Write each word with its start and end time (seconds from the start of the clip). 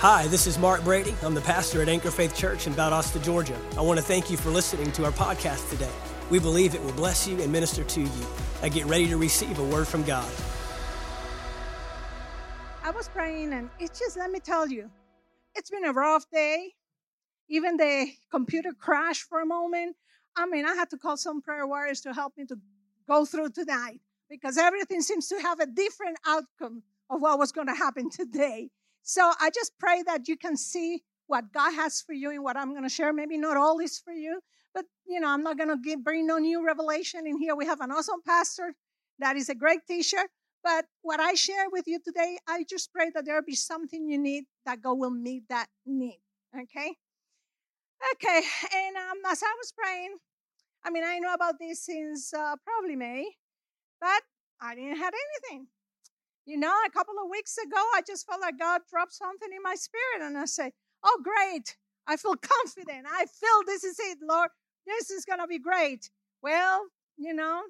Hi, 0.00 0.28
this 0.28 0.46
is 0.46 0.60
Mark 0.60 0.84
Brady. 0.84 1.12
I'm 1.24 1.34
the 1.34 1.40
pastor 1.40 1.82
at 1.82 1.88
Anchor 1.88 2.12
Faith 2.12 2.32
Church 2.32 2.68
in 2.68 2.72
Valdosta, 2.72 3.20
Georgia. 3.20 3.58
I 3.76 3.80
want 3.80 3.98
to 3.98 4.04
thank 4.04 4.30
you 4.30 4.36
for 4.36 4.48
listening 4.48 4.92
to 4.92 5.04
our 5.04 5.10
podcast 5.10 5.68
today. 5.70 5.90
We 6.30 6.38
believe 6.38 6.76
it 6.76 6.84
will 6.84 6.92
bless 6.92 7.26
you 7.26 7.42
and 7.42 7.50
minister 7.50 7.82
to 7.82 8.02
you. 8.02 8.26
I 8.62 8.68
get 8.68 8.86
ready 8.86 9.08
to 9.08 9.16
receive 9.16 9.58
a 9.58 9.64
word 9.64 9.88
from 9.88 10.04
God. 10.04 10.30
I 12.84 12.92
was 12.92 13.08
praying, 13.08 13.52
and 13.52 13.70
it's 13.80 13.98
just, 13.98 14.16
let 14.16 14.30
me 14.30 14.38
tell 14.38 14.68
you, 14.68 14.88
it's 15.56 15.68
been 15.68 15.84
a 15.84 15.92
rough 15.92 16.30
day. 16.30 16.74
Even 17.48 17.76
the 17.76 18.06
computer 18.30 18.70
crashed 18.78 19.24
for 19.24 19.40
a 19.40 19.46
moment. 19.46 19.96
I 20.36 20.46
mean, 20.46 20.64
I 20.64 20.74
had 20.74 20.90
to 20.90 20.96
call 20.96 21.16
some 21.16 21.42
prayer 21.42 21.66
warriors 21.66 22.02
to 22.02 22.14
help 22.14 22.34
me 22.36 22.44
to 22.46 22.56
go 23.08 23.24
through 23.24 23.48
tonight 23.50 24.00
because 24.30 24.58
everything 24.58 25.00
seems 25.00 25.26
to 25.26 25.40
have 25.40 25.58
a 25.58 25.66
different 25.66 26.18
outcome 26.24 26.84
of 27.10 27.20
what 27.20 27.36
was 27.40 27.50
going 27.50 27.66
to 27.66 27.74
happen 27.74 28.10
today. 28.10 28.70
So 29.08 29.32
I 29.40 29.48
just 29.48 29.72
pray 29.78 30.02
that 30.02 30.28
you 30.28 30.36
can 30.36 30.54
see 30.54 31.02
what 31.28 31.50
God 31.50 31.72
has 31.72 32.02
for 32.02 32.12
you 32.12 32.30
and 32.30 32.44
what 32.44 32.58
I'm 32.58 32.72
going 32.72 32.82
to 32.82 32.90
share. 32.90 33.10
Maybe 33.14 33.38
not 33.38 33.56
all 33.56 33.78
is 33.78 33.98
for 33.98 34.12
you, 34.12 34.40
but 34.74 34.84
you 35.06 35.18
know, 35.18 35.28
I'm 35.28 35.42
not 35.42 35.56
going 35.56 35.70
to 35.70 35.96
bring 35.96 36.26
no 36.26 36.36
new 36.36 36.62
revelation 36.62 37.26
in 37.26 37.38
here. 37.38 37.56
We 37.56 37.64
have 37.64 37.80
an 37.80 37.90
awesome 37.90 38.20
pastor 38.26 38.74
that 39.18 39.34
is 39.36 39.48
a 39.48 39.54
great 39.54 39.86
teacher. 39.88 40.22
But 40.62 40.84
what 41.00 41.20
I 41.20 41.32
share 41.32 41.70
with 41.72 41.84
you 41.86 42.00
today, 42.04 42.36
I 42.46 42.66
just 42.68 42.92
pray 42.92 43.10
that 43.14 43.24
there 43.24 43.40
be 43.40 43.54
something 43.54 44.06
you 44.06 44.18
need 44.18 44.44
that 44.66 44.82
God 44.82 44.98
will 44.98 45.10
meet 45.10 45.44
that 45.48 45.68
need. 45.86 46.20
Okay? 46.54 46.92
Okay. 48.12 48.42
And 48.76 48.96
um, 48.96 49.22
as 49.30 49.42
I 49.42 49.54
was 49.56 49.72
praying, 49.72 50.16
I 50.84 50.90
mean, 50.90 51.04
I 51.04 51.18
know 51.18 51.32
about 51.32 51.54
this 51.58 51.86
since 51.86 52.34
uh, 52.34 52.56
probably 52.62 52.94
May, 52.94 53.24
but 54.02 54.22
I 54.60 54.74
didn't 54.74 54.98
have 54.98 55.14
anything. 55.14 55.68
You 56.48 56.56
know, 56.56 56.72
a 56.86 56.90
couple 56.90 57.12
of 57.22 57.28
weeks 57.30 57.58
ago, 57.58 57.76
I 57.94 58.00
just 58.06 58.26
felt 58.26 58.40
like 58.40 58.58
God 58.58 58.80
dropped 58.88 59.12
something 59.12 59.50
in 59.54 59.62
my 59.62 59.74
spirit, 59.74 60.22
and 60.22 60.38
I 60.38 60.46
said, 60.46 60.72
Oh, 61.04 61.20
great. 61.22 61.76
I 62.06 62.16
feel 62.16 62.36
confident. 62.56 63.06
I 63.06 63.26
feel 63.26 63.62
this 63.66 63.84
is 63.84 63.98
it, 64.00 64.16
Lord. 64.26 64.48
This 64.86 65.10
is 65.10 65.26
to 65.26 65.46
be 65.46 65.58
great. 65.58 66.08
Well, 66.42 66.86
you 67.18 67.34
know, 67.34 67.60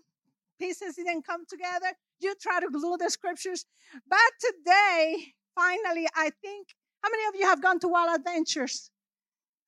pieces 0.61 0.95
didn't 0.95 1.27
come 1.27 1.45
together. 1.51 1.89
You 2.21 2.37
try 2.41 2.61
to 2.61 2.69
glue 2.71 2.97
the 2.97 3.11
scriptures. 3.11 3.67
But 4.09 4.31
today, 4.41 5.35
finally, 5.57 6.07
I 6.15 6.31
think, 6.41 6.69
how 7.03 7.11
many 7.11 7.25
of 7.27 7.35
you 7.35 7.47
have 7.47 7.61
gone 7.61 7.81
to 7.81 7.89
Wild 7.89 8.17
Adventures? 8.17 8.93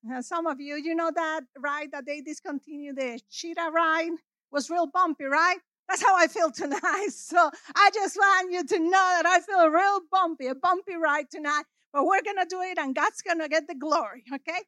Uh, 0.09 0.21
some 0.21 0.47
of 0.47 0.61
you, 0.61 0.77
you 0.77 0.95
know 0.95 1.11
that 1.13 1.41
ride 1.59 1.89
that 1.91 2.05
they 2.05 2.21
discontinued, 2.21 2.95
the 2.95 3.19
cheetah 3.29 3.71
ride 3.73 4.13
was 4.53 4.69
real 4.69 4.87
bumpy, 4.87 5.25
right? 5.25 5.57
That's 5.87 6.03
how 6.03 6.15
I 6.15 6.27
feel 6.27 6.51
tonight. 6.51 7.09
So 7.11 7.49
I 7.75 7.89
just 7.93 8.15
want 8.15 8.51
you 8.51 8.63
to 8.63 8.79
know 8.79 8.89
that 8.89 9.25
I 9.25 9.39
feel 9.41 9.69
real 9.69 10.01
bumpy, 10.11 10.47
a 10.47 10.55
bumpy 10.55 10.95
ride 10.95 11.29
tonight. 11.29 11.63
But 11.93 12.05
we're 12.05 12.21
to 12.37 12.45
do 12.49 12.61
it 12.61 12.77
and 12.77 12.95
God's 12.95 13.21
to 13.21 13.49
get 13.49 13.67
the 13.67 13.75
glory, 13.75 14.23
okay? 14.33 14.61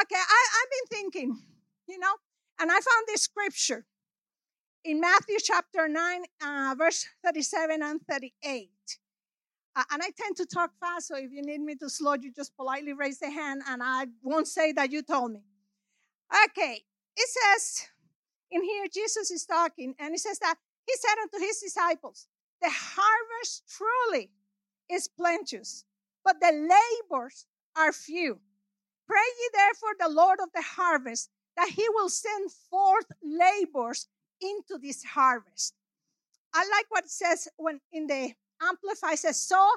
Okay, 0.00 0.16
I, 0.16 0.46
I've 0.56 0.70
been 0.70 0.98
thinking, 0.98 1.38
you 1.88 1.98
know, 1.98 2.14
and 2.60 2.70
I 2.70 2.74
found 2.74 3.06
this 3.06 3.22
scripture 3.22 3.84
in 4.84 5.00
Matthew 5.00 5.36
chapter 5.42 5.88
9, 5.88 6.22
uh, 6.44 6.74
verse 6.76 7.06
37 7.24 7.82
and 7.82 8.00
38. 8.08 8.70
Uh, 9.76 9.82
and 9.92 10.02
I 10.02 10.10
tend 10.16 10.36
to 10.36 10.46
talk 10.46 10.70
fast, 10.78 11.08
so 11.08 11.16
if 11.16 11.32
you 11.32 11.42
need 11.42 11.60
me 11.60 11.74
to 11.76 11.88
slow, 11.88 12.14
you 12.14 12.32
just 12.32 12.54
politely 12.56 12.92
raise 12.92 13.18
the 13.18 13.30
hand 13.30 13.62
and 13.68 13.82
I 13.82 14.06
won't 14.22 14.46
say 14.46 14.72
that 14.72 14.92
you 14.92 15.02
told 15.02 15.32
me. 15.32 15.42
Okay, 16.44 16.82
it 17.16 17.28
says, 17.28 17.88
in 18.50 18.62
here, 18.62 18.86
Jesus 18.92 19.30
is 19.30 19.44
talking, 19.44 19.94
and 19.98 20.12
he 20.12 20.18
says 20.18 20.38
that 20.38 20.56
he 20.86 20.94
said 20.96 21.20
unto 21.22 21.38
his 21.38 21.60
disciples, 21.60 22.28
The 22.60 22.70
harvest 22.70 23.64
truly 23.68 24.30
is 24.90 25.08
plenteous, 25.08 25.84
but 26.24 26.40
the 26.40 26.52
labors 26.52 27.46
are 27.76 27.92
few. 27.92 28.40
Pray 29.06 29.28
ye 29.40 29.50
therefore 29.52 29.94
the 29.98 30.08
Lord 30.08 30.38
of 30.40 30.50
the 30.54 30.62
harvest 30.62 31.30
that 31.56 31.70
he 31.70 31.86
will 31.90 32.08
send 32.08 32.50
forth 32.70 33.06
labors 33.22 34.08
into 34.40 34.78
this 34.80 35.04
harvest. 35.04 35.74
I 36.54 36.60
like 36.70 36.86
what 36.88 37.04
it 37.04 37.10
says 37.10 37.48
when 37.56 37.80
in 37.92 38.06
the 38.06 38.32
Amplify 38.62 39.14
says, 39.14 39.40
So 39.40 39.68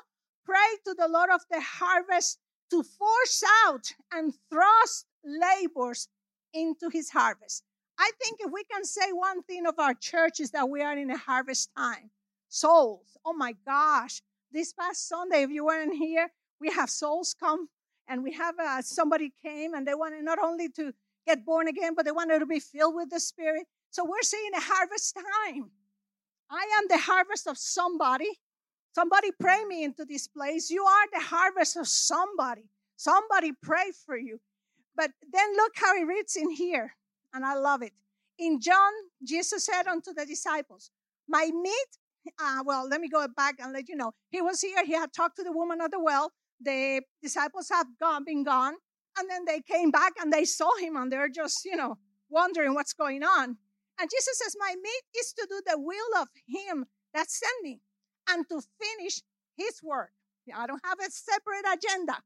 pray 0.46 0.78
to 0.86 0.96
the 0.98 1.08
Lord 1.08 1.30
of 1.30 1.42
the 1.50 1.62
harvest 1.62 2.40
to 2.72 2.84
force 2.84 3.44
out 3.66 3.94
and 4.12 4.34
thrust 4.50 5.06
labors 5.24 6.08
into 6.54 6.90
his 6.90 7.10
harvest. 7.10 7.64
I 8.00 8.12
think 8.22 8.40
if 8.40 8.52
we 8.52 8.64
can 8.64 8.84
say 8.86 9.12
one 9.12 9.44
thing 9.44 9.66
of 9.66 9.80
our 9.80 9.94
church 9.94 10.40
is 10.40 10.52
that 10.52 10.70
we 10.70 10.82
are 10.82 10.98
in 10.98 11.10
a 11.10 11.18
harvest 11.18 11.70
time. 11.76 12.12
Souls. 12.50 13.18
Oh 13.26 13.34
my 13.34 13.56
gosh. 13.66 14.22
This 14.52 14.74
past 14.74 15.08
Sunday, 15.08 15.44
if 15.44 15.50
you 15.50 15.66
weren't 15.66 15.96
here, 15.96 16.30
we 16.62 16.72
have 16.72 16.90
souls 16.90 17.36
come 17.40 17.68
and 18.08 18.24
we 18.24 18.34
have 18.34 18.56
uh, 18.60 18.82
somebody 18.82 19.34
came 19.44 19.74
and 19.74 19.86
they 19.86 19.94
wanted 19.94 20.24
not 20.24 20.40
only 20.40 20.70
to 20.70 20.94
get 21.26 21.46
born 21.46 21.68
again, 21.68 21.94
but 21.96 22.06
they 22.06 22.12
wanted 22.12 22.40
to 22.40 22.46
be 22.46 22.60
filled 22.60 22.96
with 22.96 23.10
the 23.10 23.20
Spirit. 23.20 23.66
So 23.90 24.06
we're 24.06 24.22
seeing 24.22 24.54
a 24.56 24.62
harvest 24.62 25.16
time. 25.16 25.72
I 26.50 26.66
am 26.80 26.88
the 26.88 26.98
harvest 26.98 27.48
of 27.48 27.58
somebody. 27.58 28.30
Somebody 28.94 29.32
pray 29.40 29.64
me 29.66 29.84
into 29.84 30.06
this 30.06 30.28
place. 30.28 30.70
You 30.70 30.84
are 30.84 31.08
the 31.12 31.26
harvest 31.26 31.78
of 31.78 31.88
somebody. 31.88 32.70
Somebody 32.96 33.52
pray 33.62 33.92
for 34.06 34.18
you. 34.18 34.40
But 34.96 35.12
then 35.32 35.54
look 35.56 35.74
how 35.76 35.96
he 35.96 36.04
reads 36.04 36.36
in 36.36 36.50
here 36.50 36.96
and 37.34 37.46
I 37.46 37.56
love 37.56 37.82
it. 37.82 37.94
In 38.40 38.60
John, 38.60 38.92
Jesus 39.24 39.66
said 39.66 39.88
unto 39.88 40.14
the 40.14 40.26
disciples, 40.26 40.92
My 41.28 41.50
meat, 41.54 42.34
uh, 42.40 42.64
well, 42.66 42.88
let 42.88 43.02
me 43.02 43.10
go 43.10 43.26
back 43.36 43.56
and 43.60 43.74
let 43.74 43.90
you 43.90 43.96
know. 43.96 44.12
He 44.30 44.42
was 44.42 44.62
here, 44.62 44.86
he 44.86 44.94
had 44.94 45.14
talked 45.14 45.38
to 45.38 45.44
the 45.44 45.52
woman 45.52 45.80
at 45.82 45.92
the 45.92 46.00
well. 46.00 46.32
The 46.62 47.02
disciples 47.22 47.70
have 47.70 47.88
gone, 48.00 48.24
been 48.26 48.44
gone, 48.44 48.76
and 49.18 49.30
then 49.30 49.46
they 49.46 49.62
came 49.62 49.92
back 49.92 50.14
and 50.20 50.32
they 50.32 50.46
saw 50.46 50.76
him 50.78 50.96
and 50.96 51.12
they're 51.12 51.30
just, 51.30 51.66
you 51.66 51.76
know, 51.76 51.98
wondering 52.30 52.74
what's 52.74 52.94
going 52.94 53.24
on. 53.24 53.58
And 54.00 54.10
Jesus 54.10 54.38
says, 54.38 54.56
My 54.60 54.76
meat 54.76 55.04
is 55.20 55.34
to 55.34 55.48
do 55.50 55.62
the 55.66 55.80
will 55.80 56.22
of 56.22 56.28
him 56.48 56.86
that 57.14 57.30
sent 57.30 57.64
me 57.64 57.82
and 58.30 58.48
to 58.50 58.62
finish 58.82 59.22
his 59.56 59.82
work. 59.84 60.12
I 60.56 60.68
don't 60.68 60.82
have 60.86 61.00
a 61.00 61.12
separate 61.12 61.66
agenda. 61.74 62.18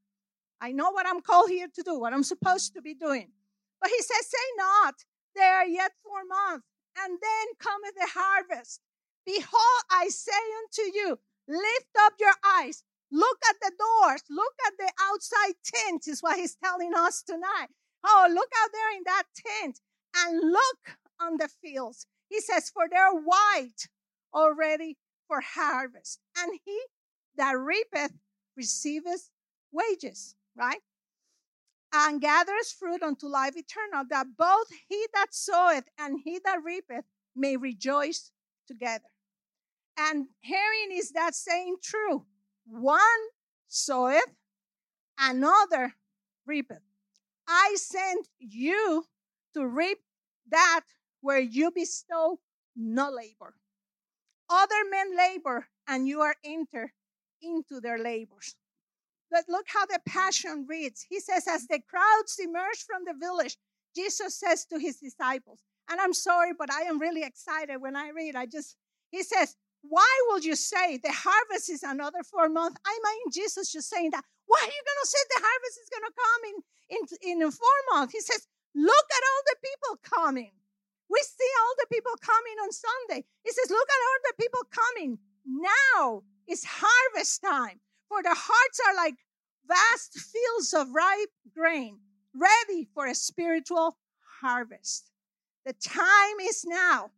I 0.59 0.71
know 0.71 0.91
what 0.91 1.07
I'm 1.07 1.21
called 1.21 1.49
here 1.49 1.67
to 1.73 1.83
do, 1.83 1.99
what 1.99 2.13
I'm 2.13 2.23
supposed 2.23 2.75
to 2.75 2.81
be 2.81 2.93
doing. 2.93 3.29
But 3.81 3.89
he 3.89 4.01
says, 4.01 4.27
Say 4.27 4.47
not, 4.57 4.95
there 5.35 5.55
are 5.55 5.65
yet 5.65 5.91
four 6.03 6.23
months, 6.23 6.67
and 6.97 7.17
then 7.21 7.47
cometh 7.59 7.95
the 7.95 8.07
harvest. 8.13 8.81
Behold, 9.25 9.83
I 9.91 10.07
say 10.09 10.31
unto 10.31 10.95
you, 10.95 11.19
lift 11.47 11.95
up 11.99 12.13
your 12.19 12.33
eyes, 12.45 12.83
look 13.11 13.37
at 13.49 13.55
the 13.61 13.71
doors, 13.77 14.23
look 14.29 14.53
at 14.67 14.73
the 14.77 14.91
outside 15.01 15.55
tent, 15.63 16.07
is 16.07 16.21
what 16.21 16.37
he's 16.37 16.55
telling 16.55 16.93
us 16.95 17.21
tonight. 17.21 17.69
Oh, 18.03 18.27
look 18.31 18.49
out 18.63 18.69
there 18.71 18.97
in 18.97 19.03
that 19.05 19.23
tent 19.35 19.79
and 20.15 20.51
look 20.51 20.97
on 21.19 21.37
the 21.37 21.49
fields. 21.61 22.07
He 22.29 22.39
says, 22.39 22.69
For 22.69 22.87
they're 22.89 23.13
white 23.13 23.87
already 24.33 24.97
for 25.27 25.41
harvest. 25.41 26.19
And 26.37 26.59
he 26.65 26.79
that 27.37 27.57
reapeth 27.57 28.13
receiveth 28.55 29.29
wages, 29.71 30.35
right? 30.55 30.81
And 31.93 32.21
gathers 32.21 32.71
fruit 32.71 33.03
unto 33.03 33.27
life 33.27 33.55
eternal, 33.55 34.05
that 34.09 34.37
both 34.37 34.67
he 34.87 35.07
that 35.13 35.33
soweth 35.33 35.85
and 35.97 36.19
he 36.23 36.39
that 36.45 36.63
reapeth 36.63 37.05
may 37.35 37.57
rejoice 37.57 38.31
together. 38.67 39.09
And 39.97 40.27
herein 40.41 40.91
is 40.91 41.11
that 41.11 41.35
saying 41.35 41.77
true. 41.83 42.25
One 42.65 42.99
soweth, 43.67 44.33
another 45.19 45.95
reapeth. 46.45 46.81
I 47.47 47.75
sent 47.77 48.27
you 48.39 49.05
to 49.53 49.67
reap 49.67 49.99
that 50.49 50.81
where 51.19 51.39
you 51.39 51.71
bestow 51.71 52.39
no 52.75 53.09
labor. 53.09 53.55
Other 54.49 54.83
men 54.89 55.15
labor, 55.15 55.67
and 55.87 56.07
you 56.07 56.21
are 56.21 56.35
entered 56.43 56.91
into 57.41 57.79
their 57.81 57.97
labors. 57.97 58.55
But 59.31 59.45
look 59.47 59.65
how 59.67 59.85
the 59.85 59.99
Passion 60.05 60.65
reads. 60.67 61.05
He 61.07 61.19
says, 61.21 61.47
As 61.47 61.65
the 61.67 61.79
crowds 61.79 62.37
emerged 62.37 62.83
from 62.83 63.03
the 63.05 63.13
village, 63.17 63.57
Jesus 63.95 64.35
says 64.35 64.65
to 64.65 64.77
his 64.77 64.97
disciples, 64.97 65.63
and 65.89 65.99
I'm 65.99 66.13
sorry, 66.13 66.51
but 66.57 66.71
I 66.71 66.81
am 66.83 66.99
really 66.99 67.23
excited 67.23 67.81
when 67.81 67.95
I 67.95 68.09
read. 68.09 68.35
I 68.35 68.45
just, 68.45 68.77
he 69.09 69.23
says, 69.23 69.55
Why 69.81 70.07
will 70.27 70.39
you 70.39 70.55
say 70.55 70.97
the 70.97 71.11
harvest 71.11 71.69
is 71.69 71.83
another 71.83 72.23
four 72.23 72.49
months? 72.49 72.79
I 72.85 72.97
mean, 73.03 73.31
Jesus 73.31 73.71
just 73.71 73.89
saying 73.89 74.11
that. 74.11 74.23
Why 74.47 74.59
are 74.61 74.67
you 74.67 74.83
going 74.83 75.01
to 75.03 75.07
say 75.07 75.19
the 75.29 75.43
harvest 75.43 75.79
is 75.79 75.89
going 75.89 76.07
to 76.07 76.15
come 76.19 76.41
in, 76.51 76.57
in, 77.31 77.41
in 77.43 77.51
four 77.51 77.77
months? 77.93 78.13
He 78.13 78.21
says, 78.21 78.47
Look 78.75 79.07
at 79.11 79.23
all 79.27 79.43
the 79.47 79.59
people 79.63 79.99
coming. 80.03 80.51
We 81.09 81.19
see 81.23 81.51
all 81.59 81.75
the 81.79 81.87
people 81.91 82.13
coming 82.21 82.57
on 82.63 82.71
Sunday. 82.71 83.25
He 83.43 83.51
says, 83.51 83.69
Look 83.69 83.89
at 83.89 84.01
all 84.07 84.19
the 84.27 84.43
people 84.43 84.61
coming. 84.71 85.19
Now 85.45 86.23
is 86.47 86.63
harvest 86.65 87.41
time. 87.41 87.79
For 88.11 88.21
the 88.21 88.35
hearts 88.35 88.79
are 88.85 88.93
like 88.93 89.15
vast 89.65 90.19
fields 90.19 90.73
of 90.73 90.93
ripe 90.93 91.29
grain, 91.55 91.97
ready 92.35 92.89
for 92.93 93.07
a 93.07 93.15
spiritual 93.15 93.95
harvest. 94.41 95.09
The 95.65 95.71
time 95.71 96.39
is 96.41 96.65
now. 96.65 97.11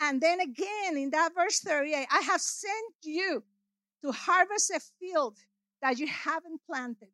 And 0.00 0.20
then 0.20 0.40
again 0.40 0.98
in 0.98 1.08
that 1.12 1.30
verse 1.34 1.60
38, 1.60 2.06
I 2.12 2.20
have 2.20 2.42
sent 2.42 2.92
you 3.02 3.42
to 4.02 4.12
harvest 4.12 4.70
a 4.70 4.80
field 5.00 5.38
that 5.80 5.98
you 5.98 6.08
haven't 6.08 6.60
planted. 6.66 7.08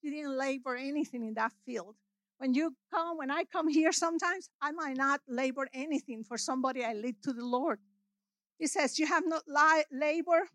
you 0.00 0.12
didn't 0.12 0.38
labor 0.38 0.76
anything 0.76 1.26
in 1.26 1.34
that 1.34 1.52
field. 1.64 1.96
When 2.38 2.54
you 2.54 2.76
come, 2.94 3.18
when 3.18 3.32
I 3.32 3.42
come 3.52 3.66
here 3.66 3.90
sometimes, 3.90 4.48
I 4.62 4.70
might 4.70 4.96
not 4.96 5.22
labor 5.26 5.66
anything 5.74 6.22
for 6.22 6.38
somebody 6.38 6.84
I 6.84 6.92
lead 6.92 7.16
to 7.24 7.32
the 7.32 7.44
Lord. 7.44 7.80
He 8.60 8.68
says, 8.68 8.96
You 8.96 9.06
have 9.08 9.24
not 9.26 9.42
labor. 9.90 10.48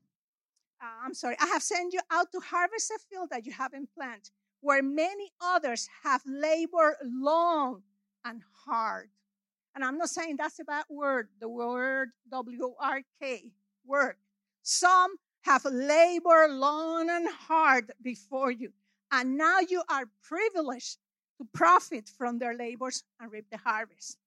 Uh, 0.82 1.06
I'm 1.06 1.14
sorry, 1.14 1.36
I 1.40 1.46
have 1.46 1.62
sent 1.62 1.94
you 1.94 2.00
out 2.10 2.32
to 2.32 2.40
harvest 2.40 2.90
a 2.92 3.00
field 3.10 3.30
that 3.30 3.46
you 3.46 3.52
haven't 3.52 3.90
planted, 3.94 4.32
where 4.62 4.82
many 4.82 5.32
others 5.40 5.88
have 6.04 6.22
labored 6.26 6.96
long 7.04 7.84
and 8.26 8.42
hard. 8.66 9.10
And 9.76 9.84
I'm 9.84 9.98
not 9.98 10.10
saying 10.10 10.38
that's 10.38 10.60
a 10.60 10.64
bad 10.64 10.86
word, 10.90 11.30
the 11.40 11.48
word 11.48 12.10
W 12.32 12.74
R 12.80 13.02
K, 13.22 13.52
work. 13.86 14.18
Some 14.64 15.18
have 15.44 15.66
labored 15.66 16.52
long 16.52 17.10
and 17.10 17.28
hard 17.30 17.92
before 18.02 18.52
you, 18.52 18.72
and 19.12 19.38
now 19.38 19.60
you 19.60 19.84
are 19.88 20.06
privileged 20.24 20.98
to 21.38 21.48
profit 21.54 22.10
from 22.10 22.40
their 22.40 22.56
labors 22.56 23.04
and 23.20 23.32
reap 23.32 23.46
the 23.52 23.58
harvest. 23.58 24.18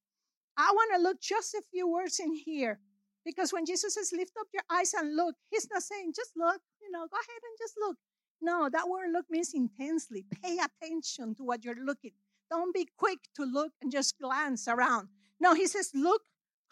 I 0.57 0.71
want 0.73 0.93
to 0.95 1.03
look 1.03 1.21
just 1.21 1.55
a 1.55 1.63
few 1.73 1.89
words 1.89 2.21
in 2.21 2.33
here 2.33 2.79
because 3.25 3.53
when 3.53 3.65
Jesus 3.65 3.95
says, 3.95 4.13
lift 4.13 4.33
up 4.39 4.47
your 4.53 4.63
eyes 4.71 4.95
and 4.95 5.17
look, 5.17 5.35
he's 5.51 5.69
not 5.71 5.83
saying, 5.83 6.13
just 6.15 6.33
look, 6.37 6.61
you 6.83 6.91
know, 6.91 7.07
go 7.11 7.17
ahead 7.17 7.43
and 7.43 7.59
just 7.59 7.75
look. 7.79 7.97
No, 8.41 8.69
that 8.71 8.89
word 8.89 9.11
look 9.13 9.27
means 9.31 9.55
intensely. 9.55 10.27
Pay 10.43 10.59
attention 10.59 11.35
to 11.37 11.45
what 11.45 11.65
you're 11.65 11.83
looking. 11.83 12.13
Don't 12.51 12.75
be 12.75 12.87
quick 12.99 13.21
to 13.37 13.45
look 13.45 13.73
and 13.81 13.91
just 13.91 14.19
glance 14.21 14.69
around. 14.69 15.09
No, 15.41 15.55
he 15.55 15.67
says, 15.67 15.91
look 15.95 16.23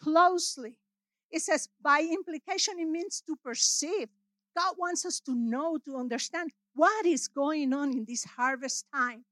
closely. 0.01 0.77
It 1.31 1.41
says, 1.41 1.67
by 1.81 2.01
implication, 2.01 2.75
it 2.77 2.87
means 2.87 3.23
to 3.25 3.35
perceive. 3.43 4.09
God 4.55 4.75
wants 4.77 5.05
us 5.05 5.19
to 5.21 5.33
know, 5.33 5.79
to 5.85 5.97
understand 5.97 6.51
what 6.75 7.05
is 7.05 7.27
going 7.27 7.73
on 7.73 7.91
in 7.91 8.05
this 8.07 8.23
harvest 8.23 8.85
time. 8.93 9.25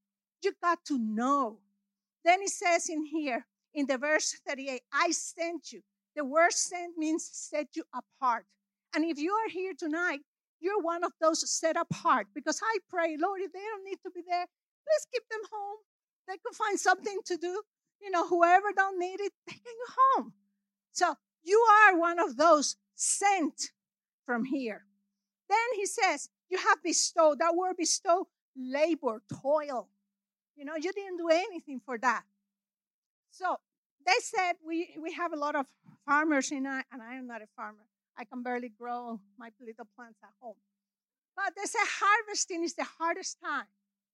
You 0.43 0.53
got 0.63 0.83
to 0.85 0.97
know. 0.97 1.59
Then 2.25 2.41
it 2.41 2.49
says 2.49 2.89
in 2.89 3.05
here, 3.05 3.45
in 3.73 3.85
the 3.85 3.97
verse 3.97 4.35
38, 4.47 4.81
I 4.91 5.11
sent 5.11 5.71
you. 5.71 5.81
The 6.15 6.25
word 6.25 6.51
sent 6.51 6.97
means 6.97 7.29
set 7.31 7.67
you 7.75 7.83
apart. 7.93 8.45
And 8.93 9.05
if 9.05 9.17
you 9.17 9.31
are 9.33 9.49
here 9.49 9.73
tonight, 9.77 10.19
you're 10.59 10.81
one 10.81 11.03
of 11.03 11.11
those 11.21 11.49
set 11.49 11.77
apart 11.77 12.27
because 12.35 12.59
I 12.61 12.77
pray, 12.89 13.17
Lord, 13.19 13.41
if 13.41 13.51
they 13.53 13.59
don't 13.59 13.85
need 13.85 13.99
to 14.03 14.11
be 14.11 14.21
there, 14.27 14.45
please 14.83 15.07
keep 15.11 15.23
them 15.29 15.41
home. 15.51 15.77
They 16.27 16.35
could 16.37 16.55
find 16.55 16.79
something 16.79 17.19
to 17.25 17.37
do. 17.37 17.61
You 18.01 18.11
know, 18.11 18.27
whoever 18.27 18.67
don't 18.75 18.99
need 18.99 19.19
it, 19.19 19.31
they 19.47 19.53
can 19.53 19.61
go 19.63 19.93
home. 20.15 20.33
So 20.91 21.15
you 21.43 21.65
are 21.87 21.97
one 21.97 22.19
of 22.19 22.37
those 22.37 22.75
sent 22.95 23.71
from 24.25 24.45
here. 24.45 24.85
Then 25.49 25.57
he 25.75 25.85
says, 25.85 26.29
you 26.49 26.57
have 26.57 26.83
bestowed, 26.83 27.39
that 27.39 27.55
word 27.55 27.77
bestow, 27.77 28.27
labor, 28.55 29.21
toil. 29.41 29.87
You 30.55 30.65
know, 30.65 30.75
you 30.75 30.91
didn't 30.91 31.17
do 31.17 31.29
anything 31.29 31.81
for 31.85 31.97
that. 31.97 32.23
So 33.31 33.57
they 34.05 34.19
said 34.19 34.53
we, 34.65 34.95
we 35.01 35.13
have 35.13 35.33
a 35.33 35.35
lot 35.35 35.55
of 35.55 35.65
farmers 36.05 36.51
in 36.51 36.65
and 36.65 37.01
I 37.01 37.15
am 37.15 37.27
not 37.27 37.41
a 37.41 37.47
farmer. 37.55 37.85
I 38.17 38.25
can 38.25 38.43
barely 38.43 38.69
grow 38.69 39.19
my 39.37 39.49
little 39.59 39.87
plants 39.95 40.19
at 40.23 40.29
home. 40.41 40.55
But 41.35 41.53
they 41.55 41.65
say 41.65 41.79
harvesting 41.81 42.63
is 42.63 42.75
the 42.75 42.85
hardest 42.99 43.37
time 43.43 43.67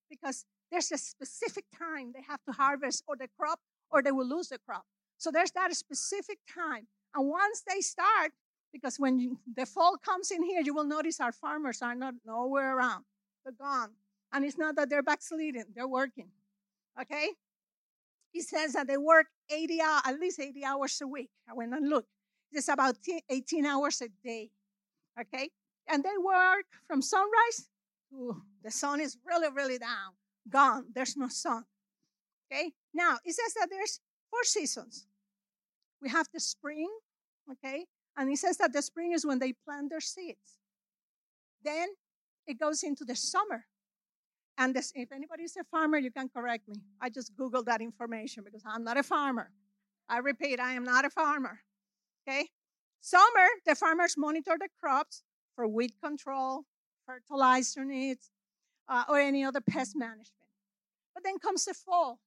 because 0.10 0.46
there's 0.72 0.92
a 0.92 0.98
specific 0.98 1.66
time 1.78 2.14
they 2.14 2.22
have 2.28 2.44
to 2.46 2.52
harvest 2.52 3.04
or 3.08 3.16
the 3.16 3.28
crop 3.38 3.60
or 3.90 4.02
they 4.02 4.12
will 4.12 4.28
lose 4.28 4.50
the 4.50 4.60
crop. 4.60 4.86
So 5.18 5.32
there's 5.32 5.52
that 5.52 5.74
specific 5.76 6.40
time. 6.54 6.88
And 7.16 7.28
once 7.28 7.64
they 7.68 7.82
start, 7.82 8.32
because 8.72 8.98
when 9.00 9.20
you, 9.20 9.40
the 9.56 9.66
fall 9.66 9.98
comes 9.98 10.32
in 10.32 10.44
here, 10.44 10.62
you 10.64 10.74
will 10.74 10.86
notice 10.86 11.20
our 11.20 11.32
farmers 11.32 11.82
are 11.82 11.96
not 11.96 12.14
nowhere 12.26 12.78
around. 12.78 13.06
They're 13.44 13.54
gone. 13.54 13.92
And 14.32 14.46
it's 14.46 14.58
not 14.58 14.76
that 14.76 14.90
they're 14.90 15.04
backsliding, 15.04 15.66
they're 15.74 15.88
working. 15.88 16.30
Okay? 17.02 17.30
He 18.32 18.42
says 18.42 18.74
that 18.74 18.88
they 18.88 18.98
work 18.98 19.28
80 19.50 19.82
hours, 19.82 20.02
at 20.06 20.20
least 20.20 20.40
80 20.40 20.66
hours 20.66 21.00
a 21.02 21.08
week. 21.08 21.30
I 21.50 21.54
went 21.54 21.74
and 21.74 21.90
looked. 21.90 22.10
It's 22.52 22.68
about 22.68 22.96
18 23.30 23.66
hours 23.66 24.02
a 24.02 24.10
day. 24.24 24.50
Okay? 25.20 25.50
And 25.88 26.04
they 26.04 26.18
work 26.24 26.66
from 26.88 27.02
sunrise 27.02 27.70
to 28.12 28.42
the 28.64 28.72
sun 28.72 29.02
is 29.02 29.18
really, 29.26 29.50
really 29.54 29.78
down, 29.78 30.14
gone. 30.50 30.86
There's 30.94 31.18
no 31.18 31.28
sun. 31.28 31.64
Okay? 32.52 32.74
Now, 32.94 33.18
it 33.24 33.34
says 33.34 33.54
that 33.54 33.68
there's 33.70 34.00
four 34.30 34.44
seasons. 34.44 35.08
We 36.02 36.10
have 36.10 36.28
the 36.34 36.40
spring, 36.40 36.90
okay? 37.52 37.86
And 38.16 38.32
it 38.32 38.38
says 38.38 38.58
that 38.58 38.74
the 38.74 38.82
spring 38.82 39.14
is 39.14 39.26
when 39.26 39.40
they 39.40 39.54
plant 39.66 39.90
their 39.90 40.02
seeds. 40.02 40.58
Then 41.64 41.90
it 42.46 42.60
goes 42.60 42.84
into 42.84 43.04
the 43.04 43.16
summer. 43.16 43.66
And 44.58 44.76
this, 44.76 44.92
if 44.96 45.12
anybody's 45.12 45.56
a 45.56 45.64
farmer, 45.66 45.98
you 45.98 46.12
can 46.12 46.30
correct 46.30 46.68
me. 46.68 46.76
I 47.00 47.10
just 47.10 47.36
Googled 47.36 47.66
that 47.66 47.82
information 47.82 48.44
because 48.44 48.64
I'm 48.66 48.84
not 48.84 48.98
a 48.98 49.04
farmer. 49.04 49.52
I 50.10 50.18
repeat, 50.20 50.60
I 50.60 50.74
am 50.74 50.84
not 50.84 51.06
a 51.06 51.10
farmer. 51.10 51.60
Okay? 52.28 52.48
Summer, 53.02 53.48
the 53.66 53.76
farmers 53.76 54.16
monitor 54.18 54.58
the 54.60 54.70
crops 54.80 55.24
for 55.56 55.68
weed 55.68 55.94
control, 56.04 56.66
fertilizer 57.06 57.86
needs, 57.86 58.32
uh, 58.90 59.04
or 59.10 59.20
any 59.20 59.44
other 59.44 59.62
pest 59.62 59.96
management. 59.96 60.50
But 61.14 61.24
then 61.24 61.38
comes 61.40 61.66
the 61.66 61.74
fall. 61.74 62.20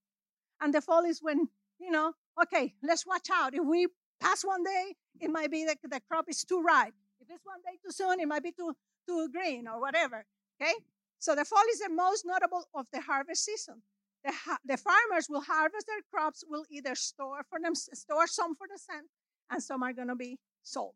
And 0.61 0.73
the 0.73 0.81
fall 0.81 1.05
is 1.05 1.21
when, 1.23 1.49
you 1.81 1.91
know, 1.91 2.13
okay, 2.43 2.75
let's 2.83 3.07
watch 3.07 3.29
out. 3.33 3.55
If 3.55 3.65
we 3.65 3.89
pass 4.21 4.45
one 4.45 4.63
day, 4.63 4.95
it 5.21 5.31
might 5.31 5.51
be 5.51 5.65
that 5.65 5.79
the 5.83 6.01
crop 6.09 6.27
is 6.29 6.45
too 6.45 6.63
ripe. 6.63 6.95
If 7.21 7.29
it's 7.31 7.45
one 7.45 7.61
day 7.65 7.79
too 7.85 7.91
soon, 7.91 8.21
it 8.21 8.29
might 8.29 8.43
be 8.43 8.53
too, 8.53 8.75
too 9.09 9.29
green 9.31 9.67
or 9.67 9.81
whatever. 9.81 10.25
Okay? 10.61 10.75
So 11.21 11.35
the 11.35 11.45
fall 11.45 11.63
is 11.71 11.81
the 11.81 11.91
most 11.91 12.25
notable 12.27 12.65
of 12.75 12.87
the 12.93 13.01
harvest 13.03 13.45
season. 13.45 13.83
The, 14.25 14.33
the 14.65 14.77
farmers 14.77 15.29
will 15.29 15.43
harvest 15.43 15.87
their 15.87 16.01
crops, 16.11 16.43
will 16.49 16.65
either 16.71 16.95
store 16.95 17.43
for 17.49 17.59
them, 17.63 17.75
store 17.75 18.27
some 18.27 18.57
for 18.57 18.67
the 18.67 18.79
sun, 18.79 19.05
and 19.51 19.63
some 19.63 19.83
are 19.83 19.93
going 19.93 20.09
to 20.09 20.17
be 20.17 20.39
sold. 20.63 20.95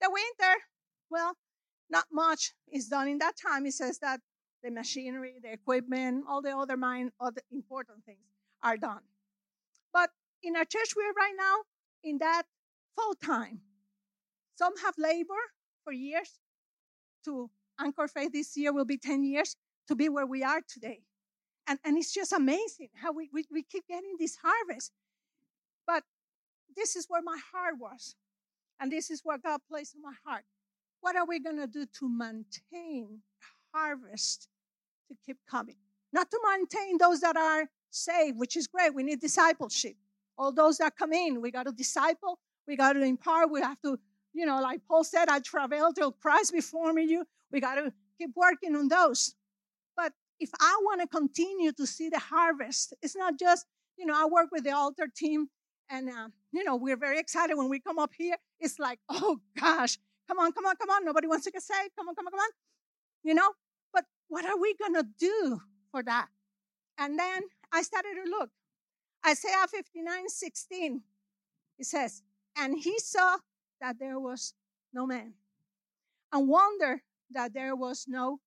The 0.00 0.10
winter, 0.10 0.60
well, 1.08 1.36
not 1.88 2.06
much 2.12 2.52
is 2.72 2.88
done 2.88 3.08
in 3.08 3.18
that 3.18 3.36
time. 3.36 3.64
It 3.64 3.74
says 3.74 3.98
that 4.00 4.20
the 4.62 4.70
machinery, 4.70 5.34
the 5.42 5.52
equipment, 5.52 6.24
all 6.28 6.42
the 6.42 6.56
other 6.56 6.76
mine, 6.76 7.10
the 7.20 7.42
important 7.52 8.04
things 8.04 8.18
are 8.62 8.76
done. 8.76 9.02
But 9.92 10.10
in 10.42 10.56
our 10.56 10.64
church, 10.64 10.94
we're 10.96 11.12
right 11.12 11.34
now 11.36 11.56
in 12.02 12.18
that 12.18 12.42
fall 12.96 13.14
time. 13.14 13.60
Some 14.56 14.76
have 14.78 14.94
labor 14.98 15.40
for 15.84 15.92
years 15.92 16.38
to 17.24 17.50
Anchor 17.80 18.08
Faith 18.08 18.32
this 18.32 18.56
year 18.56 18.72
will 18.72 18.84
be 18.84 18.98
10 18.98 19.24
years 19.24 19.56
to 19.88 19.96
be 19.96 20.08
where 20.08 20.26
we 20.26 20.42
are 20.42 20.60
today. 20.68 21.00
And, 21.66 21.78
and 21.84 21.96
it's 21.96 22.12
just 22.12 22.32
amazing 22.32 22.88
how 22.94 23.12
we, 23.12 23.28
we, 23.32 23.44
we 23.50 23.62
keep 23.62 23.86
getting 23.88 24.16
this 24.18 24.36
harvest. 24.42 24.92
But 25.86 26.04
this 26.76 26.96
is 26.96 27.06
where 27.08 27.22
my 27.22 27.38
heart 27.52 27.74
was. 27.78 28.14
And 28.80 28.90
this 28.90 29.10
is 29.10 29.20
what 29.22 29.42
God 29.42 29.60
placed 29.68 29.94
in 29.94 30.02
my 30.02 30.14
heart. 30.24 30.44
What 31.00 31.16
are 31.16 31.26
we 31.26 31.40
going 31.40 31.58
to 31.58 31.66
do 31.66 31.86
to 31.98 32.08
maintain 32.08 33.20
harvest 33.74 34.48
to 35.08 35.16
keep 35.24 35.38
coming? 35.48 35.76
Not 36.12 36.30
to 36.30 36.40
maintain 36.48 36.98
those 36.98 37.20
that 37.20 37.36
are 37.36 37.68
saved, 37.90 38.38
which 38.38 38.56
is 38.56 38.66
great. 38.66 38.94
We 38.94 39.02
need 39.02 39.20
discipleship. 39.20 39.96
All 40.36 40.52
those 40.52 40.78
that 40.78 40.96
come 40.96 41.12
in, 41.12 41.40
we 41.40 41.50
got 41.50 41.66
to 41.66 41.72
disciple, 41.72 42.38
we 42.66 42.76
got 42.76 42.94
to 42.94 43.02
impart, 43.02 43.50
we 43.50 43.60
have 43.60 43.80
to, 43.82 43.98
you 44.32 44.46
know, 44.46 44.60
like 44.60 44.80
Paul 44.88 45.04
said, 45.04 45.28
I 45.28 45.40
travel 45.40 45.92
till 45.92 46.12
Christ 46.12 46.52
before 46.52 46.92
me 46.92 47.04
you. 47.04 47.26
We 47.52 47.60
got 47.60 47.76
to 47.76 47.92
keep 48.18 48.30
working 48.36 48.76
on 48.76 48.88
those. 48.88 49.34
But 49.96 50.12
if 50.38 50.50
I 50.60 50.78
want 50.82 51.00
to 51.00 51.06
continue 51.06 51.72
to 51.72 51.86
see 51.86 52.08
the 52.08 52.18
harvest, 52.18 52.94
it's 53.02 53.16
not 53.16 53.38
just, 53.38 53.66
you 53.96 54.06
know, 54.06 54.14
I 54.16 54.26
work 54.26 54.48
with 54.52 54.64
the 54.64 54.72
altar 54.72 55.08
team 55.14 55.48
and, 55.90 56.08
uh, 56.08 56.28
you 56.52 56.64
know, 56.64 56.76
we're 56.76 56.96
very 56.96 57.18
excited 57.18 57.56
when 57.56 57.68
we 57.68 57.80
come 57.80 57.98
up 57.98 58.12
here. 58.16 58.36
It's 58.60 58.78
like, 58.78 58.98
oh 59.08 59.40
gosh, 59.58 59.98
come 60.28 60.38
on, 60.38 60.52
come 60.52 60.66
on, 60.66 60.76
come 60.76 60.90
on. 60.90 61.04
Nobody 61.04 61.26
wants 61.26 61.44
to 61.46 61.50
get 61.50 61.62
saved. 61.62 61.90
Come 61.96 62.08
on, 62.08 62.14
come 62.14 62.26
on, 62.26 62.32
come 62.32 62.40
on. 62.40 62.50
You 63.22 63.34
know, 63.34 63.52
but 63.92 64.04
what 64.28 64.44
are 64.44 64.58
we 64.58 64.74
going 64.74 64.94
to 64.94 65.06
do 65.18 65.60
for 65.90 66.02
that? 66.02 66.28
And 66.98 67.18
then 67.18 67.42
I 67.72 67.82
started 67.82 68.14
to 68.24 68.30
look. 68.30 68.50
Isaiah 69.26 69.66
59 69.70 70.28
16, 70.28 71.02
it 71.78 71.86
says, 71.86 72.22
And 72.56 72.78
he 72.78 72.98
saw 72.98 73.36
that 73.80 73.98
there 73.98 74.18
was 74.18 74.54
no 74.94 75.06
man, 75.06 75.34
and 76.32 76.48
wondered 76.48 77.00
that 77.32 77.52
there 77.52 77.76
was 77.76 78.06
no 78.08 78.40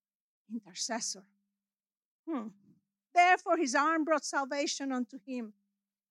intercessor. 0.51 1.23
Hmm. 2.29 2.47
Therefore, 3.13 3.57
his 3.57 3.75
arm 3.75 4.03
brought 4.03 4.25
salvation 4.25 4.91
unto 4.91 5.19
him, 5.25 5.53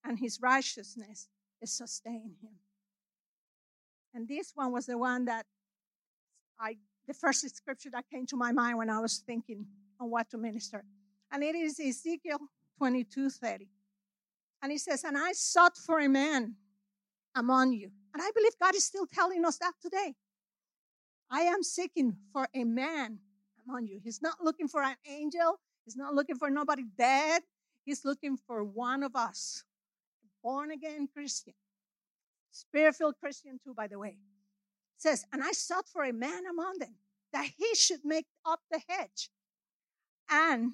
and 0.04 0.18
his 0.18 0.40
righteousness 0.40 1.28
sustained 1.64 2.36
him. 2.42 2.54
And 4.14 4.28
this 4.28 4.52
one 4.54 4.72
was 4.72 4.86
the 4.86 4.98
one 4.98 5.24
that 5.26 5.46
I, 6.60 6.76
the 7.06 7.14
first 7.14 7.48
scripture 7.56 7.90
that 7.90 8.04
came 8.10 8.26
to 8.26 8.36
my 8.36 8.52
mind 8.52 8.78
when 8.78 8.90
I 8.90 9.00
was 9.00 9.18
thinking 9.18 9.66
on 10.00 10.10
what 10.10 10.30
to 10.30 10.38
minister. 10.38 10.84
And 11.30 11.42
it 11.42 11.54
is 11.54 11.80
Ezekiel 11.80 12.38
22 12.78 13.30
30. 13.30 13.68
And 14.62 14.70
he 14.70 14.78
says, 14.78 15.04
And 15.04 15.16
I 15.16 15.32
sought 15.32 15.76
for 15.76 15.98
a 16.00 16.08
man 16.08 16.54
among 17.34 17.72
you. 17.72 17.90
And 18.12 18.22
I 18.22 18.30
believe 18.34 18.52
God 18.60 18.74
is 18.74 18.84
still 18.84 19.06
telling 19.06 19.44
us 19.44 19.58
that 19.58 19.72
today. 19.80 20.14
I 21.32 21.40
am 21.40 21.62
seeking 21.62 22.18
for 22.32 22.46
a 22.54 22.64
man 22.64 23.18
among 23.66 23.86
you. 23.86 23.98
He's 24.04 24.20
not 24.20 24.42
looking 24.42 24.68
for 24.68 24.82
an 24.82 24.96
angel. 25.08 25.58
He's 25.86 25.96
not 25.96 26.14
looking 26.14 26.36
for 26.36 26.50
nobody 26.50 26.84
dead. 26.98 27.42
He's 27.84 28.04
looking 28.04 28.36
for 28.36 28.62
one 28.62 29.02
of 29.02 29.16
us, 29.16 29.64
born 30.42 30.70
again 30.70 31.08
Christian, 31.12 31.54
spirit 32.52 32.94
filled 32.94 33.16
Christian 33.18 33.58
too, 33.64 33.74
by 33.74 33.88
the 33.88 33.98
way. 33.98 34.10
It 34.10 35.02
says, 35.02 35.24
and 35.32 35.42
I 35.42 35.52
sought 35.52 35.88
for 35.88 36.04
a 36.04 36.12
man 36.12 36.42
among 36.48 36.78
them 36.78 36.94
that 37.32 37.48
he 37.56 37.74
should 37.74 38.04
make 38.04 38.26
up 38.46 38.60
the 38.70 38.80
hedge 38.86 39.30
and 40.30 40.72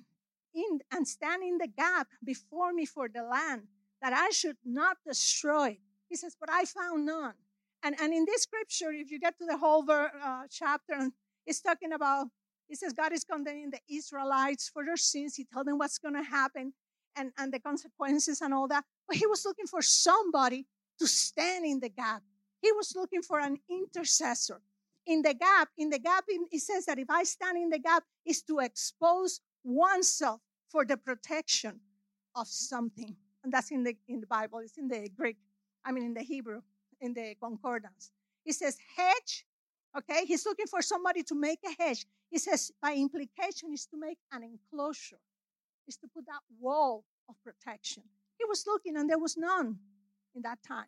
in 0.54 0.80
and 0.90 1.06
stand 1.06 1.42
in 1.44 1.58
the 1.58 1.68
gap 1.68 2.08
before 2.22 2.72
me 2.72 2.84
for 2.84 3.08
the 3.08 3.22
land 3.22 3.62
that 4.02 4.12
I 4.12 4.30
should 4.30 4.56
not 4.64 4.98
destroy. 5.06 5.78
He 6.08 6.16
says, 6.16 6.36
but 6.38 6.50
I 6.50 6.64
found 6.64 7.06
none. 7.06 7.34
And, 7.82 7.94
and 8.00 8.12
in 8.12 8.24
this 8.24 8.42
scripture, 8.42 8.90
if 8.90 9.10
you 9.10 9.20
get 9.20 9.38
to 9.38 9.46
the 9.46 9.56
whole 9.56 9.82
ver, 9.82 10.10
uh, 10.22 10.42
chapter, 10.50 11.10
it's 11.46 11.60
talking 11.60 11.92
about, 11.92 12.26
he 12.68 12.74
says 12.74 12.92
God 12.92 13.12
is 13.12 13.24
condemning 13.24 13.70
the 13.70 13.80
Israelites 13.88 14.68
for 14.68 14.84
their 14.84 14.96
sins. 14.96 15.36
He 15.36 15.44
told 15.44 15.66
them 15.66 15.78
what's 15.78 15.98
going 15.98 16.14
to 16.14 16.22
happen 16.22 16.72
and, 17.16 17.32
and 17.38 17.52
the 17.52 17.60
consequences 17.60 18.40
and 18.40 18.52
all 18.52 18.68
that. 18.68 18.84
But 19.06 19.16
he 19.16 19.26
was 19.26 19.44
looking 19.44 19.66
for 19.66 19.80
somebody 19.82 20.66
to 20.98 21.06
stand 21.06 21.64
in 21.64 21.80
the 21.80 21.88
gap. 21.88 22.22
He 22.60 22.72
was 22.72 22.94
looking 22.96 23.22
for 23.22 23.38
an 23.38 23.58
intercessor. 23.70 24.60
In 25.06 25.22
the 25.22 25.32
gap, 25.32 25.68
in 25.78 25.88
the 25.88 25.98
gap, 25.98 26.24
it 26.28 26.60
says 26.60 26.84
that 26.86 26.98
if 26.98 27.08
I 27.08 27.22
stand 27.22 27.56
in 27.56 27.70
the 27.70 27.78
gap, 27.78 28.02
is 28.26 28.42
to 28.42 28.58
expose 28.58 29.40
oneself 29.64 30.40
for 30.68 30.84
the 30.84 30.96
protection 30.96 31.80
of 32.34 32.46
something. 32.46 33.16
And 33.42 33.52
that's 33.52 33.70
in 33.70 33.84
the 33.84 33.96
in 34.08 34.20
the 34.20 34.26
Bible, 34.26 34.58
it's 34.58 34.76
in 34.76 34.88
the 34.88 35.08
Greek, 35.16 35.36
I 35.84 35.92
mean 35.92 36.04
in 36.04 36.14
the 36.14 36.22
Hebrew, 36.22 36.60
in 37.00 37.14
the 37.14 37.34
concordance. 37.40 38.10
It 38.44 38.54
says 38.54 38.76
hedge, 38.96 39.44
okay? 39.96 40.24
He's 40.24 40.44
looking 40.46 40.66
for 40.66 40.82
somebody 40.82 41.22
to 41.24 41.34
make 41.34 41.60
a 41.64 41.82
hedge. 41.82 42.06
He 42.30 42.38
says 42.38 42.72
by 42.80 42.94
implication 42.94 43.72
is 43.72 43.86
to 43.86 43.96
make 43.98 44.18
an 44.32 44.42
enclosure, 44.42 45.20
is 45.86 45.96
to 45.98 46.08
put 46.08 46.26
that 46.26 46.42
wall 46.60 47.04
of 47.28 47.34
protection. 47.42 48.02
He 48.38 48.44
was 48.44 48.64
looking 48.66 48.96
and 48.96 49.08
there 49.08 49.18
was 49.18 49.36
none 49.36 49.78
in 50.34 50.42
that 50.42 50.58
time. 50.66 50.86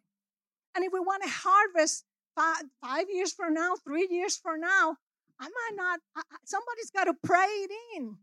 And 0.74 0.84
if 0.84 0.92
we 0.92 1.00
want 1.00 1.22
to 1.22 1.28
harvest 1.28 2.04
five, 2.36 2.62
five 2.80 3.06
years 3.10 3.32
from 3.32 3.54
now, 3.54 3.74
three 3.84 4.06
years 4.10 4.36
from 4.36 4.60
now, 4.60 4.96
I 5.38 5.44
might 5.44 5.76
not, 5.76 6.00
I, 6.16 6.22
somebody's 6.44 6.90
got 6.90 7.04
to 7.04 7.14
pray 7.24 7.46
it 7.46 7.70
in. 7.96 8.16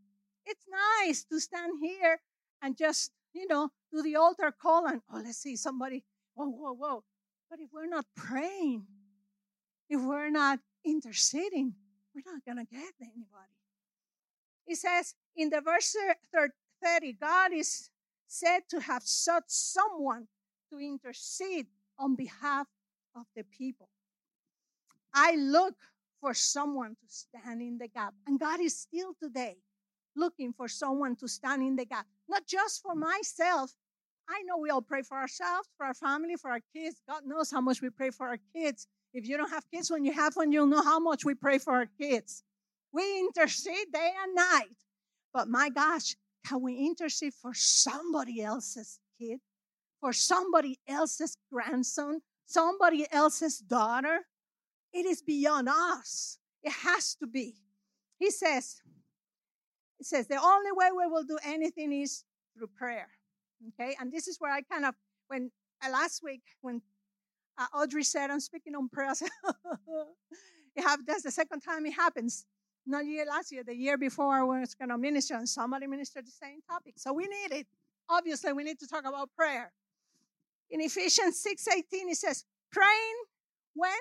It's 0.45 0.65
nice 1.01 1.25
to 1.25 1.39
stand 1.39 1.73
here 1.81 2.21
and 2.61 2.77
just, 2.77 3.11
you 3.33 3.47
know, 3.47 3.69
do 3.91 4.01
the 4.01 4.15
altar 4.15 4.53
call 4.61 4.87
and, 4.87 5.01
oh, 5.11 5.21
let's 5.23 5.39
see, 5.39 5.55
somebody, 5.55 6.03
whoa, 6.35 6.47
whoa, 6.47 6.73
whoa. 6.73 7.03
But 7.49 7.59
if 7.59 7.69
we're 7.73 7.87
not 7.87 8.05
praying, 8.15 8.85
if 9.89 10.01
we're 10.01 10.29
not 10.29 10.59
interceding, 10.85 11.73
we're 12.13 12.31
not 12.31 12.43
going 12.45 12.57
to 12.57 12.71
get 12.71 12.93
anybody. 12.99 13.53
It 14.65 14.77
says 14.77 15.15
in 15.35 15.49
the 15.49 15.61
verse 15.61 15.95
30, 16.83 17.13
God 17.13 17.53
is 17.53 17.89
said 18.27 18.61
to 18.69 18.81
have 18.81 19.03
sought 19.03 19.45
someone 19.47 20.27
to 20.69 20.79
intercede 20.79 21.67
on 21.97 22.15
behalf 22.15 22.67
of 23.15 23.25
the 23.35 23.43
people. 23.43 23.87
I 25.13 25.35
look 25.35 25.75
for 26.19 26.33
someone 26.33 26.95
to 26.95 27.07
stand 27.07 27.61
in 27.61 27.77
the 27.77 27.87
gap. 27.87 28.13
And 28.25 28.39
God 28.39 28.59
is 28.59 28.77
still 28.77 29.13
today 29.21 29.55
looking 30.15 30.51
for 30.51 30.67
someone 30.67 31.15
to 31.15 31.27
stand 31.27 31.61
in 31.61 31.75
the 31.75 31.85
gap, 31.85 32.05
not 32.27 32.45
just 32.45 32.81
for 32.81 32.95
myself. 32.95 33.73
I 34.29 34.41
know 34.43 34.57
we 34.57 34.69
all 34.69 34.81
pray 34.81 35.01
for 35.01 35.17
ourselves, 35.17 35.69
for 35.77 35.85
our 35.85 35.93
family, 35.93 36.35
for 36.35 36.51
our 36.51 36.59
kids. 36.73 37.01
God 37.07 37.21
knows 37.25 37.49
how 37.49 37.61
much 37.61 37.81
we 37.81 37.89
pray 37.89 38.09
for 38.09 38.27
our 38.27 38.39
kids. 38.53 38.87
If 39.13 39.27
you 39.27 39.37
don't 39.37 39.49
have 39.49 39.69
kids, 39.71 39.89
when 39.89 40.03
you 40.03 40.11
have 40.13 40.35
one, 40.35 40.51
you'll 40.51 40.67
know 40.67 40.83
how 40.83 40.99
much 40.99 41.23
we 41.23 41.33
pray 41.33 41.57
for 41.57 41.73
our 41.73 41.87
kids. 41.99 42.43
We 42.91 43.19
intercede 43.19 43.91
day 43.93 44.11
and 44.23 44.35
night. 44.35 44.75
But 45.33 45.47
my 45.47 45.69
gosh, 45.69 46.15
can 46.45 46.61
we 46.61 46.75
intercede 46.75 47.33
for 47.33 47.53
somebody 47.53 48.41
else's 48.41 48.99
kid, 49.19 49.39
for 50.01 50.13
somebody 50.13 50.79
else's 50.87 51.37
grandson, 51.51 52.21
somebody 52.45 53.07
else's 53.11 53.59
daughter? 53.59 54.21
It 54.93 55.05
is 55.05 55.21
beyond 55.21 55.69
us. 55.69 56.37
It 56.63 56.71
has 56.71 57.15
to 57.15 57.27
be. 57.27 57.55
He 58.19 58.31
says, 58.31 58.81
he 59.97 60.03
says 60.03 60.27
the 60.27 60.41
only 60.41 60.71
way 60.71 60.89
we 60.91 61.07
will 61.07 61.23
do 61.23 61.37
anything 61.43 61.91
is 61.93 62.23
through 62.57 62.69
prayer. 62.77 63.09
Okay, 63.69 63.95
and 63.99 64.11
this 64.11 64.27
is 64.27 64.37
where 64.39 64.51
I 64.51 64.61
kind 64.61 64.85
of 64.85 64.95
when 65.27 65.51
uh, 65.85 65.89
last 65.91 66.23
week 66.23 66.41
when 66.61 66.81
uh, 67.57 67.65
Audrey 67.75 68.03
said 68.03 68.29
I'm 68.29 68.39
speaking 68.39 68.75
on 68.75 68.89
prayer, 68.89 69.11
it 70.75 70.81
have 70.81 71.05
that's 71.05 71.23
the 71.23 71.31
second 71.31 71.61
time 71.61 71.85
it 71.85 71.93
happens. 71.93 72.45
Not 72.85 73.05
year 73.05 73.25
last 73.25 73.51
year, 73.51 73.63
the 73.63 73.75
year 73.75 73.97
before 73.97 74.33
I 74.33 74.43
was 74.43 74.73
going 74.73 74.89
to 74.89 74.97
minister, 74.97 75.35
and 75.35 75.49
somebody 75.49 75.87
ministered 75.87 76.25
the 76.25 76.31
same 76.31 76.61
topic. 76.69 76.93
So 76.97 77.11
we 77.13 77.23
need 77.23 77.51
it. 77.51 77.67
Obviously, 78.09 78.53
we 78.53 78.63
need 78.63 78.79
to 78.79 78.87
talk 78.87 79.05
about 79.05 79.29
prayer. 79.35 79.73
In 80.69 80.79
Ephesians 80.81 81.43
6:18, 81.45 81.83
it 82.09 82.17
says, 82.17 82.45
praying 82.71 83.17
when? 83.73 83.91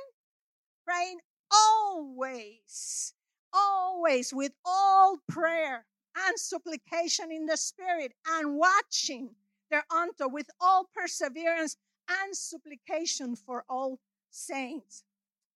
Praying 0.84 1.18
always 1.50 3.14
always 3.56 4.32
with 4.32 4.52
all 4.64 5.18
prayer 5.28 5.84
and 6.26 6.38
supplication 6.38 7.30
in 7.30 7.46
the 7.46 7.56
Spirit 7.56 8.12
and 8.28 8.56
watching 8.56 9.30
thereunto 9.70 10.28
with 10.28 10.48
all 10.60 10.88
perseverance 10.94 11.76
and 12.08 12.36
supplication 12.36 13.36
for 13.36 13.64
all 13.68 13.98
saints. 14.30 15.04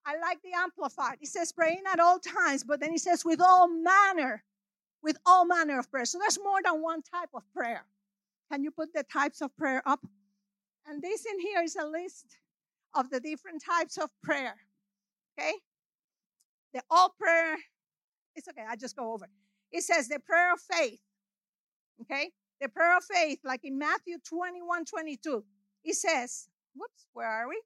I 0.05 0.17
like 0.19 0.41
the 0.41 0.51
Amplified. 0.57 1.17
It 1.21 1.27
says 1.27 1.51
praying 1.51 1.83
at 1.91 1.99
all 1.99 2.19
times, 2.19 2.63
but 2.63 2.79
then 2.79 2.93
it 2.93 3.01
says 3.01 3.23
with 3.23 3.39
all 3.39 3.67
manner, 3.67 4.43
with 5.03 5.17
all 5.25 5.45
manner 5.45 5.79
of 5.79 5.89
prayer. 5.91 6.05
So 6.05 6.17
there's 6.17 6.39
more 6.43 6.59
than 6.63 6.81
one 6.81 7.01
type 7.03 7.29
of 7.33 7.43
prayer. 7.53 7.85
Can 8.51 8.63
you 8.63 8.71
put 8.71 8.93
the 8.93 9.03
types 9.03 9.41
of 9.41 9.55
prayer 9.55 9.81
up? 9.85 10.05
And 10.87 11.01
this 11.01 11.25
in 11.25 11.39
here 11.39 11.61
is 11.61 11.75
a 11.75 11.85
list 11.85 12.37
of 12.95 13.09
the 13.09 13.19
different 13.19 13.63
types 13.63 13.97
of 13.97 14.09
prayer. 14.23 14.55
Okay? 15.37 15.53
The 16.73 16.81
all 16.89 17.13
prayer 17.17 17.57
it's 18.35 18.47
okay, 18.47 18.63
I 18.67 18.75
just 18.75 18.95
go 18.95 19.13
over. 19.13 19.27
It 19.71 19.83
says 19.83 20.07
the 20.07 20.19
prayer 20.19 20.53
of 20.53 20.59
faith. 20.59 20.99
Okay? 22.01 22.31
The 22.61 22.69
prayer 22.69 22.95
of 22.95 23.03
faith, 23.03 23.39
like 23.43 23.61
in 23.63 23.79
Matthew 23.79 24.17
21 24.23 24.85
22, 24.85 25.43
it 25.83 25.95
says, 25.95 26.47
whoops, 26.75 27.07
where 27.13 27.27
are 27.27 27.49
we? 27.49 27.59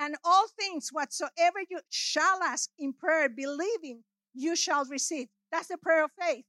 And 0.00 0.16
all 0.24 0.46
things 0.58 0.90
whatsoever 0.92 1.60
you 1.70 1.78
shall 1.90 2.42
ask 2.42 2.70
in 2.78 2.92
prayer, 2.92 3.28
believing 3.28 4.02
you 4.34 4.56
shall 4.56 4.84
receive. 4.86 5.28
That's 5.52 5.68
the 5.68 5.78
prayer 5.78 6.04
of 6.04 6.10
faith. 6.20 6.44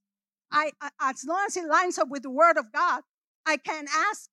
I, 0.52 0.72
as 1.00 1.24
long 1.28 1.46
as 1.48 1.56
it 1.56 1.68
lines 1.68 2.00
up 2.00 2.10
with 2.10 2.24
the 2.24 2.32
word 2.32 2.58
of 2.58 2.72
God, 2.72 3.04
I 3.46 3.58
can 3.58 3.86
ask 4.10 4.30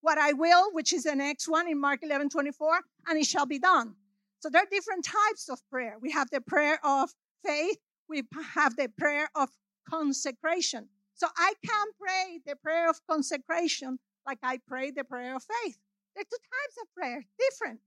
what 0.00 0.18
I 0.18 0.32
will, 0.32 0.72
which 0.72 0.92
is 0.92 1.04
the 1.04 1.16
next 1.16 1.48
one 1.48 1.68
in 1.68 1.80
Mark 1.80 2.00
11 2.02 2.28
24, 2.28 2.80
and 3.08 3.18
it 3.18 3.26
shall 3.26 3.46
be 3.46 3.58
done. 3.58 3.94
So 4.38 4.50
there 4.50 4.62
are 4.62 4.68
different 4.70 5.04
types 5.04 5.48
of 5.48 5.58
prayer. 5.68 5.96
We 6.00 6.12
have 6.12 6.30
the 6.30 6.40
prayer 6.40 6.78
of 6.84 7.10
faith, 7.44 7.78
we 8.08 8.22
have 8.54 8.76
the 8.76 8.88
prayer 8.96 9.28
of 9.34 9.48
consecration. 9.88 10.88
So 11.14 11.28
I 11.36 11.54
can't 11.64 11.94
pray 12.00 12.40
the 12.46 12.56
prayer 12.56 12.90
of 12.90 13.00
consecration 13.08 13.98
like 14.26 14.38
I 14.42 14.58
pray 14.66 14.90
the 14.90 15.04
prayer 15.04 15.36
of 15.36 15.42
faith. 15.42 15.78
There 16.14 16.22
are 16.22 16.24
two 16.24 16.36
types 16.36 16.76
of 16.82 16.94
prayer, 16.94 17.24
different. 17.38 17.80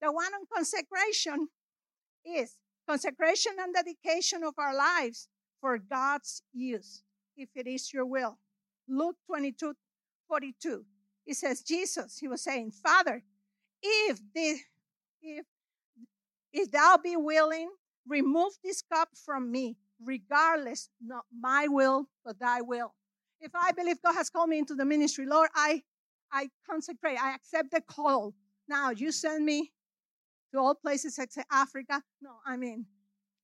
The 0.00 0.12
one 0.12 0.32
on 0.34 0.46
consecration 0.54 1.48
is 2.24 2.56
consecration 2.88 3.52
and 3.58 3.74
dedication 3.74 4.42
of 4.44 4.54
our 4.58 4.74
lives 4.74 5.28
for 5.60 5.78
God's 5.78 6.42
use, 6.52 7.02
if 7.36 7.48
it 7.54 7.66
is 7.66 7.92
your 7.92 8.06
will. 8.06 8.38
Luke 8.88 9.16
22 9.26 9.74
42. 10.28 10.84
It 11.26 11.36
says, 11.36 11.62
Jesus, 11.62 12.18
he 12.18 12.28
was 12.28 12.42
saying, 12.42 12.72
Father, 12.72 13.22
if 13.82 14.20
the 14.34 14.58
if 15.22 15.46
if 16.52 16.70
thou 16.70 16.98
be 17.02 17.16
willing, 17.16 17.70
Remove 18.06 18.52
this 18.62 18.82
cup 18.82 19.08
from 19.24 19.50
me, 19.50 19.76
regardless, 20.04 20.88
not 21.00 21.24
my 21.38 21.66
will, 21.68 22.08
but 22.24 22.38
thy 22.38 22.60
will. 22.60 22.94
If 23.40 23.52
I 23.54 23.72
believe 23.72 23.96
God 24.04 24.14
has 24.14 24.30
called 24.30 24.48
me 24.48 24.58
into 24.58 24.74
the 24.74 24.84
ministry, 24.84 25.26
Lord, 25.26 25.50
I, 25.54 25.82
I 26.32 26.48
consecrate, 26.68 27.18
I 27.22 27.34
accept 27.34 27.70
the 27.72 27.80
call. 27.80 28.34
Now 28.68 28.90
you 28.90 29.12
send 29.12 29.44
me 29.44 29.72
to 30.52 30.58
all 30.60 30.74
places 30.74 31.18
except 31.18 31.48
Africa. 31.50 32.02
No, 32.22 32.30
I 32.46 32.56
mean, 32.56 32.86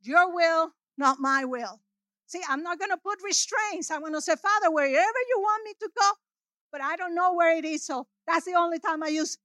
your 0.02 0.34
will, 0.34 0.72
not 0.96 1.18
my 1.20 1.44
will. 1.44 1.80
See, 2.26 2.40
I'm 2.48 2.62
not 2.62 2.78
going 2.78 2.90
to 2.90 2.96
put 2.96 3.18
restraints. 3.24 3.90
I'm 3.90 4.00
going 4.00 4.14
to 4.14 4.20
say, 4.20 4.36
Father, 4.36 4.70
wherever 4.70 4.94
you 5.28 5.38
want 5.38 5.64
me 5.64 5.72
to 5.80 5.90
go, 5.98 6.10
but 6.70 6.80
I 6.80 6.96
don't 6.96 7.14
know 7.14 7.34
where 7.34 7.56
it 7.56 7.64
is. 7.64 7.84
So 7.84 8.06
that's 8.26 8.44
the 8.44 8.54
only 8.54 8.78
time 8.78 9.02
I 9.02 9.08
use 9.08 9.36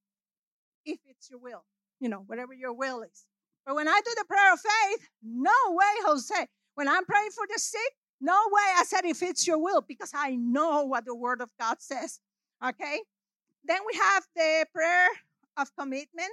if 0.86 1.00
it's 1.08 1.30
your 1.30 1.40
will, 1.40 1.66
you 2.00 2.10
know, 2.10 2.24
whatever 2.28 2.54
your 2.54 2.74
will 2.74 3.02
is. 3.02 3.26
But 3.66 3.76
when 3.76 3.88
I 3.88 4.00
do 4.06 4.12
the 4.16 4.26
prayer 4.26 4.54
of 4.54 4.60
faith, 4.60 5.10
no 5.24 5.52
way, 5.70 5.86
Jose. 6.06 6.48
When 6.76 6.88
I'm 6.88 7.06
praying 7.06 7.32
for 7.32 7.46
the 7.52 7.60
sick, 7.60 7.94
no 8.22 8.38
way. 8.52 8.62
I 8.78 8.84
said, 8.86 9.06
if 9.06 9.22
it's 9.22 9.46
your 9.48 9.58
will, 9.58 9.82
because 9.82 10.12
I 10.14 10.36
know 10.36 10.84
what 10.84 11.06
the 11.06 11.16
word 11.16 11.42
of 11.42 11.50
God 11.60 11.78
says. 11.80 12.20
Okay? 12.66 13.02
Then 13.66 13.80
we 13.86 13.98
have 13.98 14.24
the 14.36 14.66
prayer 14.74 15.08
of 15.58 15.76
commitment, 15.78 16.32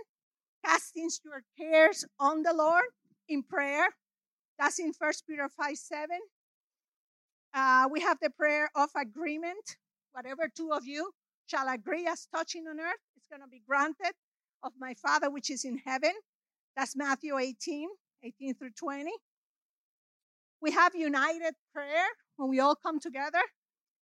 casting 0.65 1.09
your 1.25 1.43
cares 1.59 2.05
on 2.21 2.43
the 2.43 2.53
Lord 2.53 2.85
in 3.29 3.43
prayer. 3.43 3.89
That's 4.59 4.79
in 4.79 4.93
First 4.93 5.27
Peter 5.27 5.49
5 5.49 5.77
7. 5.77 6.09
Uh, 7.55 7.89
we 7.91 8.01
have 8.01 8.19
the 8.21 8.31
prayer 8.31 8.71
of 8.75 8.91
agreement. 8.97 9.77
Whatever 10.13 10.51
two 10.55 10.73
of 10.73 10.87
you 10.87 11.13
shall 11.47 11.69
agree 11.69 12.07
as 12.07 12.29
touching 12.35 12.67
on 12.69 12.79
earth, 12.81 13.01
it's 13.17 13.27
going 13.31 13.43
to 13.43 13.49
be 13.49 13.63
granted 13.67 14.13
of 14.63 14.73
my 14.79 14.95
Father 14.95 15.31
which 15.31 15.51
is 15.51 15.65
in 15.65 15.79
heaven. 15.79 16.13
That's 16.77 16.97
Matthew 16.97 17.39
18, 17.39 17.89
18 18.23 18.55
through 18.55 18.71
20. 18.71 19.11
We 20.63 20.71
have 20.71 20.95
united 20.95 21.55
prayer 21.75 22.07
when 22.37 22.49
we 22.49 22.61
all 22.61 22.77
come 22.77 23.01
together. 23.01 23.43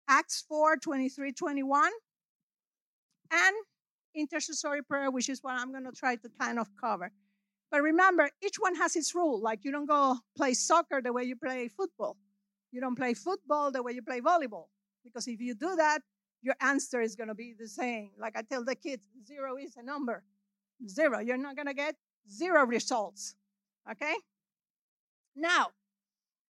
Acts 0.08 0.44
4, 0.48 0.76
23, 0.78 1.32
21. 1.32 1.92
And 3.30 3.56
intercessory 4.14 4.82
prayer, 4.82 5.10
which 5.10 5.28
is 5.28 5.38
what 5.42 5.54
I'm 5.54 5.70
going 5.70 5.84
to 5.84 5.92
try 5.92 6.16
to 6.16 6.28
kind 6.40 6.58
of 6.58 6.68
cover. 6.80 7.12
But 7.70 7.82
remember, 7.82 8.28
each 8.42 8.56
one 8.58 8.74
has 8.74 8.96
its 8.96 9.14
rule. 9.14 9.40
Like 9.40 9.60
you 9.62 9.70
don't 9.70 9.86
go 9.86 10.16
play 10.36 10.54
soccer 10.54 11.00
the 11.00 11.12
way 11.12 11.22
you 11.24 11.36
play 11.36 11.68
football. 11.68 12.16
You 12.72 12.80
don't 12.80 12.96
play 12.96 13.14
football 13.14 13.70
the 13.70 13.82
way 13.82 13.92
you 13.92 14.02
play 14.02 14.20
volleyball. 14.20 14.66
Because 15.04 15.28
if 15.28 15.40
you 15.40 15.54
do 15.54 15.76
that, 15.76 16.00
your 16.42 16.56
answer 16.60 17.00
is 17.00 17.14
going 17.14 17.28
to 17.28 17.34
be 17.34 17.54
the 17.58 17.68
same. 17.68 18.10
Like 18.18 18.36
I 18.36 18.42
tell 18.42 18.64
the 18.64 18.74
kids, 18.74 19.06
zero 19.26 19.56
is 19.56 19.76
a 19.76 19.82
number. 19.82 20.24
Zero. 20.88 21.20
You're 21.20 21.36
not 21.36 21.54
going 21.54 21.66
to 21.66 21.74
get 21.74 21.94
zero 22.28 22.64
results. 22.66 23.34
Okay? 23.90 24.14
Now, 25.36 25.68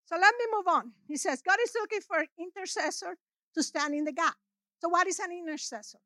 so 0.08 0.16
let 0.16 0.34
me 0.38 0.46
move 0.56 0.66
on. 0.66 0.92
He 1.06 1.18
says, 1.18 1.42
God 1.42 1.58
is 1.62 1.72
looking 1.78 2.00
for 2.00 2.24
intercessor 2.38 3.18
to 3.54 3.62
stand 3.62 3.94
in 3.94 4.04
the 4.04 4.12
gap. 4.12 4.36
So, 4.80 4.88
what 4.88 5.06
is 5.06 5.18
an 5.18 5.30
intercessor? 5.30 5.98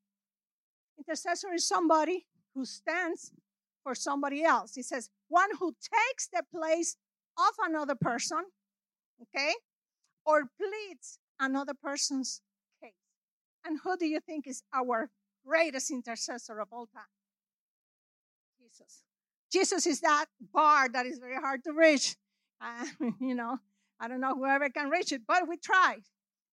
Intercessor 0.99 1.53
is 1.55 1.69
somebody 1.69 2.27
who 2.53 2.65
stands 2.65 3.31
for 3.85 3.95
somebody 3.95 4.43
else. 4.43 4.75
He 4.75 4.83
says, 4.83 5.09
one 5.29 5.51
who 5.61 5.73
takes 5.73 6.27
the 6.27 6.43
place 6.53 6.97
of 7.39 7.55
another 7.65 7.95
person, 7.95 8.41
okay, 9.23 9.53
or 10.27 10.51
pleads 10.59 11.21
another 11.39 11.75
person's 11.81 12.41
case. 12.83 12.91
And 13.65 13.79
who 13.85 13.97
do 13.97 14.07
you 14.07 14.19
think 14.19 14.49
is 14.49 14.65
our 14.75 15.11
greatest 15.47 15.93
intercessor 15.93 16.59
of 16.59 16.69
all 16.73 16.89
time? 16.93 17.05
Jesus. 18.61 19.05
Jesus 19.53 19.87
is 19.87 20.01
that 20.01 20.27
bar 20.53 20.89
that 20.89 21.07
is 21.07 21.19
very 21.19 21.37
hard 21.37 21.63
to 21.65 21.73
reach. 21.73 22.17
Uh, 22.61 22.87
you 23.21 23.35
know, 23.35 23.59
I 24.03 24.09
don't 24.09 24.21
know 24.21 24.35
whoever 24.35 24.69
can 24.69 24.91
reach 24.91 25.13
it, 25.13 25.23
but 25.29 25.49
we 25.49 25.57
tried. 25.57 26.03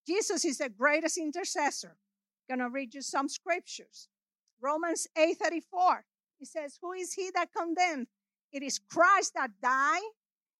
Jesus 0.06 0.44
is 0.44 0.58
the 0.58 0.68
greatest 0.68 1.18
intercessor. 1.18 1.96
Gonna 2.48 2.70
read 2.70 2.94
you 2.94 3.02
some 3.02 3.28
scriptures. 3.28 4.08
Romans 4.60 5.08
8:34. 5.16 6.04
He 6.38 6.44
says, 6.44 6.78
Who 6.80 6.92
is 6.92 7.12
he 7.12 7.30
that 7.34 7.52
condemned? 7.52 8.06
It 8.52 8.62
is 8.62 8.78
Christ 8.78 9.34
that 9.34 9.50
died, 9.60 10.10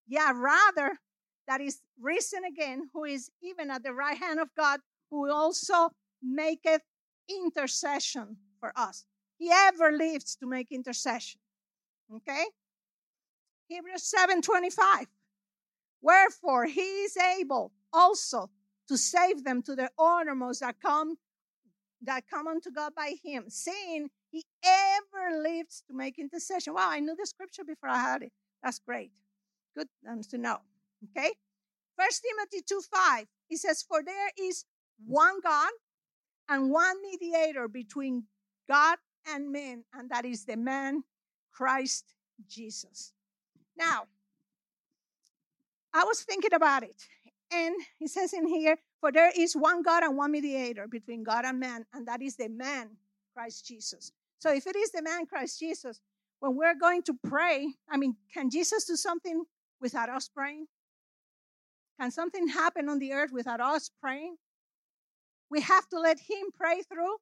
yeah, 0.09 0.33
rather 0.35 0.99
that 1.47 1.61
is 1.61 1.81
risen 2.01 2.45
again, 2.45 2.91
who 2.93 3.05
is 3.05 3.31
even 3.41 3.71
at 3.71 3.83
the 3.85 3.95
right 3.95 4.19
hand 4.19 4.41
of 4.41 4.49
God, 4.57 4.81
who 5.11 5.31
also 5.31 5.91
maketh 6.23 6.83
intercession 7.29 8.37
for 8.59 8.73
us. 8.77 9.05
He 9.39 9.51
ever 9.53 9.93
lives 9.93 10.37
to 10.37 10.47
make 10.47 10.69
intercession. 10.71 11.41
Okay? 12.15 12.47
Hebrews 13.69 14.03
7:25. 14.03 15.07
Wherefore 16.03 16.65
he 16.65 16.81
is 16.81 17.17
able 17.17 17.73
also 17.93 18.51
to 18.89 18.97
save 18.97 19.45
them 19.45 19.63
to 19.63 19.75
the 19.77 19.91
uttermost 19.99 20.61
that 20.61 20.81
come 20.81 21.17
that 22.03 22.25
come 22.29 22.47
unto 22.47 22.71
God 22.71 22.95
by 22.95 23.15
him, 23.23 23.45
seeing 23.49 24.09
he 24.31 24.45
ever 24.65 25.43
lives 25.43 25.83
to 25.87 25.95
make 25.95 26.19
intercession. 26.19 26.73
Wow, 26.73 26.89
I 26.91 27.01
knew 27.01 27.15
the 27.15 27.27
scripture 27.27 27.65
before 27.65 27.91
I 27.91 27.99
had 27.99 28.23
it. 28.23 28.33
That's 28.63 28.79
great. 28.79 29.11
Good 29.77 29.89
to 30.31 30.39
know. 30.39 30.59
Okay? 31.11 31.31
First 31.99 32.23
Timothy 32.23 32.65
2 32.67 32.81
5. 32.91 33.27
He 33.49 33.57
says, 33.57 33.83
For 33.83 34.03
there 34.03 34.31
is 34.39 34.65
one 35.07 35.41
God 35.43 35.71
and 36.49 36.71
one 36.71 36.97
mediator 37.03 37.69
between 37.69 38.25
God 38.69 38.99
and 39.29 39.53
men, 39.53 39.85
and 39.93 40.09
that 40.11 40.25
is 40.25 40.45
the 40.45 40.57
man 40.57 41.03
Christ 41.53 42.15
Jesus. 42.49 43.13
Now, 43.77 44.05
I 45.93 46.05
was 46.05 46.23
thinking 46.23 46.55
about 46.55 46.83
it, 46.83 46.97
and 47.53 47.75
he 47.99 48.07
says 48.07 48.33
in 48.33 48.47
here, 48.47 48.79
For 49.01 49.11
there 49.11 49.33
is 49.37 49.55
one 49.55 49.83
God 49.83 50.03
and 50.03 50.17
one 50.17 50.31
mediator 50.33 50.87
between 50.87 51.25
God 51.25 51.45
and 51.45 51.59
man, 51.59 51.85
and 51.93 52.07
that 52.07 52.23
is 52.23 52.37
the 52.37 52.49
man 52.49 52.97
Christ 53.35 53.67
Jesus. 53.67 54.13
So 54.39 54.53
if 54.53 54.67
it 54.67 54.77
is 54.77 54.93
the 54.93 55.03
man 55.03 55.27
Christ 55.27 55.59
Jesus, 55.59 56.01
when 56.39 56.57
we're 56.57 56.75
going 56.75 57.03
to 57.03 57.15
pray, 57.25 57.75
I 57.91 57.97
mean, 57.97 58.17
can 58.33 58.51
Jesus 58.51 58.85
do 58.85 58.97
something 58.97 59.45
without 59.81 60.09
us 60.09 60.29
praying? 60.29 60.67
Can 62.01 62.11
something 62.11 62.49
happen 62.49 62.89
on 62.89 62.99
the 62.99 63.13
earth 63.13 63.31
without 63.33 63.61
us 63.61 63.91
praying? 64.01 64.37
We 65.51 65.61
have 65.61 65.89
to 65.89 65.99
let 65.99 66.19
him 66.21 66.47
pray 66.55 66.83
through 66.83 67.17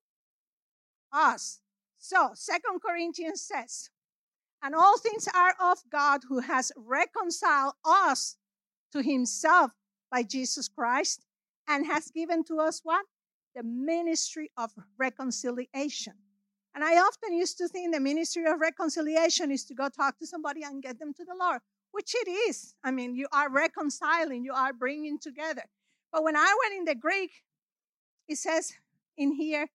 us. 1.12 1.60
So, 1.98 2.30
Second 2.34 2.80
Corinthians 2.86 3.42
says, 3.42 3.90
and 4.62 4.74
all 4.74 4.98
things 4.98 5.28
are 5.34 5.54
of 5.60 5.78
God 5.90 6.20
who 6.28 6.40
has 6.40 6.72
reconciled 6.76 7.74
us 7.84 8.36
to 8.92 9.02
himself 9.02 9.72
by 10.10 10.22
Jesus 10.22 10.68
Christ 10.68 11.24
and 11.68 11.86
has 11.86 12.10
given 12.10 12.44
to 12.44 12.60
us 12.60 12.80
what? 12.82 13.04
The 13.54 13.62
ministry 13.62 14.50
of 14.56 14.70
reconciliation. 14.98 16.14
And 16.74 16.84
I 16.84 16.98
often 16.98 17.34
used 17.34 17.58
to 17.58 17.68
think 17.68 17.92
the 17.92 18.00
ministry 18.00 18.44
of 18.46 18.60
reconciliation 18.60 19.50
is 19.50 19.64
to 19.64 19.74
go 19.74 19.88
talk 19.88 20.18
to 20.18 20.26
somebody 20.26 20.62
and 20.62 20.82
get 20.82 20.98
them 20.98 21.12
to 21.14 21.24
the 21.24 21.34
Lord, 21.38 21.60
which 21.90 22.14
it 22.14 22.28
is. 22.28 22.74
I 22.84 22.90
mean, 22.90 23.14
you 23.14 23.26
are 23.32 23.50
reconciling, 23.50 24.44
you 24.44 24.52
are 24.52 24.72
bringing 24.72 25.18
together. 25.18 25.64
But 26.12 26.24
when 26.24 26.36
I 26.36 26.54
went 26.62 26.78
in 26.78 26.84
the 26.84 26.94
Greek, 26.94 27.30
it 28.28 28.38
says 28.38 28.72
in 29.16 29.32
here, 29.32 29.68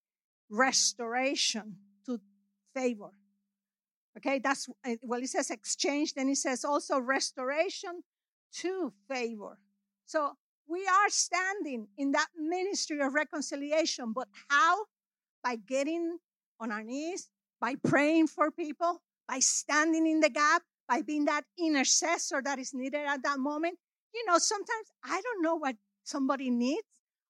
restoration 0.50 1.78
to 2.06 2.20
favor. 2.74 3.12
Okay, 4.18 4.40
that's 4.40 4.70
eh, 4.86 4.96
well, 5.02 5.22
it 5.22 5.30
says 5.30 5.50
exchange, 5.50 6.14
then 6.14 6.30
it 6.30 6.38
says 6.38 6.64
also 6.64 7.00
restoration 7.00 8.04
to 8.62 8.94
favor. 9.08 9.58
So 10.06 10.34
we 10.68 10.86
are 10.86 11.10
standing 11.10 11.88
in 11.98 12.12
that 12.12 12.28
ministry 12.38 13.00
of 13.02 13.14
reconciliation, 13.14 14.14
but 14.14 14.28
how? 14.50 14.86
By 15.44 15.58
getting 15.58 16.18
on 16.60 16.72
our 16.72 16.84
knees, 16.84 17.30
by 17.60 17.76
praying 17.76 18.28
for 18.28 18.52
people, 18.52 19.02
by 19.28 19.40
standing 19.40 20.08
in 20.08 20.20
the 20.20 20.30
gap, 20.30 20.62
by 20.88 21.02
being 21.02 21.26
that 21.26 21.44
intercessor 21.58 22.42
that 22.44 22.60
is 22.60 22.74
needed 22.74 23.06
at 23.06 23.24
that 23.24 23.40
moment. 23.40 23.78
You 24.14 24.26
know, 24.26 24.38
sometimes 24.38 24.88
I 25.04 25.22
don't 25.22 25.42
know 25.42 25.56
what 25.56 25.76
somebody 26.04 26.50
needs. 26.50 26.84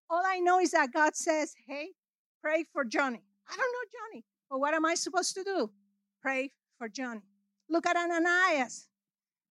All 0.09 0.23
I 0.25 0.39
know 0.39 0.59
is 0.59 0.71
that 0.71 0.91
God 0.91 1.15
says, 1.15 1.53
hey, 1.67 1.89
pray 2.41 2.65
for 2.71 2.83
Johnny. 2.83 3.21
I 3.49 3.55
don't 3.55 3.59
know 3.59 3.89
Johnny, 3.91 4.25
but 4.49 4.59
what 4.59 4.73
am 4.73 4.86
I 4.86 4.95
supposed 4.95 5.33
to 5.36 5.43
do? 5.43 5.71
Pray 6.21 6.51
for 6.77 6.89
Johnny. 6.89 7.21
Look 7.69 7.86
at 7.86 7.95
Ananias 7.95 8.88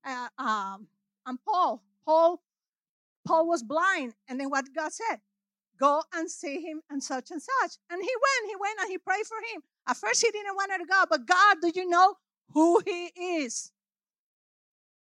uh, 0.04 0.28
um, 0.38 0.86
and 1.26 1.38
Paul. 1.44 1.82
Paul, 2.04 2.42
Paul 3.26 3.48
was 3.48 3.62
blind, 3.62 4.14
and 4.28 4.40
then 4.40 4.50
what 4.50 4.66
God 4.74 4.92
said, 4.92 5.20
go 5.78 6.02
and 6.14 6.30
see 6.30 6.60
him 6.60 6.80
and 6.90 7.02
such 7.02 7.30
and 7.30 7.40
such. 7.40 7.72
And 7.90 8.00
he 8.00 8.10
went, 8.24 8.50
he 8.50 8.56
went 8.56 8.80
and 8.80 8.90
he 8.90 8.98
prayed 8.98 9.26
for 9.26 9.38
him. 9.54 9.62
At 9.88 9.96
first 9.96 10.22
he 10.24 10.30
didn't 10.30 10.54
want 10.54 10.70
to 10.72 10.86
go, 10.86 11.04
but 11.08 11.26
God, 11.26 11.56
do 11.60 11.72
you 11.74 11.88
know 11.88 12.14
who 12.52 12.80
he 12.84 13.10
is? 13.16 13.72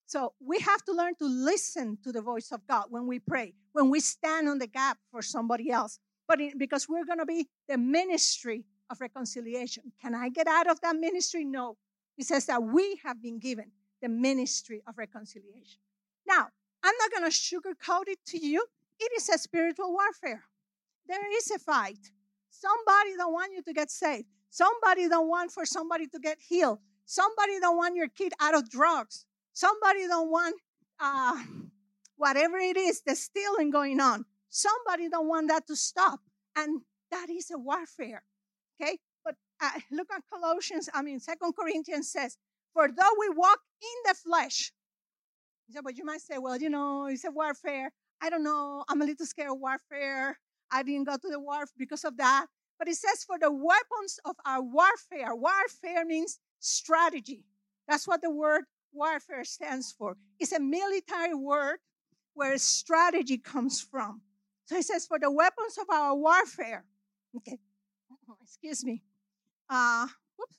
So 0.07 0.33
we 0.38 0.59
have 0.61 0.85
to 0.85 0.93
learn 0.93 1.14
to 1.17 1.27
listen 1.27 1.99
to 2.05 2.12
the 2.12 2.21
voice 2.21 2.53
of 2.53 2.67
God 2.67 2.87
when 2.90 3.07
we 3.07 3.19
pray, 3.19 3.55
when 3.73 3.90
we 3.90 4.01
stand 4.01 4.49
on 4.49 4.59
the 4.59 4.67
gap 4.67 4.99
for 5.11 5.23
somebody 5.23 5.71
else. 5.71 5.99
But 6.29 6.40
it, 6.40 6.59
because 6.59 6.88
we're 6.88 7.05
going 7.05 7.19
to 7.19 7.27
be 7.27 7.49
the 7.69 7.79
ministry 7.79 8.64
of 8.90 9.01
reconciliation. 9.01 9.93
Can 10.01 10.14
I 10.14 10.29
get 10.29 10.47
out 10.47 10.71
of 10.71 10.81
that 10.83 10.97
ministry? 10.97 11.45
No. 11.45 11.77
He 12.17 12.23
says 12.23 12.47
that 12.47 12.62
we 12.62 13.01
have 13.05 13.21
been 13.23 13.38
given 13.38 13.73
the 14.01 14.09
ministry 14.09 14.83
of 14.87 14.97
reconciliation. 14.99 15.81
Now, 16.27 16.49
I'm 16.83 16.95
not 16.99 17.11
going 17.11 17.31
to 17.31 17.37
sugarcoat 17.37 18.09
it 18.09 18.19
to 18.29 18.39
you. 18.39 18.67
It 18.99 19.11
is 19.17 19.29
a 19.29 19.39
spiritual 19.39 19.93
warfare. 19.93 20.45
There 21.07 21.37
is 21.37 21.51
a 21.51 21.59
fight. 21.59 22.11
Somebody 22.51 23.17
don't 23.17 23.33
want 23.33 23.53
you 23.53 23.63
to 23.63 23.73
get 23.73 23.91
saved. 23.91 24.27
Somebody 24.51 25.09
don't 25.09 25.29
want 25.29 25.51
for 25.51 25.67
somebody 25.67 26.07
to 26.09 26.19
get 26.19 26.39
healed. 26.41 26.79
Somebody 27.07 27.59
don't 27.61 27.77
want 27.77 27.97
your 27.97 28.09
kid 28.09 28.33
out 28.41 28.55
of 28.55 28.71
drugs. 28.71 29.27
Somebody 29.53 30.07
don't 30.07 30.31
want 30.31 30.57
uh, 31.01 31.43
whatever 32.17 32.59
it 32.59 32.77
is, 32.77 33.03
the 33.03 33.17
stealing 33.17 33.71
going 33.71 34.01
on. 34.01 34.25
Somebody 34.49 35.09
don't 35.09 35.29
want 35.29 35.49
that 35.49 35.67
to 35.67 35.77
stop. 35.77 36.21
And 36.57 36.83
that 37.11 37.29
is 37.31 37.51
a 37.51 37.59
warfare. 37.59 38.23
Okay? 38.81 38.99
But 39.25 39.35
uh, 39.61 39.81
look 39.91 40.09
at 40.15 40.23
Colossians, 40.33 40.89
I 40.95 41.03
mean, 41.03 41.19
Second 41.21 41.55
Corinthians 41.59 42.11
says, 42.11 42.39
For 42.73 42.89
though 42.89 43.15
we 43.19 43.29
walk 43.31 43.59
in 43.83 44.11
the 44.11 44.15
flesh, 44.15 44.73
but 45.83 45.96
you 45.96 46.05
might 46.05 46.20
say, 46.20 46.38
well, 46.38 46.57
you 46.57 46.70
know, 46.70 47.07
it's 47.07 47.24
a 47.24 47.31
warfare. 47.31 47.92
I 48.20 48.31
don't 48.31 48.44
know. 48.44 48.85
I'm 48.88 49.03
a 49.03 49.05
little 49.05 49.27
scared 49.27 49.50
of 49.50 49.59
warfare. 49.59 50.38
I 50.70 50.83
didn't 50.83 51.05
go 51.05 51.16
to 51.16 51.29
the 51.29 51.40
war 51.40 51.64
because 51.77 52.05
of 52.05 52.16
that. 52.16 52.46
But 52.79 52.88
it 52.88 52.96
says, 52.96 53.24
for 53.24 53.38
the 53.38 53.50
weapons 53.50 54.18
of 54.24 54.37
our 54.44 54.62
warfare. 54.62 55.35
Warfare 55.35 56.05
means 56.05 56.38
strategy. 56.59 57.44
That's 57.88 58.09
what 58.09 58.22
the 58.22 58.31
word 58.31 58.64
warfare 58.92 59.44
stands 59.44 59.92
for. 59.92 60.16
It's 60.38 60.53
a 60.53 60.61
military 60.61 61.35
word 61.35 61.79
where 62.35 62.57
strategy 62.59 63.38
comes 63.38 63.81
from. 63.81 64.22
So 64.66 64.77
it 64.77 64.85
says, 64.85 65.07
for 65.07 65.18
the 65.18 65.31
weapons 65.31 65.79
of 65.79 65.87
our 65.90 66.14
warfare, 66.14 66.85
okay, 67.37 67.59
excuse 68.42 68.85
me, 68.85 69.03
uh, 69.68 70.07
whoops, 70.37 70.57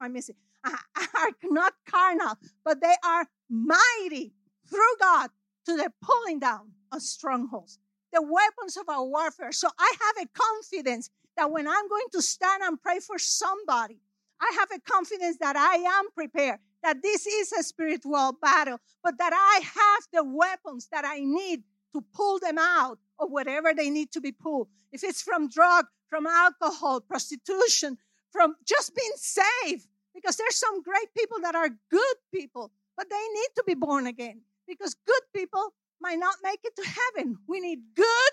I 0.00 0.08
miss 0.08 0.28
it, 0.28 0.36
are 0.64 1.30
not 1.44 1.72
carnal, 1.88 2.34
but 2.64 2.80
they 2.80 2.94
are 3.04 3.26
mighty 3.48 4.34
through 4.68 4.96
God 5.00 5.30
to 5.66 5.76
the 5.76 5.90
pulling 6.02 6.38
down 6.38 6.72
of 6.92 7.02
strongholds. 7.02 7.78
The 8.12 8.22
weapons 8.22 8.76
of 8.76 8.88
our 8.88 9.04
warfare. 9.04 9.52
So 9.52 9.68
I 9.78 9.92
have 10.00 10.26
a 10.26 10.28
confidence 10.38 11.10
that 11.36 11.50
when 11.50 11.68
I'm 11.68 11.88
going 11.88 12.06
to 12.12 12.22
stand 12.22 12.62
and 12.62 12.80
pray 12.80 13.00
for 13.00 13.18
somebody, 13.18 14.00
I 14.40 14.52
have 14.58 14.68
a 14.74 14.80
confidence 14.80 15.38
that 15.40 15.56
I 15.56 15.76
am 15.76 16.10
prepared, 16.14 16.58
that 16.82 17.02
this 17.02 17.26
is 17.26 17.52
a 17.52 17.62
spiritual 17.62 18.38
battle, 18.40 18.78
but 19.02 19.18
that 19.18 19.32
I 19.32 19.60
have 19.64 20.06
the 20.12 20.24
weapons 20.24 20.88
that 20.92 21.04
I 21.04 21.20
need 21.20 21.62
to 21.94 22.04
pull 22.14 22.38
them 22.38 22.58
out 22.58 22.98
of 23.18 23.30
whatever 23.30 23.72
they 23.74 23.90
need 23.90 24.12
to 24.12 24.20
be 24.20 24.32
pulled. 24.32 24.68
If 24.92 25.02
it's 25.02 25.22
from 25.22 25.48
drug, 25.48 25.86
from 26.08 26.26
alcohol, 26.26 27.00
prostitution, 27.00 27.98
from 28.30 28.54
just 28.64 28.94
being 28.94 29.12
saved, 29.16 29.88
because 30.14 30.36
there's 30.36 30.56
some 30.56 30.82
great 30.82 31.12
people 31.16 31.38
that 31.42 31.54
are 31.54 31.68
good 31.90 32.16
people, 32.32 32.70
but 32.96 33.10
they 33.10 33.16
need 33.16 33.48
to 33.56 33.64
be 33.66 33.74
born 33.74 34.06
again 34.06 34.40
because 34.66 34.94
good 35.06 35.22
people 35.34 35.74
might 36.00 36.18
not 36.18 36.36
make 36.42 36.60
it 36.64 36.74
to 36.76 36.84
heaven. 36.84 37.38
We 37.48 37.60
need 37.60 37.80
good 37.94 38.32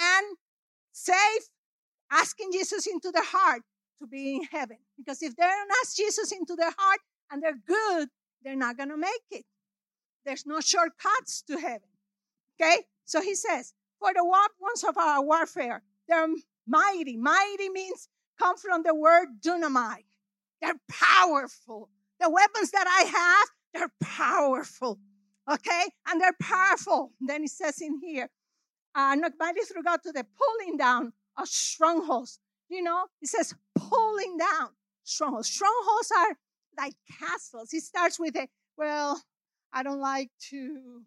and 0.00 0.36
safe, 0.92 1.48
asking 2.10 2.52
Jesus 2.52 2.86
into 2.86 3.10
their 3.10 3.24
heart 3.24 3.62
to 4.00 4.06
be 4.06 4.36
in 4.36 4.42
heaven. 4.44 4.78
Because 4.96 5.22
if 5.22 5.36
they 5.36 5.42
don't 5.44 5.70
ask 5.82 5.96
Jesus 5.96 6.32
into 6.32 6.54
their 6.56 6.72
heart 6.76 7.00
and 7.30 7.42
they're 7.42 7.58
good, 7.66 8.08
they're 8.42 8.56
not 8.56 8.76
going 8.76 8.90
to 8.90 8.96
make 8.96 9.22
it. 9.30 9.44
There's 10.24 10.46
no 10.46 10.60
shortcuts 10.60 11.42
to 11.48 11.58
heaven. 11.58 11.88
Okay? 12.60 12.82
So 13.04 13.20
he 13.20 13.34
says, 13.34 13.72
for 14.00 14.12
the 14.12 14.24
ones 14.24 14.84
of 14.86 14.96
our 14.98 15.22
warfare, 15.22 15.82
they're 16.08 16.26
mighty. 16.66 17.16
Mighty 17.16 17.68
means 17.70 18.08
come 18.38 18.56
from 18.56 18.82
the 18.82 18.94
word 18.94 19.28
dunamai. 19.40 20.04
They're 20.60 20.80
powerful. 20.88 21.90
The 22.20 22.30
weapons 22.30 22.70
that 22.72 22.86
I 22.86 23.04
have, 23.04 23.48
they're 23.74 23.92
powerful. 24.00 24.98
Okay? 25.50 25.84
And 26.08 26.20
they're 26.20 26.36
powerful. 26.40 27.12
Then 27.20 27.42
he 27.42 27.48
says 27.48 27.80
in 27.80 28.00
here, 28.00 28.28
uh, 28.94 29.14
not 29.14 29.32
mighty 29.38 29.60
through 29.60 29.82
God 29.82 30.00
to 30.04 30.12
the 30.12 30.24
pulling 30.24 30.76
down 30.76 31.12
of 31.36 31.48
strongholds. 31.48 32.40
You 32.68 32.82
know, 32.82 33.06
he 33.20 33.26
says 33.26 33.54
pulling 33.76 34.38
down 34.38 34.70
strongholds. 35.04 35.48
Strongholds 35.48 36.10
are 36.16 36.36
like 36.78 36.94
castles. 37.20 37.70
He 37.70 37.80
starts 37.80 38.18
with 38.18 38.36
a, 38.36 38.48
well, 38.76 39.22
I 39.72 39.82
don't 39.82 40.00
like 40.00 40.30
to, 40.50 41.02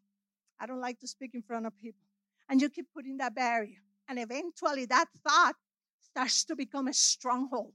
I 0.59 0.65
don't 0.65 0.79
like 0.79 0.99
to 0.99 1.07
speak 1.07 1.31
in 1.33 1.41
front 1.41 1.65
of 1.65 1.75
people. 1.77 2.05
And 2.47 2.61
you 2.61 2.69
keep 2.69 2.87
putting 2.93 3.17
that 3.17 3.35
barrier. 3.35 3.81
And 4.07 4.19
eventually 4.19 4.85
that 4.85 5.05
thought 5.27 5.55
starts 6.01 6.43
to 6.45 6.55
become 6.55 6.87
a 6.87 6.93
stronghold. 6.93 7.73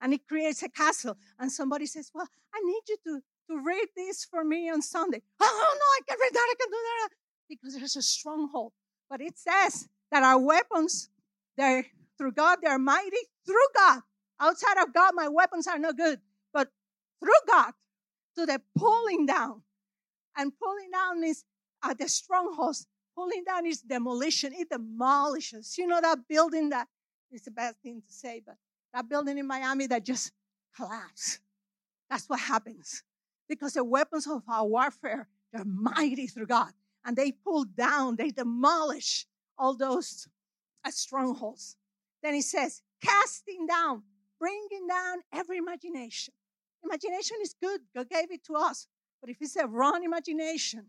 And 0.00 0.12
it 0.12 0.26
creates 0.26 0.62
a 0.62 0.68
castle. 0.68 1.16
And 1.38 1.50
somebody 1.50 1.86
says, 1.86 2.10
Well, 2.14 2.28
I 2.54 2.60
need 2.62 2.82
you 2.88 2.96
to, 3.06 3.20
to 3.50 3.62
read 3.62 3.88
this 3.96 4.24
for 4.24 4.44
me 4.44 4.70
on 4.70 4.82
Sunday. 4.82 5.22
Oh, 5.40 5.76
no, 5.78 5.84
I 5.84 6.00
can 6.08 6.18
read 6.20 6.34
that, 6.34 6.48
I 6.50 6.54
can 6.60 6.70
do 6.70 6.76
that. 6.76 7.08
Because 7.48 7.74
there's 7.76 7.96
a 7.96 8.02
stronghold. 8.02 8.72
But 9.10 9.20
it 9.20 9.38
says 9.38 9.88
that 10.10 10.22
our 10.22 10.38
weapons, 10.38 11.10
they're 11.56 11.86
through 12.18 12.32
God, 12.32 12.58
they're 12.62 12.78
mighty 12.78 13.16
through 13.46 13.68
God. 13.76 14.00
Outside 14.40 14.78
of 14.82 14.92
God, 14.92 15.12
my 15.14 15.28
weapons 15.28 15.66
are 15.66 15.78
no 15.78 15.92
good. 15.92 16.20
But 16.52 16.68
through 17.20 17.32
God, 17.46 17.72
to 18.36 18.46
the 18.46 18.60
pulling 18.76 19.26
down. 19.26 19.62
And 20.36 20.52
pulling 20.58 20.90
down 20.90 21.22
is 21.22 21.44
uh, 21.82 21.94
the 21.94 22.08
strongholds. 22.08 22.86
Pulling 23.14 23.44
down 23.44 23.66
is 23.66 23.80
demolition. 23.80 24.52
It 24.52 24.70
demolishes. 24.70 25.78
You 25.78 25.86
know 25.86 26.00
that 26.00 26.26
building 26.28 26.70
that 26.70 26.88
is 27.30 27.42
the 27.42 27.50
bad 27.50 27.76
thing 27.82 28.02
to 28.06 28.12
say, 28.12 28.42
but 28.44 28.56
that 28.92 29.08
building 29.08 29.38
in 29.38 29.46
Miami 29.46 29.86
that 29.88 30.04
just 30.04 30.32
collapsed. 30.76 31.38
That's 32.10 32.28
what 32.28 32.40
happens. 32.40 33.02
Because 33.48 33.74
the 33.74 33.84
weapons 33.84 34.26
of 34.26 34.42
our 34.48 34.66
warfare, 34.66 35.28
they're 35.52 35.64
mighty 35.64 36.26
through 36.26 36.46
God. 36.46 36.72
And 37.04 37.16
they 37.16 37.32
pull 37.32 37.64
down, 37.64 38.16
they 38.16 38.30
demolish 38.30 39.26
all 39.58 39.76
those 39.76 40.26
uh, 40.84 40.90
strongholds. 40.90 41.76
Then 42.22 42.34
he 42.34 42.40
says, 42.40 42.82
casting 43.02 43.66
down, 43.66 44.02
bringing 44.40 44.86
down 44.88 45.18
every 45.32 45.58
imagination. 45.58 46.32
Imagination 46.82 47.36
is 47.42 47.54
good. 47.62 47.80
God 47.94 48.08
gave 48.08 48.30
it 48.30 48.44
to 48.44 48.54
us. 48.54 48.86
But 49.20 49.30
if 49.30 49.36
it's 49.40 49.56
a 49.56 49.66
wrong 49.66 50.04
imagination, 50.04 50.86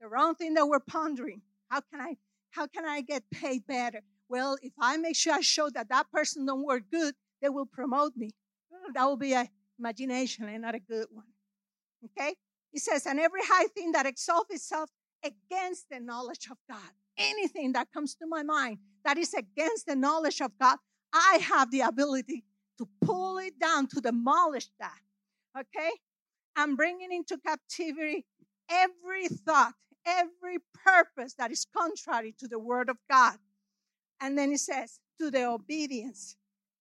the 0.00 0.08
wrong 0.08 0.34
thing 0.34 0.54
that 0.54 0.66
we're 0.66 0.80
pondering, 0.80 1.42
how 1.68 1.80
can 1.80 2.00
I 2.00 2.16
how 2.50 2.66
can 2.66 2.84
I 2.84 3.00
get 3.00 3.22
paid 3.30 3.66
better? 3.66 4.00
Well, 4.28 4.56
if 4.62 4.72
I 4.80 4.96
make 4.96 5.16
sure 5.16 5.34
I 5.34 5.40
show 5.40 5.70
that 5.70 5.88
that 5.88 6.10
person 6.10 6.46
don't 6.46 6.64
work 6.64 6.82
good, 6.90 7.14
they 7.40 7.48
will 7.48 7.66
promote 7.66 8.16
me. 8.16 8.30
That 8.94 9.04
will 9.04 9.16
be 9.16 9.34
an 9.34 9.48
imagination 9.78 10.48
and 10.48 10.62
not 10.62 10.74
a 10.74 10.80
good 10.80 11.06
one. 11.12 11.26
Okay? 12.04 12.34
He 12.72 12.78
says, 12.78 13.06
and 13.06 13.18
every 13.18 13.42
high 13.44 13.66
thing 13.66 13.92
that 13.92 14.06
exalts 14.06 14.54
itself 14.54 14.90
against 15.24 15.86
the 15.90 16.00
knowledge 16.00 16.48
of 16.50 16.56
God, 16.68 16.90
anything 17.18 17.72
that 17.72 17.88
comes 17.92 18.14
to 18.16 18.26
my 18.26 18.42
mind 18.42 18.78
that 19.04 19.18
is 19.18 19.34
against 19.34 19.86
the 19.86 19.96
knowledge 19.96 20.40
of 20.40 20.52
God, 20.58 20.78
I 21.12 21.40
have 21.42 21.70
the 21.70 21.80
ability 21.80 22.44
to 22.78 22.88
pull 23.02 23.38
it 23.38 23.58
down, 23.58 23.88
to 23.88 24.00
demolish 24.00 24.68
that. 24.78 25.00
Okay? 25.58 25.90
I'm 26.56 26.76
bringing 26.76 27.12
into 27.12 27.38
captivity 27.38 28.24
every 28.70 29.28
thought, 29.28 29.74
every 30.06 30.58
purpose 30.84 31.34
that 31.34 31.50
is 31.50 31.66
contrary 31.76 32.34
to 32.38 32.48
the 32.48 32.58
word 32.58 32.88
of 32.88 32.96
God. 33.10 33.36
And 34.20 34.38
then 34.38 34.50
he 34.50 34.56
says, 34.56 35.00
to 35.18 35.30
the 35.30 35.44
obedience, 35.46 36.36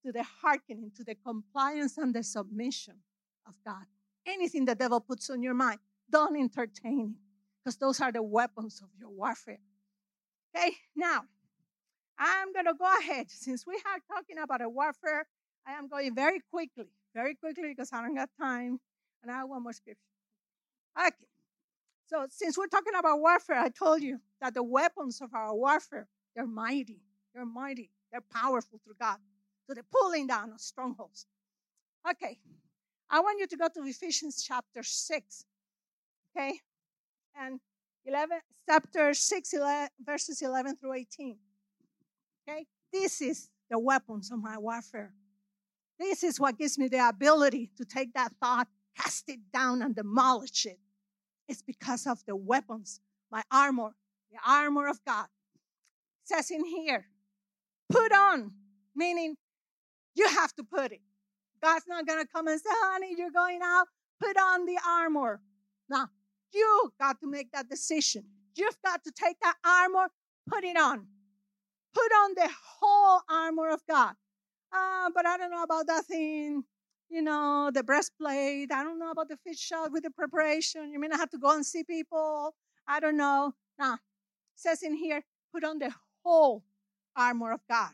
to 0.05 0.11
the 0.11 0.23
hearkening, 0.23 0.91
to 0.95 1.03
the 1.03 1.15
compliance 1.15 1.97
and 1.97 2.13
the 2.13 2.23
submission 2.23 2.95
of 3.47 3.55
God. 3.65 3.85
Anything 4.25 4.65
the 4.65 4.75
devil 4.75 4.99
puts 4.99 5.29
on 5.29 5.41
your 5.41 5.53
mind, 5.53 5.79
don't 6.09 6.35
entertain 6.35 7.15
it, 7.15 7.21
because 7.63 7.77
those 7.77 8.01
are 8.01 8.11
the 8.11 8.23
weapons 8.23 8.81
of 8.81 8.89
your 8.99 9.09
warfare. 9.09 9.59
Okay, 10.55 10.71
now 10.95 11.23
I'm 12.17 12.51
going 12.53 12.65
to 12.65 12.73
go 12.73 12.85
ahead. 12.99 13.25
Since 13.29 13.65
we 13.65 13.75
are 13.75 14.15
talking 14.15 14.37
about 14.37 14.61
a 14.61 14.69
warfare, 14.69 15.25
I 15.65 15.73
am 15.73 15.87
going 15.87 16.13
very 16.13 16.41
quickly, 16.51 16.89
very 17.13 17.35
quickly 17.35 17.69
because 17.69 17.91
I 17.93 18.01
don't 18.01 18.15
got 18.15 18.29
time. 18.39 18.79
And 19.21 19.31
I 19.31 19.39
have 19.39 19.49
one 19.49 19.63
more 19.63 19.73
scripture. 19.73 19.99
Okay. 20.97 21.09
So 22.07 22.25
since 22.29 22.57
we're 22.57 22.67
talking 22.67 22.93
about 22.97 23.19
warfare, 23.19 23.59
I 23.59 23.69
told 23.69 24.01
you 24.01 24.19
that 24.41 24.53
the 24.53 24.63
weapons 24.63 25.21
of 25.21 25.33
our 25.33 25.53
warfare, 25.53 26.07
they're 26.35 26.47
mighty. 26.47 27.01
They're 27.35 27.45
mighty. 27.45 27.91
They're 28.11 28.23
powerful 28.33 28.79
through 28.83 28.95
God. 28.99 29.17
So 29.67 29.75
the 29.75 29.83
pulling 29.91 30.27
down 30.27 30.51
of 30.51 30.59
strongholds. 30.59 31.27
Okay. 32.09 32.39
I 33.09 33.19
want 33.21 33.39
you 33.39 33.47
to 33.47 33.57
go 33.57 33.67
to 33.67 33.87
Ephesians 33.87 34.43
chapter 34.43 34.83
6. 34.83 35.45
Okay. 36.37 36.59
And 37.35 37.59
11, 38.05 38.39
chapter 38.67 39.13
6, 39.13 39.53
11, 39.53 39.89
verses 40.05 40.41
11 40.41 40.75
through 40.77 40.93
18. 40.93 41.37
Okay? 42.47 42.65
This 42.93 43.21
is 43.21 43.49
the 43.69 43.79
weapons 43.79 44.31
of 44.31 44.41
my 44.41 44.57
warfare. 44.57 45.13
This 45.99 46.23
is 46.23 46.39
what 46.39 46.57
gives 46.57 46.77
me 46.77 46.87
the 46.87 47.07
ability 47.07 47.71
to 47.77 47.85
take 47.85 48.13
that 48.13 48.31
thought, 48.39 48.67
cast 48.95 49.29
it 49.29 49.39
down, 49.51 49.81
and 49.81 49.95
demolish 49.95 50.65
it. 50.65 50.79
It's 51.47 51.61
because 51.61 52.07
of 52.07 52.23
the 52.25 52.35
weapons, 52.35 53.01
my 53.31 53.43
armor, 53.51 53.91
the 54.31 54.37
armor 54.47 54.87
of 54.87 55.03
God. 55.05 55.25
It 55.25 56.35
says 56.35 56.51
in 56.51 56.63
here, 56.63 57.07
put 57.89 58.11
on, 58.13 58.51
meaning 58.95 59.35
you 60.15 60.27
have 60.27 60.53
to 60.55 60.63
put 60.63 60.91
it. 60.91 61.01
God's 61.61 61.85
not 61.87 62.07
going 62.07 62.23
to 62.23 62.27
come 62.31 62.47
and 62.47 62.59
say, 62.59 62.69
honey, 62.71 63.15
you're 63.17 63.31
going 63.31 63.59
out, 63.63 63.87
put 64.21 64.37
on 64.37 64.65
the 64.65 64.77
armor. 64.87 65.41
Now, 65.89 66.09
you 66.53 66.91
got 66.99 67.19
to 67.21 67.27
make 67.27 67.51
that 67.51 67.69
decision. 67.69 68.23
You've 68.55 68.77
got 68.83 69.03
to 69.03 69.11
take 69.11 69.39
that 69.41 69.55
armor, 69.65 70.09
put 70.47 70.63
it 70.63 70.77
on. 70.77 71.07
Put 71.93 72.11
on 72.23 72.33
the 72.35 72.49
whole 72.79 73.21
armor 73.29 73.69
of 73.69 73.81
God. 73.87 74.13
Uh, 74.71 75.09
but 75.13 75.25
I 75.25 75.37
don't 75.37 75.51
know 75.51 75.63
about 75.63 75.87
that 75.87 76.05
thing, 76.05 76.63
you 77.09 77.21
know, 77.21 77.71
the 77.73 77.83
breastplate. 77.83 78.71
I 78.71 78.83
don't 78.83 78.99
know 78.99 79.11
about 79.11 79.29
the 79.29 79.37
fish 79.37 79.59
shot 79.59 79.91
with 79.91 80.03
the 80.03 80.11
preparation. 80.11 80.91
You 80.91 80.99
mean 80.99 81.11
I 81.11 81.17
have 81.17 81.31
to 81.31 81.39
go 81.39 81.55
and 81.55 81.65
see 81.65 81.83
people? 81.83 82.53
I 82.87 82.99
don't 82.99 83.17
know. 83.17 83.53
Now, 83.79 83.97
says 84.55 84.83
in 84.83 84.93
here, 84.95 85.23
put 85.53 85.63
on 85.63 85.79
the 85.79 85.91
whole 86.23 86.63
armor 87.15 87.51
of 87.51 87.61
God. 87.67 87.91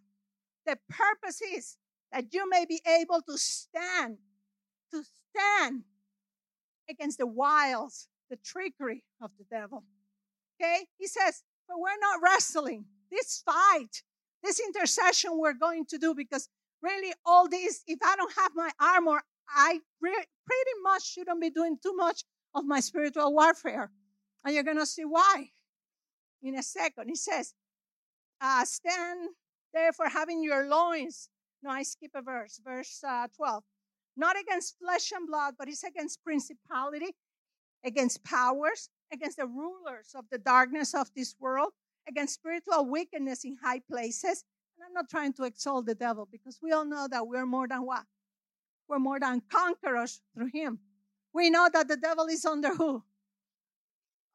The 0.66 0.78
purpose 0.90 1.42
is 1.42 1.78
that 2.12 2.34
you 2.34 2.50
may 2.50 2.66
be 2.66 2.82
able 3.00 3.22
to 3.22 3.38
stand, 3.38 4.18
to 4.92 5.04
stand 5.04 5.84
against 6.90 7.18
the 7.18 7.28
wiles, 7.28 8.08
the 8.30 8.38
trickery 8.38 9.04
of 9.22 9.32
the 9.38 9.46
devil. 9.50 9.84
Okay? 10.62 10.88
He 10.98 11.08
says, 11.08 11.44
but 11.68 11.80
we're 11.80 12.00
not 12.00 12.22
wrestling 12.24 12.86
this 13.12 13.42
fight, 13.46 14.04
this 14.44 14.60
intercession 14.60 15.32
we're 15.34 15.54
going 15.54 15.86
to 15.88 15.98
do 15.98 16.14
because 16.14 16.50
really 16.82 17.14
all 17.26 17.48
this, 17.48 17.84
if 17.88 18.00
I 18.04 18.16
don't 18.16 18.34
have 18.36 18.52
my 18.56 18.70
armor, 18.80 19.22
I 19.50 19.80
re- 20.02 20.12
pretty 20.46 20.72
much 20.84 21.06
shouldn't 21.06 21.42
be 21.42 21.50
doing 21.50 21.78
too 21.82 21.96
much 21.96 22.24
of 22.54 22.66
my 22.66 22.80
spiritual 22.80 23.34
warfare. 23.34 23.92
And 24.44 24.54
you're 24.54 24.64
going 24.64 24.80
to 24.80 24.86
see 24.86 25.06
why 25.06 25.50
in 26.44 26.56
a 26.56 26.64
second. 26.64 27.10
He 27.10 27.16
says, 27.16 27.54
uh, 28.42 28.64
stand 28.66 29.30
therefore 29.74 30.10
having 30.10 30.44
your 30.44 30.68
loins. 30.68 31.30
No, 31.66 31.72
I 31.72 31.82
skip 31.82 32.12
a 32.14 32.22
verse, 32.22 32.62
verse 32.64 33.04
uh, 33.04 33.28
12. 33.36 33.64
Not 34.16 34.36
against 34.40 34.78
flesh 34.78 35.12
and 35.12 35.26
blood, 35.26 35.56
but 35.58 35.68
it's 35.68 35.84
against 35.84 36.24
principality, 36.24 37.16
against 37.84 38.24
powers, 38.24 38.90
against 39.12 39.38
the 39.38 39.48
rulers 39.48 40.14
of 40.14 40.26
the 40.30 40.38
darkness 40.38 40.94
of 40.94 41.10
this 41.16 41.34
world, 41.40 41.72
against 42.08 42.36
spiritual 42.36 42.86
wickedness 42.86 43.46
in 43.46 43.58
high 43.64 43.82
places. 43.90 44.44
And 44.78 44.86
I'm 44.86 44.94
not 44.94 45.10
trying 45.10 45.34
to 45.34 45.44
exalt 45.46 45.88
the 45.88 45.96
devil 45.96 46.28
because 46.32 46.60
we 46.62 46.72
all 46.72 46.86
know 46.86 47.08
that 47.10 47.28
we're 47.28 47.48
more 47.48 47.68
than 47.68 47.84
what? 47.84 48.04
We're 48.88 49.00
more 49.00 49.20
than 49.20 49.42
conquerors 49.52 50.22
through 50.36 50.52
him. 50.54 50.78
We 51.34 51.50
know 51.50 51.68
that 51.74 51.88
the 51.88 51.98
devil 51.98 52.28
is 52.28 52.46
under 52.46 52.76
who? 52.76 53.04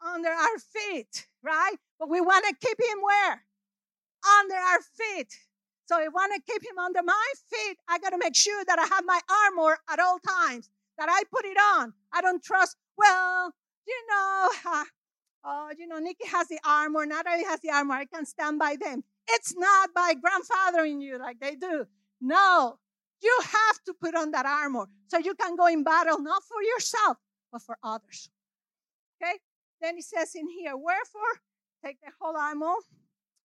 Under 0.04 0.30
our 0.30 0.58
feet, 0.58 1.28
right? 1.44 1.76
But 1.96 2.08
we 2.08 2.20
want 2.20 2.44
to 2.46 2.66
keep 2.66 2.80
him 2.80 2.98
where? 3.02 3.44
Under 4.40 4.56
our 4.56 4.80
feet. 4.80 5.38
So 5.90 5.98
if 5.98 6.06
I 6.06 6.08
want 6.10 6.32
to 6.36 6.52
keep 6.52 6.62
him 6.62 6.78
under 6.78 7.02
my 7.02 7.32
feet, 7.50 7.76
I 7.88 7.98
got 7.98 8.10
to 8.10 8.18
make 8.18 8.36
sure 8.36 8.64
that 8.64 8.78
I 8.78 8.86
have 8.94 9.04
my 9.04 9.18
armor 9.44 9.76
at 9.92 9.98
all 9.98 10.20
times, 10.20 10.70
that 10.96 11.08
I 11.10 11.24
put 11.34 11.44
it 11.44 11.56
on. 11.74 11.92
I 12.12 12.20
don't 12.20 12.40
trust, 12.40 12.76
well, 12.96 13.52
you 13.88 14.00
know, 14.08 14.48
uh, 14.66 14.84
oh, 15.44 15.70
you 15.76 15.88
know, 15.88 15.98
Nikki 15.98 16.28
has 16.28 16.46
the 16.46 16.60
armor, 16.64 17.04
Natalie 17.06 17.42
has 17.42 17.58
the 17.58 17.70
armor. 17.70 17.94
I 17.94 18.04
can 18.04 18.24
stand 18.24 18.60
by 18.60 18.76
them. 18.80 19.02
It's 19.30 19.56
not 19.56 19.90
by 19.92 20.14
grandfathering 20.14 21.02
you 21.02 21.18
like 21.18 21.40
they 21.40 21.56
do. 21.56 21.86
No, 22.20 22.78
you 23.20 23.40
have 23.42 23.82
to 23.86 23.92
put 24.00 24.14
on 24.14 24.30
that 24.30 24.46
armor 24.46 24.86
so 25.08 25.18
you 25.18 25.34
can 25.34 25.56
go 25.56 25.66
in 25.66 25.82
battle, 25.82 26.20
not 26.20 26.44
for 26.44 26.62
yourself, 26.62 27.16
but 27.50 27.62
for 27.62 27.76
others. 27.82 28.30
Okay? 29.20 29.38
Then 29.82 29.96
it 29.98 30.04
says 30.04 30.36
in 30.36 30.48
here, 30.48 30.76
wherefore, 30.76 31.40
take 31.84 32.00
the 32.00 32.12
whole 32.20 32.36
armor 32.36 32.74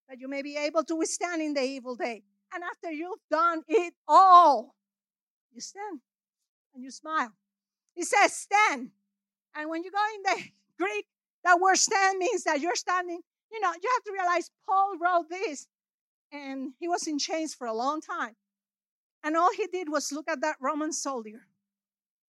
that 0.07 0.19
you 0.19 0.27
may 0.27 0.43
be 0.43 0.55
able 0.57 0.83
to 0.83 0.95
withstand 0.95 1.41
in 1.41 1.55
the 1.55 1.63
evil 1.63 1.95
day. 1.95 2.21
And 2.55 2.63
after 2.63 2.89
you've 2.89 3.19
done 3.29 3.63
it 3.67 3.93
all, 4.07 4.75
you 5.51 5.59
stand 5.59 5.99
and 6.73 6.81
you 6.81 6.89
smile. 6.89 7.33
It 7.97 8.05
says 8.05 8.33
stand. 8.33 8.91
And 9.55 9.69
when 9.69 9.83
you 9.83 9.91
go 9.91 9.97
in 10.15 10.23
the 10.23 10.43
Greek, 10.79 11.05
that 11.43 11.59
word 11.59 11.75
stand 11.75 12.17
means 12.17 12.45
that 12.45 12.61
you're 12.61 12.75
standing. 12.75 13.19
You 13.51 13.59
know, 13.59 13.71
you 13.71 13.89
have 13.93 14.03
to 14.05 14.11
realize 14.13 14.49
Paul 14.65 14.97
wrote 15.01 15.29
this 15.29 15.67
and 16.31 16.71
he 16.79 16.87
was 16.87 17.07
in 17.07 17.19
chains 17.19 17.53
for 17.53 17.67
a 17.67 17.73
long 17.73 17.99
time. 17.99 18.35
And 19.21 19.35
all 19.35 19.51
he 19.55 19.67
did 19.67 19.89
was 19.89 20.13
look 20.13 20.29
at 20.29 20.41
that 20.41 20.55
Roman 20.61 20.93
soldier. 20.93 21.47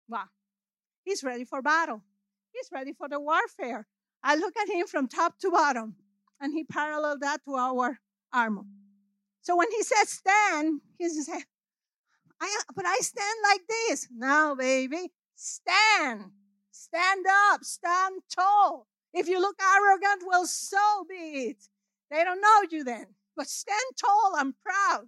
Wow. 0.08 0.24
He's 1.04 1.22
ready 1.22 1.44
for 1.44 1.62
battle. 1.62 2.02
He's 2.52 2.68
ready 2.72 2.92
for 2.92 3.08
the 3.08 3.20
warfare. 3.20 3.86
I 4.24 4.34
look 4.34 4.56
at 4.56 4.68
him 4.68 4.86
from 4.86 5.06
top 5.06 5.38
to 5.40 5.50
bottom, 5.50 5.94
and 6.40 6.52
he 6.52 6.64
paralleled 6.64 7.20
that 7.20 7.44
to 7.44 7.54
our 7.54 8.00
armor. 8.32 8.64
So 9.46 9.54
when 9.54 9.70
he 9.70 9.80
says 9.84 10.08
stand, 10.08 10.80
he 10.98 11.08
says, 11.08 11.30
I, 12.40 12.56
but 12.74 12.84
I 12.84 12.96
stand 12.96 13.38
like 13.48 13.60
this. 13.68 14.08
No, 14.10 14.56
baby, 14.58 15.12
stand. 15.36 16.32
Stand 16.72 17.24
up, 17.52 17.62
stand 17.62 18.22
tall. 18.34 18.88
If 19.14 19.28
you 19.28 19.40
look 19.40 19.54
arrogant, 19.62 20.24
well, 20.26 20.46
so 20.46 21.06
be 21.08 21.50
it. 21.50 21.68
They 22.10 22.24
don't 22.24 22.40
know 22.40 22.62
you 22.72 22.82
then. 22.82 23.06
But 23.36 23.46
stand 23.46 23.78
tall 23.96 24.34
and 24.36 24.52
proud 24.64 25.04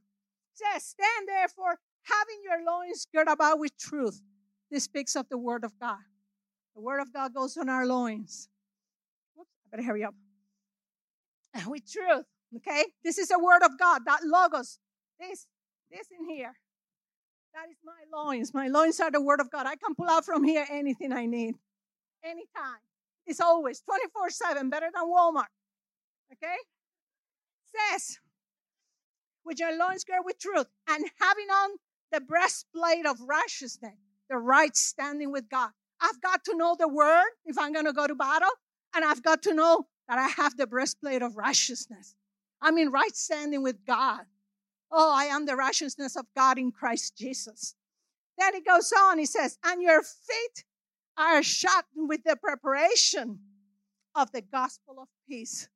says, 0.54 0.84
Stand 0.84 1.26
therefore, 1.26 1.80
having 2.04 2.38
your 2.44 2.64
loins 2.64 3.08
girt 3.12 3.26
about 3.26 3.58
with 3.58 3.76
truth. 3.76 4.22
This 4.70 4.84
speaks 4.84 5.16
of 5.16 5.28
the 5.28 5.38
Word 5.38 5.64
of 5.64 5.72
God. 5.80 5.98
The 6.76 6.80
Word 6.80 7.00
of 7.00 7.12
God 7.12 7.34
goes 7.34 7.56
on 7.56 7.68
our 7.68 7.86
loins. 7.88 8.48
I 9.36 9.42
better 9.72 9.82
hurry 9.82 10.04
up. 10.04 10.14
And 11.54 11.66
with 11.66 11.90
truth, 11.90 12.26
okay? 12.56 12.84
This 13.04 13.18
is 13.18 13.28
the 13.28 13.38
Word 13.38 13.62
of 13.62 13.78
God, 13.78 14.02
that 14.06 14.20
logos. 14.24 14.78
This, 15.20 15.46
this 15.90 16.08
in 16.18 16.28
here. 16.28 16.52
That 17.54 17.70
is 17.70 17.78
my 17.84 18.16
loins. 18.16 18.54
My 18.54 18.68
loins 18.68 19.00
are 19.00 19.10
the 19.10 19.22
Word 19.22 19.40
of 19.40 19.50
God. 19.50 19.66
I 19.66 19.76
can 19.76 19.94
pull 19.94 20.08
out 20.08 20.24
from 20.24 20.44
here 20.44 20.66
anything 20.70 21.12
I 21.12 21.26
need, 21.26 21.54
anytime. 22.24 22.80
It's 23.26 23.40
always 23.40 23.80
24 23.80 24.30
7, 24.30 24.70
better 24.70 24.88
than 24.92 25.04
Walmart. 25.04 25.52
Okay? 26.32 26.56
Says, 27.92 28.18
with 29.44 29.58
your 29.58 29.76
loins 29.76 30.04
girded 30.04 30.24
with 30.24 30.38
truth, 30.38 30.66
and 30.88 31.04
having 31.20 31.48
on 31.50 31.70
the 32.12 32.20
breastplate 32.20 33.06
of 33.06 33.20
righteousness, 33.20 33.94
the 34.28 34.36
right 34.36 34.76
standing 34.76 35.32
with 35.32 35.48
God. 35.48 35.70
I've 36.00 36.20
got 36.20 36.44
to 36.44 36.56
know 36.56 36.76
the 36.78 36.88
word 36.88 37.28
if 37.44 37.58
I'm 37.58 37.72
going 37.72 37.86
to 37.86 37.92
go 37.92 38.06
to 38.06 38.14
battle, 38.14 38.50
and 38.94 39.04
I've 39.04 39.22
got 39.22 39.42
to 39.44 39.54
know 39.54 39.86
that 40.08 40.18
I 40.18 40.28
have 40.28 40.56
the 40.56 40.66
breastplate 40.66 41.22
of 41.22 41.36
righteousness. 41.36 42.14
I'm 42.60 42.78
in 42.78 42.90
right 42.90 43.14
standing 43.14 43.62
with 43.62 43.84
God. 43.86 44.20
Oh, 44.90 45.14
I 45.14 45.24
am 45.24 45.46
the 45.46 45.56
righteousness 45.56 46.16
of 46.16 46.26
God 46.34 46.58
in 46.58 46.72
Christ 46.72 47.16
Jesus. 47.16 47.74
Then 48.38 48.54
he 48.54 48.60
goes 48.60 48.92
on, 48.92 49.18
he 49.18 49.26
says, 49.26 49.58
and 49.64 49.82
your 49.82 50.02
feet 50.02 50.64
are 51.16 51.42
shod 51.42 51.84
with 51.94 52.22
the 52.24 52.36
preparation 52.36 53.40
of 54.14 54.30
the 54.32 54.42
gospel 54.42 54.96
of 55.00 55.08
peace. 55.28 55.68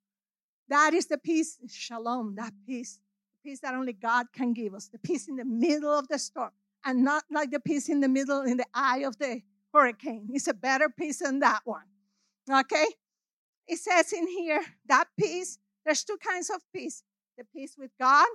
That 0.68 0.95
is 0.95 1.07
the 1.07 1.18
peace, 1.18 1.59
shalom, 1.68 2.37
that 2.37 2.53
peace 2.66 2.99
the 3.42 3.51
peace 3.51 3.61
that 3.61 3.75
only 3.75 3.92
God 3.92 4.27
can 4.33 4.53
give 4.53 4.75
us, 4.75 4.88
the 4.88 4.99
peace 4.99 5.29
in 5.29 5.37
the 5.37 5.45
middle 5.45 5.92
of 5.92 6.09
the 6.09 6.18
storm, 6.18 6.51
and 6.85 7.05
not 7.05 7.25
like 7.31 7.51
the 7.51 7.61
peace 7.61 7.88
in 7.88 8.01
the 8.01 8.09
middle, 8.09 8.42
in 8.42 8.57
the 8.57 8.66
eye 8.75 9.01
of 9.01 9.18
the 9.18 9.42
hurricane. 9.73 10.29
It's 10.33 10.49
a 10.49 10.55
better 10.55 10.88
peace 10.88 11.18
than 11.18 11.40
that 11.40 11.61
one. 11.64 11.85
Okay? 12.51 12.87
It 13.66 13.79
says 13.79 14.12
in 14.12 14.27
here 14.29 14.62
that 14.87 15.09
peace, 15.18 15.59
there's 15.85 16.05
two 16.05 16.16
kinds 16.16 16.51
of 16.51 16.61
peace 16.75 17.03
the 17.38 17.45
peace 17.55 17.75
with 17.79 17.90
God 17.99 18.27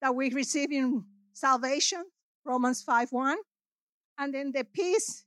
that 0.00 0.14
we 0.14 0.30
receive 0.30 0.70
in 0.70 1.04
salvation, 1.32 2.04
Romans 2.44 2.82
5 2.82 3.10
1. 3.10 3.36
And 4.18 4.32
then 4.32 4.52
the 4.52 4.64
peace, 4.64 5.24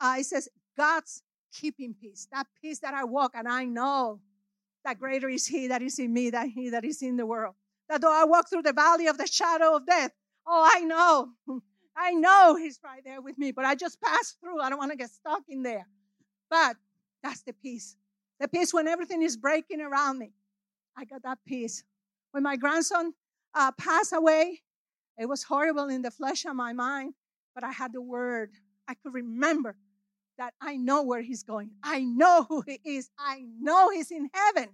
uh, 0.00 0.16
it 0.18 0.24
says 0.24 0.48
God's 0.76 1.22
keeping 1.52 1.94
peace, 2.00 2.26
that 2.32 2.46
peace 2.62 2.78
that 2.80 2.94
I 2.94 3.04
walk 3.04 3.32
and 3.34 3.46
I 3.46 3.64
know 3.64 4.20
that 4.84 4.98
greater 4.98 5.28
is 5.28 5.46
He 5.46 5.68
that 5.68 5.82
is 5.82 5.98
in 5.98 6.12
me 6.12 6.30
than 6.30 6.48
He 6.48 6.70
that 6.70 6.84
is 6.84 7.02
in 7.02 7.16
the 7.16 7.26
world 7.26 7.54
that 7.88 8.00
though 8.00 8.12
I 8.12 8.24
walk 8.24 8.48
through 8.48 8.62
the 8.62 8.72
valley 8.72 9.06
of 9.06 9.18
the 9.18 9.26
shadow 9.26 9.76
of 9.76 9.86
death, 9.86 10.10
oh, 10.46 10.70
I 10.74 10.80
know, 10.80 11.28
I 11.96 12.12
know 12.12 12.56
He's 12.56 12.80
right 12.84 13.02
there 13.04 13.20
with 13.20 13.38
me, 13.38 13.52
but 13.52 13.64
I 13.64 13.74
just 13.74 14.00
pass 14.00 14.36
through. 14.40 14.60
I 14.60 14.68
don't 14.68 14.78
want 14.78 14.92
to 14.92 14.96
get 14.96 15.10
stuck 15.10 15.42
in 15.48 15.62
there. 15.62 15.86
But 16.50 16.76
that's 17.22 17.42
the 17.42 17.52
peace. 17.52 17.96
The 18.40 18.48
peace 18.48 18.74
when 18.74 18.88
everything 18.88 19.22
is 19.22 19.36
breaking 19.36 19.80
around 19.80 20.18
me. 20.18 20.32
I 20.96 21.04
got 21.04 21.22
that 21.22 21.38
peace. 21.46 21.82
When 22.32 22.42
my 22.42 22.56
grandson 22.56 23.14
uh, 23.54 23.72
passed 23.72 24.12
away, 24.12 24.60
it 25.18 25.26
was 25.26 25.42
horrible 25.42 25.88
in 25.88 26.02
the 26.02 26.10
flesh 26.10 26.44
of 26.44 26.56
my 26.56 26.72
mind, 26.72 27.14
but 27.54 27.64
I 27.64 27.70
had 27.70 27.92
the 27.92 28.02
word. 28.02 28.50
I 28.88 28.94
could 28.94 29.14
remember 29.14 29.76
that 30.38 30.54
I 30.60 30.76
know 30.76 31.02
where 31.02 31.22
he's 31.22 31.42
going. 31.42 31.70
I 31.82 32.00
know 32.00 32.44
who 32.48 32.62
he 32.66 32.80
is. 32.84 33.10
I 33.18 33.44
know 33.60 33.90
he's 33.90 34.10
in 34.10 34.28
heaven. 34.32 34.68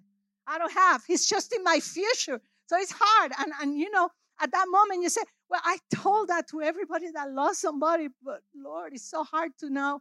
I 0.47 0.59
don't 0.59 0.73
have. 0.73 1.05
He's 1.07 1.29
just 1.29 1.55
in 1.55 1.63
my 1.63 1.81
future. 1.81 2.41
So 2.67 2.77
it's 2.77 2.95
hard. 2.97 3.33
And, 3.39 3.53
and 3.61 3.79
you 3.79 3.91
know, 3.91 4.09
at 4.41 4.53
that 4.53 4.67
moment 4.69 5.03
you 5.03 5.11
say, 5.11 5.23
well, 5.49 5.61
I 5.65 5.79
told 5.95 6.29
that 6.29 6.49
to 6.49 6.63
everybody 6.63 7.11
that 7.13 7.31
lost 7.33 7.61
somebody, 7.61 8.09
but 8.25 8.41
Lord, 8.55 8.93
it's 8.95 9.09
so 9.09 9.25
hard 9.25 9.53
to 9.59 9.69
now 9.69 10.01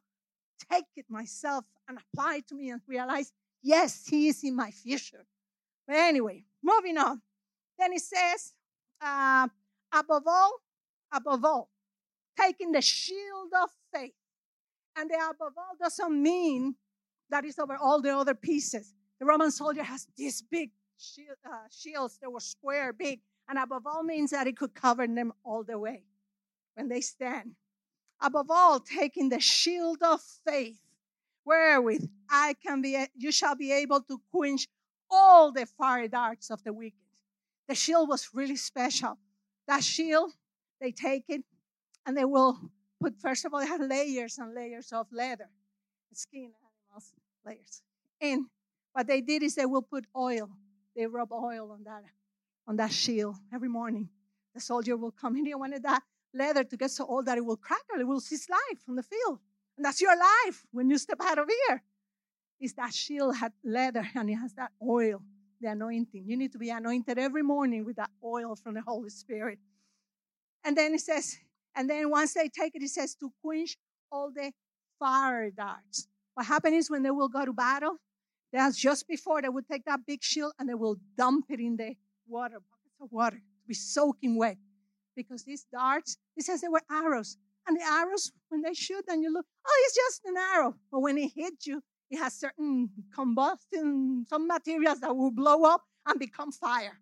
take 0.71 0.85
it 0.95 1.05
myself 1.09 1.65
and 1.87 1.97
apply 1.97 2.37
it 2.37 2.47
to 2.49 2.55
me 2.55 2.69
and 2.69 2.81
realize, 2.87 3.31
yes, 3.61 4.05
He 4.07 4.27
is 4.29 4.43
in 4.43 4.55
my 4.55 4.71
future. 4.71 5.25
But 5.89 5.97
anyway, 5.97 6.43
moving 6.63 6.99
on. 6.99 7.19
Then 7.79 7.93
it 7.93 8.01
says, 8.01 8.53
uh, 9.01 9.47
above 9.91 10.21
all, 10.27 10.59
above 11.11 11.43
all, 11.43 11.71
taking 12.39 12.71
the 12.71 12.81
shield 12.81 13.51
of 13.59 13.69
faith. 13.91 14.13
And 14.95 15.09
the 15.09 15.15
above 15.15 15.53
all 15.57 15.75
doesn't 15.81 16.21
mean 16.21 16.75
that 17.31 17.43
is 17.43 17.57
over 17.57 17.75
all 17.75 18.03
the 18.03 18.15
other 18.15 18.35
pieces. 18.35 18.93
The 19.19 19.25
Roman 19.25 19.49
soldier 19.49 19.81
has 19.81 20.05
these 20.15 20.43
big 20.43 20.69
shield, 20.99 21.37
uh, 21.43 21.67
shields 21.71 22.19
that 22.21 22.29
were 22.29 22.39
square, 22.39 22.93
big, 22.93 23.21
and 23.47 23.57
above 23.57 23.87
all 23.87 24.03
means 24.03 24.29
that 24.29 24.45
it 24.45 24.57
could 24.57 24.75
cover 24.75 25.07
them 25.07 25.33
all 25.43 25.63
the 25.63 25.79
way 25.79 26.03
when 26.75 26.87
they 26.87 27.01
stand. 27.01 27.53
Above 28.21 28.51
all, 28.51 28.79
taking 28.79 29.29
the 29.29 29.39
shield 29.39 30.03
of 30.03 30.21
faith, 30.45 30.77
wherewith 31.45 32.07
I 32.29 32.53
can 32.63 32.83
be, 32.83 33.07
you 33.15 33.31
shall 33.31 33.55
be 33.55 33.71
able 33.71 34.01
to 34.01 34.21
quench 34.31 34.67
all 35.09 35.51
the 35.51 35.65
fiery 35.65 36.07
darts 36.07 36.49
of 36.49 36.63
the 36.63 36.73
wicked. 36.73 36.97
The 37.67 37.75
shield 37.75 38.09
was 38.09 38.29
really 38.33 38.55
special. 38.55 39.17
That 39.67 39.83
shield, 39.83 40.31
they 40.81 40.91
take 40.91 41.25
it 41.29 41.43
and 42.05 42.17
they 42.17 42.25
will 42.25 42.59
put, 43.01 43.19
first 43.19 43.45
of 43.45 43.53
all, 43.53 43.59
they 43.59 43.67
have 43.67 43.81
layers 43.81 44.37
and 44.37 44.53
layers 44.55 44.91
of 44.91 45.07
leather, 45.11 45.49
skin 46.13 46.51
animals, 46.89 47.13
layers. 47.45 47.81
And 48.21 48.45
what 48.93 49.07
they 49.07 49.21
did 49.21 49.43
is 49.43 49.55
they 49.55 49.65
will 49.65 49.83
put 49.83 50.05
oil 50.15 50.49
they 50.99 51.05
rub 51.05 51.31
oil 51.31 51.71
on 51.71 51.83
that 51.85 52.03
on 52.67 52.75
that 52.75 52.91
shield 52.91 53.35
every 53.53 53.69
morning. 53.69 54.09
The 54.53 54.59
soldier 54.59 54.97
will 54.97 55.11
come 55.11 55.37
in. 55.37 55.45
He 55.45 55.55
wanted 55.55 55.83
that 55.83 56.03
leather 56.33 56.63
to 56.65 56.77
get 56.77 56.91
so 56.91 57.05
old 57.05 57.25
that 57.25 57.37
it 57.37 57.45
will 57.45 57.55
crack 57.55 57.81
or 57.89 57.99
it 57.99 58.05
will 58.05 58.19
cease 58.19 58.49
life 58.49 58.79
from 58.85 58.97
the 58.97 59.03
field. 59.03 59.39
And 59.77 59.85
that's 59.85 60.01
your 60.01 60.15
life 60.15 60.65
when 60.71 60.89
you 60.89 60.97
step 60.97 61.19
out 61.21 61.39
of 61.39 61.49
here. 61.67 61.81
Is 62.59 62.73
that 62.73 62.93
shield 62.93 63.37
had 63.37 63.53
leather 63.63 64.07
and 64.15 64.29
it 64.29 64.35
has 64.35 64.53
that 64.53 64.71
oil 64.81 65.21
the 65.61 65.69
anointing. 65.69 66.23
You 66.25 66.37
need 66.37 66.51
to 66.53 66.57
be 66.57 66.69
anointed 66.69 67.17
every 67.17 67.43
morning 67.43 67.85
with 67.85 67.97
that 67.97 68.09
oil 68.23 68.55
from 68.55 68.75
the 68.75 68.81
Holy 68.81 69.09
Spirit. 69.09 69.59
And 70.63 70.77
then 70.77 70.93
it 70.93 71.01
says, 71.01 71.37
and 71.75 71.89
then 71.89 72.09
once 72.09 72.33
they 72.33 72.49
take 72.49 72.75
it, 72.75 72.83
it 72.83 72.89
says 72.89 73.15
to 73.15 73.31
quench 73.41 73.77
all 74.11 74.31
the 74.33 74.51
fire 74.99 75.49
darts. 75.51 76.07
What 76.33 76.45
happens 76.45 76.75
is 76.75 76.91
when 76.91 77.03
they 77.03 77.11
will 77.11 77.29
go 77.29 77.45
to 77.45 77.53
battle, 77.53 77.97
that's 78.51 78.77
just 78.77 79.07
before 79.07 79.41
they 79.41 79.49
would 79.49 79.67
take 79.67 79.85
that 79.85 80.01
big 80.05 80.23
shield 80.23 80.53
and 80.59 80.67
they 80.67 80.73
will 80.73 80.97
dump 81.17 81.45
it 81.49 81.59
in 81.59 81.77
the 81.77 81.95
water, 82.27 82.55
buckets 82.55 83.01
of 83.01 83.11
water, 83.11 83.37
to 83.37 83.67
be 83.67 83.73
soaking 83.73 84.37
wet. 84.37 84.57
Because 85.15 85.43
these 85.43 85.65
darts, 85.71 86.17
it 86.37 86.45
says 86.45 86.61
they 86.61 86.67
were 86.67 86.81
arrows. 86.89 87.37
And 87.67 87.77
the 87.77 87.83
arrows, 87.83 88.31
when 88.47 88.61
they 88.61 88.73
shoot, 88.73 89.03
and 89.07 89.21
you 89.21 89.31
look, 89.31 89.45
oh, 89.67 89.83
it's 89.85 89.95
just 89.95 90.21
an 90.25 90.35
arrow. 90.37 90.75
But 90.91 91.01
when 91.01 91.17
it 91.17 91.31
hits 91.35 91.67
you, 91.67 91.83
it 92.09 92.17
has 92.17 92.33
certain 92.33 92.89
combustion, 93.13 94.25
some 94.27 94.47
materials 94.47 94.99
that 95.01 95.15
will 95.15 95.31
blow 95.31 95.63
up 95.63 95.83
and 96.07 96.19
become 96.19 96.51
fire. 96.51 96.99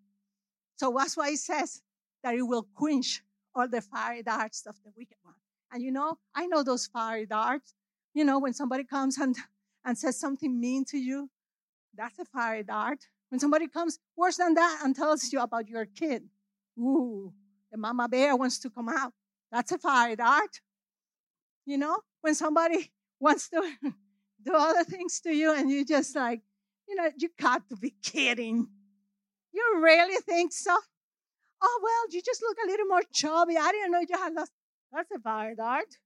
So 0.76 0.94
that's 0.98 1.16
why 1.16 1.30
it 1.30 1.40
says 1.40 1.82
that 2.24 2.36
it 2.36 2.42
will 2.42 2.68
quench 2.76 3.24
all 3.56 3.68
the 3.68 3.82
fiery 3.82 4.24
darts 4.24 4.66
of 4.68 4.76
the 4.84 4.92
wicked 4.96 5.18
one. 5.24 5.36
And 5.72 5.82
you 5.82 5.92
know, 5.92 6.18
I 6.36 6.46
know 6.48 6.64
those 6.64 6.88
fiery 6.88 7.26
darts. 7.26 7.74
You 8.14 8.26
know, 8.26 8.40
when 8.40 8.54
somebody 8.54 8.84
comes 8.84 9.18
and, 9.18 9.36
and 9.86 9.98
says 9.98 10.20
something 10.20 10.60
mean 10.60 10.86
to 10.86 10.98
you, 10.98 11.30
that's 11.96 12.20
a 12.20 12.26
fiery 12.26 12.64
dart. 12.64 13.00
When 13.30 13.40
somebody 13.40 13.68
comes 13.68 14.00
worse 14.16 14.38
than 14.38 14.54
that 14.54 14.82
and 14.84 14.96
tells 14.96 15.32
you 15.32 15.40
about 15.40 15.68
your 15.68 15.86
kid, 15.86 16.24
ooh, 16.78 17.34
the 17.72 17.78
mama 17.78 18.08
bear 18.08 18.36
wants 18.36 18.60
to 18.60 18.70
come 18.70 18.90
out. 18.90 19.14
That's 19.52 19.72
a 19.72 19.78
fiery 19.78 20.16
dart. 20.16 20.62
You 21.66 21.78
know, 21.78 22.00
when 22.22 22.36
somebody 22.36 22.92
wants 23.20 23.50
to 23.50 23.62
do 24.48 24.56
other 24.56 24.84
things 24.84 25.20
to 25.22 25.34
you 25.34 25.54
and 25.54 25.70
you 25.70 25.86
just 25.86 26.16
like, 26.16 26.42
you 26.88 26.96
know, 26.96 27.10
you 27.18 27.30
got 27.40 27.68
to 27.70 27.76
be 27.76 27.94
kidding. 28.04 28.68
You 29.54 29.80
really 29.82 30.22
think 30.22 30.54
so? 30.54 30.76
Oh, 31.62 31.80
well, 31.84 32.04
you 32.12 32.22
just 32.22 32.42
look 32.42 32.58
a 32.64 32.68
little 32.68 32.86
more 32.88 33.02
chubby. 33.14 33.58
I 33.58 33.72
didn't 33.72 33.92
know 33.92 34.00
you 34.00 34.18
had 34.18 34.34
lost. 34.34 34.52
That's 34.92 35.12
a 35.12 35.20
fire 35.20 35.56
dart. 35.56 35.98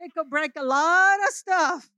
It 0.00 0.14
could 0.14 0.30
break 0.30 0.52
a 0.56 0.64
lot 0.64 1.18
of 1.26 1.34
stuff. 1.34 1.90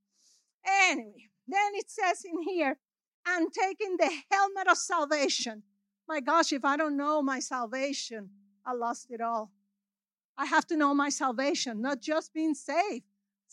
Anyway, 0.67 1.29
then 1.47 1.75
it 1.75 1.91
says 1.91 2.25
in 2.25 2.43
here, 2.43 2.79
and 3.27 3.53
taking 3.53 3.97
the 3.97 4.11
helmet 4.31 4.69
of 4.69 4.77
salvation. 4.77 5.63
My 6.09 6.21
gosh, 6.21 6.53
if 6.53 6.65
I 6.65 6.77
don't 6.77 6.97
know 6.97 7.23
my 7.23 7.41
salvation, 7.41 8.31
I 8.67 8.75
lost 8.75 9.07
it 9.11 9.21
all. 9.21 9.51
I 10.37 10.47
have 10.47 10.67
to 10.67 10.77
know 10.77 10.95
my 10.95 11.09
salvation, 11.09 11.81
not 11.81 12.01
just 12.01 12.35
being 12.35 12.55
saved. 12.55 13.05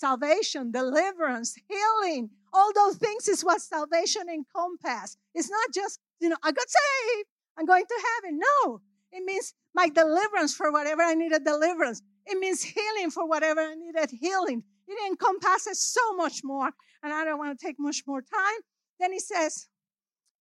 Salvation, 0.02 0.72
deliverance, 0.72 1.56
healing, 1.70 2.32
all 2.52 2.74
those 2.74 2.98
things 2.98 3.28
is 3.28 3.46
what 3.46 3.62
salvation 3.62 4.24
encompasses. 4.30 5.16
It's 5.36 5.52
not 5.52 5.72
just, 5.72 6.00
you 6.20 6.28
know, 6.28 6.38
I 6.42 6.52
got 6.52 6.66
saved, 6.68 7.28
I'm 7.56 7.68
going 7.68 7.86
to 7.86 8.04
heaven. 8.16 8.40
No, 8.40 8.82
it 9.12 9.24
means 9.24 9.54
my 9.76 9.90
deliverance 9.90 10.56
for 10.56 10.72
whatever 10.72 11.04
I 11.04 11.14
needed 11.14 11.44
deliverance. 11.46 12.02
It 12.26 12.40
means 12.40 12.64
healing 12.64 13.12
for 13.12 13.28
whatever 13.28 13.62
I 13.62 13.76
needed 13.76 14.10
healing. 14.10 14.64
It 14.88 14.98
encompasses 15.08 15.80
so 15.80 16.16
much 16.16 16.42
more. 16.44 16.72
And 17.04 17.14
I 17.14 17.24
don't 17.24 17.38
want 17.38 17.60
to 17.60 17.64
take 17.64 17.76
much 17.78 18.02
more 18.08 18.22
time. 18.22 18.60
Then 19.00 19.14
he 19.14 19.20
says, 19.20 19.68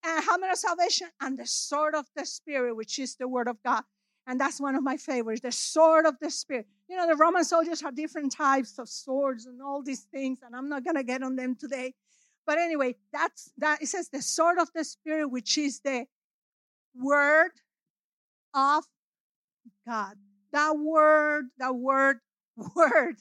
and 0.04 0.24
helmet 0.24 0.52
of 0.52 0.58
salvation 0.58 1.08
and 1.20 1.36
the 1.36 1.46
sword 1.46 1.96
of 1.96 2.06
the 2.14 2.24
spirit, 2.24 2.76
which 2.76 3.00
is 3.00 3.16
the 3.16 3.26
word 3.26 3.48
of 3.48 3.60
God. 3.64 3.82
And 4.28 4.38
that's 4.38 4.60
one 4.60 4.74
of 4.74 4.82
my 4.82 4.98
favorites, 4.98 5.40
the 5.40 5.50
sword 5.50 6.04
of 6.04 6.16
the 6.20 6.30
spirit. 6.30 6.66
You 6.88 6.96
know, 6.96 7.06
the 7.06 7.16
Roman 7.16 7.44
soldiers 7.44 7.80
have 7.80 7.96
different 7.96 8.30
types 8.30 8.78
of 8.78 8.86
swords 8.86 9.46
and 9.46 9.62
all 9.62 9.82
these 9.82 10.02
things, 10.12 10.40
and 10.44 10.54
I'm 10.54 10.68
not 10.68 10.84
gonna 10.84 11.02
get 11.02 11.22
on 11.22 11.34
them 11.34 11.56
today. 11.56 11.94
But 12.46 12.58
anyway, 12.58 12.96
that's 13.10 13.50
that 13.56 13.82
it 13.82 13.86
says 13.86 14.10
the 14.10 14.20
sword 14.20 14.58
of 14.58 14.68
the 14.74 14.84
spirit, 14.84 15.28
which 15.28 15.56
is 15.56 15.80
the 15.80 16.04
word 16.94 17.52
of 18.52 18.84
God. 19.86 20.16
That 20.52 20.76
word, 20.78 21.46
that 21.58 21.74
word, 21.74 22.18
word 22.76 23.16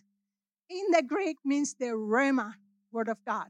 in 0.69 0.85
the 0.91 1.03
Greek 1.03 1.37
means 1.45 1.73
the 1.73 1.87
rhema, 1.87 2.53
word 2.91 3.07
of 3.07 3.17
God. 3.25 3.47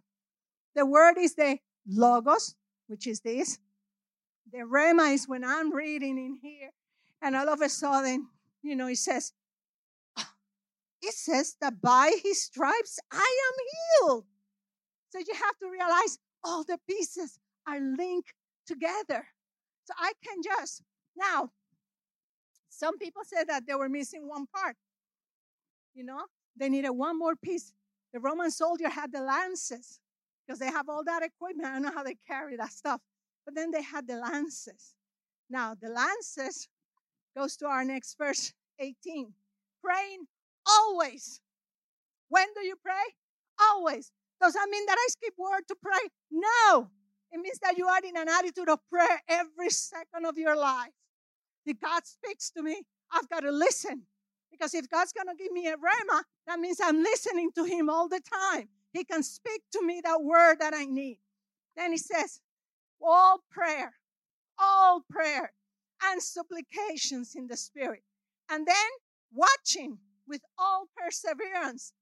The 0.76 0.86
word 0.86 1.18
is 1.18 1.34
the 1.34 1.58
logos, 1.88 2.56
which 2.86 3.08
is 3.08 3.22
this. 3.22 3.58
The 4.52 4.60
rhema 4.60 5.14
is 5.14 5.28
when 5.28 5.44
I'm 5.44 5.74
reading 5.74 6.20
in 6.20 6.38
here, 6.42 6.72
and 7.22 7.36
all 7.36 7.50
of 7.50 7.62
a 7.62 7.70
sudden, 7.70 8.28
you 8.62 8.76
know, 8.76 8.88
it 8.88 8.98
says, 8.98 9.34
ah, 10.18 10.32
it 11.02 11.14
says 11.14 11.56
that 11.62 11.82
by 11.82 12.12
his 12.24 12.44
stripes 12.44 13.00
I 13.12 13.18
am 13.18 14.08
healed. 14.08 14.26
So 15.10 15.20
you 15.20 15.34
have 15.34 15.58
to 15.60 15.70
realize 15.70 16.20
all 16.44 16.64
the 16.64 16.78
pieces 16.88 17.40
are 17.68 17.80
linked 17.80 18.34
together. 18.66 19.28
So 19.86 19.94
I 19.98 20.12
can 20.24 20.42
just 20.44 20.84
now 21.16 21.52
some 22.78 23.00
people 23.00 23.24
said 23.26 23.46
that 23.48 23.66
they 23.66 23.74
were 23.74 23.90
missing 23.90 24.28
one 24.28 24.46
part. 24.46 24.76
You 25.96 26.04
know, 26.04 26.26
they 26.56 26.70
needed 26.70 26.92
one 26.92 27.18
more 27.18 27.36
piece. 27.36 27.74
The 28.14 28.20
Roman 28.20 28.52
soldier 28.52 28.88
had 28.88 29.12
the 29.12 29.22
lances 29.22 30.00
because 30.46 30.60
they 30.60 30.68
have 30.68 30.88
all 30.88 31.04
that 31.04 31.24
equipment. 31.24 31.68
I 31.68 31.74
don't 31.74 31.82
know 31.82 31.92
how 31.92 32.04
they 32.04 32.18
carry 32.28 32.56
that 32.58 32.72
stuff. 32.72 33.02
But 33.46 33.56
then 33.56 33.72
they 33.72 33.82
had 33.82 34.08
the 34.08 34.18
lances. 34.18 34.94
Now, 35.50 35.74
the 35.74 35.90
lances 35.90 36.70
goes 37.38 37.56
to 37.58 37.68
our 37.68 37.86
next 37.86 38.18
verse 38.18 38.54
18. 38.80 39.34
Praying 39.84 40.26
always. 40.68 41.40
When 42.30 42.48
do 42.56 42.66
you 42.66 42.76
pray? 42.84 43.14
Always. 43.62 44.12
Does 44.42 44.54
that 44.54 44.68
mean 44.70 44.86
that 44.86 44.98
I 45.00 45.08
skip 45.10 45.34
word 45.38 45.62
to 45.68 45.76
pray? 45.82 46.10
No. 46.32 46.90
It 47.32 47.40
means 47.40 47.60
that 47.60 47.78
you 47.78 47.88
are 47.88 48.00
in 48.04 48.18
an 48.18 48.30
attitude 48.30 48.70
of 48.70 48.80
prayer 48.90 49.22
every 49.28 49.70
second 49.70 50.26
of 50.26 50.38
your 50.38 50.56
life. 50.56 50.92
If 51.66 51.80
God 51.80 52.06
speaks 52.06 52.52
to 52.52 52.64
me, 52.64 52.84
I've 53.12 53.30
got 53.30 53.42
to 53.42 53.52
listen. 53.52 54.04
Because 54.52 54.74
if 54.74 54.90
God's 54.90 55.12
going 55.14 55.28
to 55.28 55.42
give 55.42 55.52
me 55.52 55.68
a 55.68 55.76
rhema, 55.76 56.24
that 56.48 56.60
means 56.60 56.80
I'm 56.82 57.04
listening 57.04 57.52
to 57.56 57.66
Him 57.66 57.90
all 57.90 58.08
the 58.08 58.22
time. 58.22 58.70
He 58.94 59.04
can 59.04 59.24
speak 59.24 59.62
to 59.74 59.86
me 59.86 60.02
that 60.04 60.22
word 60.24 60.58
that 60.60 60.74
I 60.74 60.86
need. 60.86 61.20
Then 61.76 61.92
He 61.92 61.98
says, 61.98 62.40
all 63.02 63.44
prayer, 63.52 63.92
all 63.92 63.92
prayer 63.92 63.97
and 66.18 66.24
supplications 66.24 67.36
in 67.36 67.46
the 67.48 67.56
Spirit. 67.56 68.02
And 68.50 68.66
then 68.66 68.90
watching 69.32 70.00
with 70.28 70.42
all 70.58 70.88
perseverance 70.98 71.94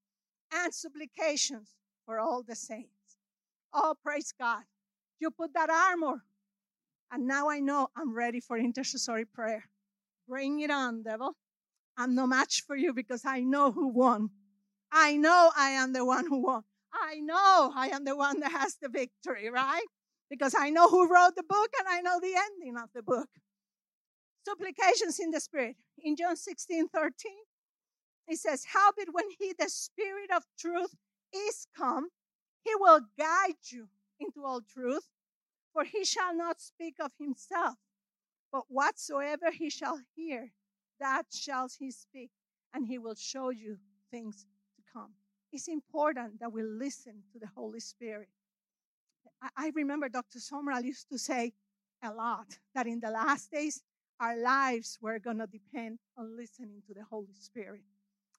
and 0.54 0.74
supplications 0.74 1.76
for 2.06 2.18
all 2.18 2.42
the 2.42 2.56
saints. 2.56 3.18
Oh, 3.74 3.96
praise 4.02 4.34
God. 4.40 4.64
You 5.20 5.32
put 5.32 5.54
that 5.54 5.70
armor 5.70 6.24
and 7.12 7.28
now 7.28 7.50
I 7.50 7.60
know 7.60 7.90
I'm 7.98 8.16
ready 8.16 8.40
for 8.40 8.58
intercessory 8.58 9.26
prayer. 9.26 9.66
Bring 10.30 10.62
it 10.62 10.72
on, 10.72 11.04
devil. 11.04 11.34
I'm 11.98 12.16
no 12.16 12.26
match 12.26 12.64
for 12.66 12.78
you 12.78 12.94
because 12.94 13.24
I 13.26 13.42
know 13.42 13.72
who 13.72 13.90
won. 13.90 14.30
I 14.94 15.18
know 15.18 15.52
I 15.58 15.72
am 15.72 15.92
the 15.92 16.06
one 16.06 16.26
who 16.26 16.42
won. 16.42 16.64
I 16.94 17.20
know 17.20 17.74
I 17.76 17.90
am 17.90 18.06
the 18.06 18.16
one 18.16 18.40
that 18.40 18.52
has 18.54 18.78
the 18.82 18.88
victory, 18.88 19.50
right? 19.50 19.86
Because 20.30 20.56
I 20.58 20.70
know 20.70 20.88
who 20.90 21.12
wrote 21.14 21.36
the 21.36 21.44
book 21.44 21.70
and 21.80 21.88
I 21.90 22.00
know 22.00 22.20
the 22.22 22.34
ending 22.34 22.82
of 22.82 22.90
the 22.96 23.04
book. 23.04 23.28
Supplications 24.46 25.20
in 25.20 25.32
the 25.32 25.40
Spirit. 25.40 25.76
In 26.04 26.16
John 26.16 26.36
16 26.36 26.88
13, 26.90 27.32
it 28.28 28.38
says, 28.38 28.66
Howbeit 28.66 29.10
when 29.12 29.26
he, 29.40 29.54
the 29.58 29.70
Spirit 29.70 30.32
of 30.36 30.44
truth, 30.60 30.94
is 31.34 31.68
come, 31.76 32.10
he 32.64 32.72
will 32.76 33.02
guide 33.18 33.62
you 33.72 33.88
into 34.20 34.44
all 34.44 34.62
truth. 34.62 35.08
For 35.74 35.84
he 35.84 36.06
shall 36.06 36.34
not 36.36 36.62
speak 36.62 36.96
of 37.02 37.12
himself, 37.20 37.76
but 38.52 38.64
whatsoever 38.70 39.52
he 39.52 39.70
shall 39.70 40.00
hear, 40.16 40.52
that 41.02 41.26
shall 41.34 41.68
he 41.78 41.92
speak, 41.92 42.32
and 42.74 42.86
he 42.86 42.98
will 42.98 43.16
show 43.16 43.50
you 43.50 43.78
things 44.10 44.46
to 44.78 44.84
come. 44.94 45.12
It's 45.52 45.68
important 45.68 46.40
that 46.40 46.52
we 46.52 46.64
listen 46.64 47.24
to 47.34 47.40
the 47.40 47.50
Holy 47.56 47.82
Spirit. 47.82 48.30
I 49.58 49.72
remember 49.76 50.08
Dr. 50.08 50.40
Sumrall 50.40 50.84
used 50.84 51.10
to 51.10 51.18
say 51.18 51.54
a 52.02 52.14
lot 52.14 52.58
that 52.74 52.88
in 52.88 53.00
the 53.02 53.10
last 53.10 53.52
days, 53.52 53.84
our 54.20 54.38
lives 54.38 54.98
were 55.02 55.20
going 55.20 55.40
to 55.40 55.48
depend 55.48 56.00
on 56.18 56.38
listening 56.38 56.82
to 56.88 56.94
the 56.94 57.04
Holy 57.04 57.34
Spirit. 57.34 57.82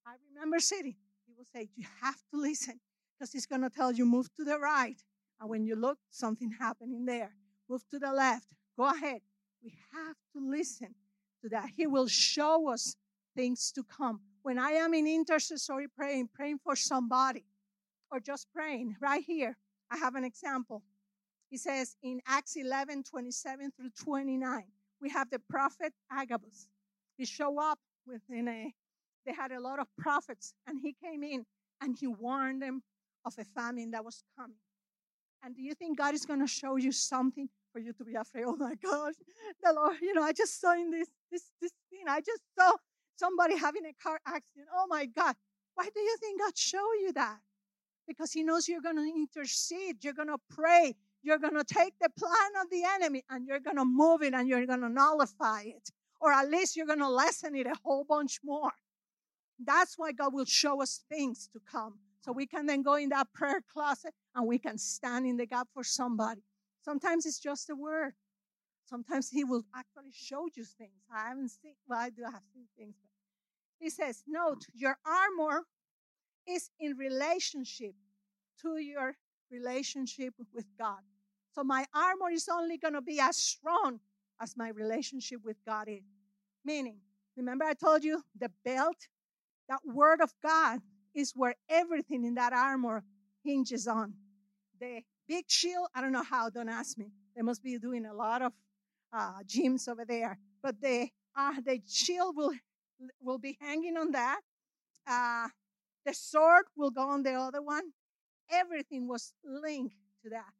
I 0.06 0.14
remember 0.32 0.58
sitting, 0.60 0.96
he 1.26 1.34
would 1.36 1.48
say, 1.48 1.68
You 1.76 1.86
have 2.02 2.22
to 2.32 2.40
listen 2.40 2.80
because 3.18 3.32
he's 3.32 3.46
going 3.46 3.62
to 3.62 3.70
tell 3.70 3.92
you, 3.92 4.04
move 4.04 4.28
to 4.36 4.44
the 4.44 4.58
right, 4.58 4.96
and 5.40 5.50
when 5.50 5.64
you 5.64 5.76
look, 5.76 5.98
something 6.10 6.50
happening 6.58 7.04
there. 7.04 7.32
Move 7.68 7.82
to 7.90 7.98
the 7.98 8.12
left. 8.12 8.46
Go 8.76 8.84
ahead. 8.84 9.20
We 9.62 9.74
have 9.92 10.16
to 10.34 10.50
listen 10.50 10.94
to 11.42 11.48
that. 11.50 11.70
He 11.76 11.86
will 11.86 12.06
show 12.06 12.70
us 12.70 12.96
things 13.34 13.72
to 13.72 13.82
come. 13.84 14.20
When 14.42 14.58
I 14.58 14.70
am 14.72 14.94
in 14.94 15.06
intercessory 15.06 15.88
praying, 15.88 16.28
praying 16.34 16.60
for 16.62 16.76
somebody, 16.76 17.44
or 18.10 18.20
just 18.20 18.46
praying 18.54 18.96
right 19.00 19.24
here, 19.24 19.56
I 19.90 19.96
have 19.96 20.14
an 20.14 20.24
example. 20.24 20.82
He 21.50 21.56
says 21.56 21.96
in 22.02 22.20
Acts 22.26 22.56
11 22.56 23.04
27 23.04 23.72
through 23.76 23.90
29, 24.04 24.64
we 25.00 25.10
have 25.10 25.30
the 25.30 25.38
prophet 25.50 25.92
Agabus. 26.10 26.68
He 27.16 27.24
showed 27.24 27.58
up 27.58 27.78
within 28.06 28.48
a, 28.48 28.74
they 29.24 29.32
had 29.32 29.52
a 29.52 29.60
lot 29.60 29.78
of 29.78 29.86
prophets, 29.98 30.54
and 30.66 30.78
he 30.80 30.94
came 31.02 31.22
in 31.22 31.44
and 31.80 31.96
he 31.98 32.06
warned 32.06 32.62
them 32.62 32.82
of 33.24 33.34
a 33.38 33.44
famine 33.44 33.90
that 33.92 34.04
was 34.04 34.22
coming. 34.38 34.56
And 35.42 35.54
do 35.54 35.62
you 35.62 35.74
think 35.74 35.98
God 35.98 36.14
is 36.14 36.24
going 36.24 36.40
to 36.40 36.46
show 36.46 36.76
you 36.76 36.92
something 36.92 37.48
for 37.72 37.78
you 37.78 37.92
to 37.92 38.04
be 38.04 38.14
afraid? 38.14 38.44
Oh 38.46 38.56
my 38.56 38.74
gosh, 38.74 39.14
the 39.62 39.72
Lord, 39.72 39.96
you 40.00 40.14
know, 40.14 40.22
I 40.22 40.32
just 40.32 40.60
saw 40.60 40.72
in 40.72 40.90
this 40.90 41.08
this 41.30 41.50
this 41.60 41.72
thing. 41.90 42.04
I 42.08 42.20
just 42.20 42.42
saw 42.58 42.72
somebody 43.16 43.56
having 43.56 43.84
a 43.86 43.92
car 44.02 44.18
accident. 44.26 44.68
Oh 44.74 44.86
my 44.88 45.06
God. 45.06 45.34
Why 45.74 45.88
do 45.94 46.00
you 46.00 46.16
think 46.20 46.40
God 46.40 46.56
show 46.56 46.92
you 47.00 47.12
that? 47.12 47.38
Because 48.08 48.32
He 48.32 48.42
knows 48.42 48.68
you're 48.68 48.80
going 48.80 48.96
to 48.96 49.02
intercede, 49.02 50.02
you're 50.02 50.14
going 50.14 50.28
to 50.28 50.38
pray, 50.50 50.94
you're 51.26 51.38
going 51.38 51.56
to 51.56 51.64
take 51.64 51.94
the 52.00 52.08
plan 52.08 52.62
of 52.62 52.70
the 52.70 52.84
enemy 52.94 53.24
and 53.28 53.46
you're 53.46 53.60
going 53.60 53.76
to 53.76 53.84
move 53.84 54.22
it 54.22 54.32
and 54.32 54.48
you're 54.48 54.64
going 54.64 54.80
to 54.80 54.88
nullify 54.88 55.62
it. 55.62 55.90
Or 56.20 56.32
at 56.32 56.48
least 56.48 56.76
you're 56.76 56.86
going 56.86 57.00
to 57.00 57.08
lessen 57.08 57.56
it 57.56 57.66
a 57.66 57.74
whole 57.84 58.04
bunch 58.04 58.38
more. 58.44 58.70
That's 59.58 59.98
why 59.98 60.12
God 60.12 60.32
will 60.32 60.44
show 60.44 60.80
us 60.80 61.02
things 61.10 61.48
to 61.52 61.60
come. 61.70 61.98
So 62.20 62.32
we 62.32 62.46
can 62.46 62.66
then 62.66 62.82
go 62.82 62.94
in 62.94 63.08
that 63.10 63.32
prayer 63.34 63.60
closet 63.72 64.14
and 64.34 64.46
we 64.46 64.58
can 64.58 64.78
stand 64.78 65.26
in 65.26 65.36
the 65.36 65.46
gap 65.46 65.68
for 65.74 65.82
somebody. 65.82 66.42
Sometimes 66.82 67.26
it's 67.26 67.40
just 67.40 67.70
a 67.70 67.74
word. 67.74 68.12
Sometimes 68.84 69.28
He 69.28 69.42
will 69.42 69.64
actually 69.74 70.12
show 70.12 70.46
you 70.54 70.64
things. 70.64 71.02
I 71.12 71.28
haven't 71.28 71.48
seen, 71.48 71.74
well, 71.88 71.98
I 71.98 72.10
do 72.10 72.22
have 72.22 72.42
seen 72.54 72.66
things, 72.78 72.94
but 73.02 73.10
he 73.78 73.90
says, 73.90 74.22
Note, 74.26 74.64
your 74.74 74.96
armor 75.04 75.64
is 76.48 76.70
in 76.78 76.96
relationship 76.96 77.94
to 78.62 78.78
your 78.78 79.14
relationship 79.50 80.34
with 80.54 80.66
God. 80.78 81.00
So 81.56 81.64
my 81.64 81.86
armor 81.94 82.30
is 82.30 82.48
only 82.52 82.76
going 82.76 82.92
to 82.94 83.00
be 83.00 83.18
as 83.18 83.36
strong 83.36 84.00
as 84.40 84.56
my 84.56 84.68
relationship 84.68 85.40
with 85.42 85.56
God 85.64 85.88
is. 85.88 86.02
Meaning, 86.64 86.98
remember 87.34 87.64
I 87.64 87.72
told 87.72 88.04
you 88.04 88.22
the 88.38 88.50
belt, 88.62 89.08
that 89.68 89.80
word 89.84 90.20
of 90.20 90.32
God 90.42 90.80
is 91.14 91.32
where 91.34 91.54
everything 91.70 92.24
in 92.24 92.34
that 92.34 92.52
armor 92.52 93.02
hinges 93.42 93.86
on. 93.86 94.12
The 94.78 95.00
big 95.26 95.46
shield, 95.48 95.88
I 95.94 96.02
don't 96.02 96.12
know 96.12 96.22
how, 96.22 96.50
don't 96.50 96.68
ask 96.68 96.98
me. 96.98 97.06
They 97.34 97.42
must 97.42 97.62
be 97.62 97.78
doing 97.78 98.04
a 98.04 98.12
lot 98.12 98.42
of 98.42 98.52
uh, 99.12 99.38
gyms 99.46 99.88
over 99.88 100.04
there. 100.04 100.38
But 100.62 100.80
the, 100.82 101.08
uh, 101.34 101.54
the 101.64 101.80
shield 101.88 102.36
will 102.36 102.52
will 103.20 103.38
be 103.38 103.56
hanging 103.60 103.96
on 103.96 104.12
that. 104.12 104.40
Uh, 105.06 105.48
the 106.04 106.14
sword 106.14 106.64
will 106.76 106.90
go 106.90 107.02
on 107.02 107.22
the 107.22 107.34
other 107.34 107.62
one. 107.62 107.92
Everything 108.50 109.08
was 109.08 109.32
linked 109.44 109.96
to 110.22 110.30
that, 110.30 110.52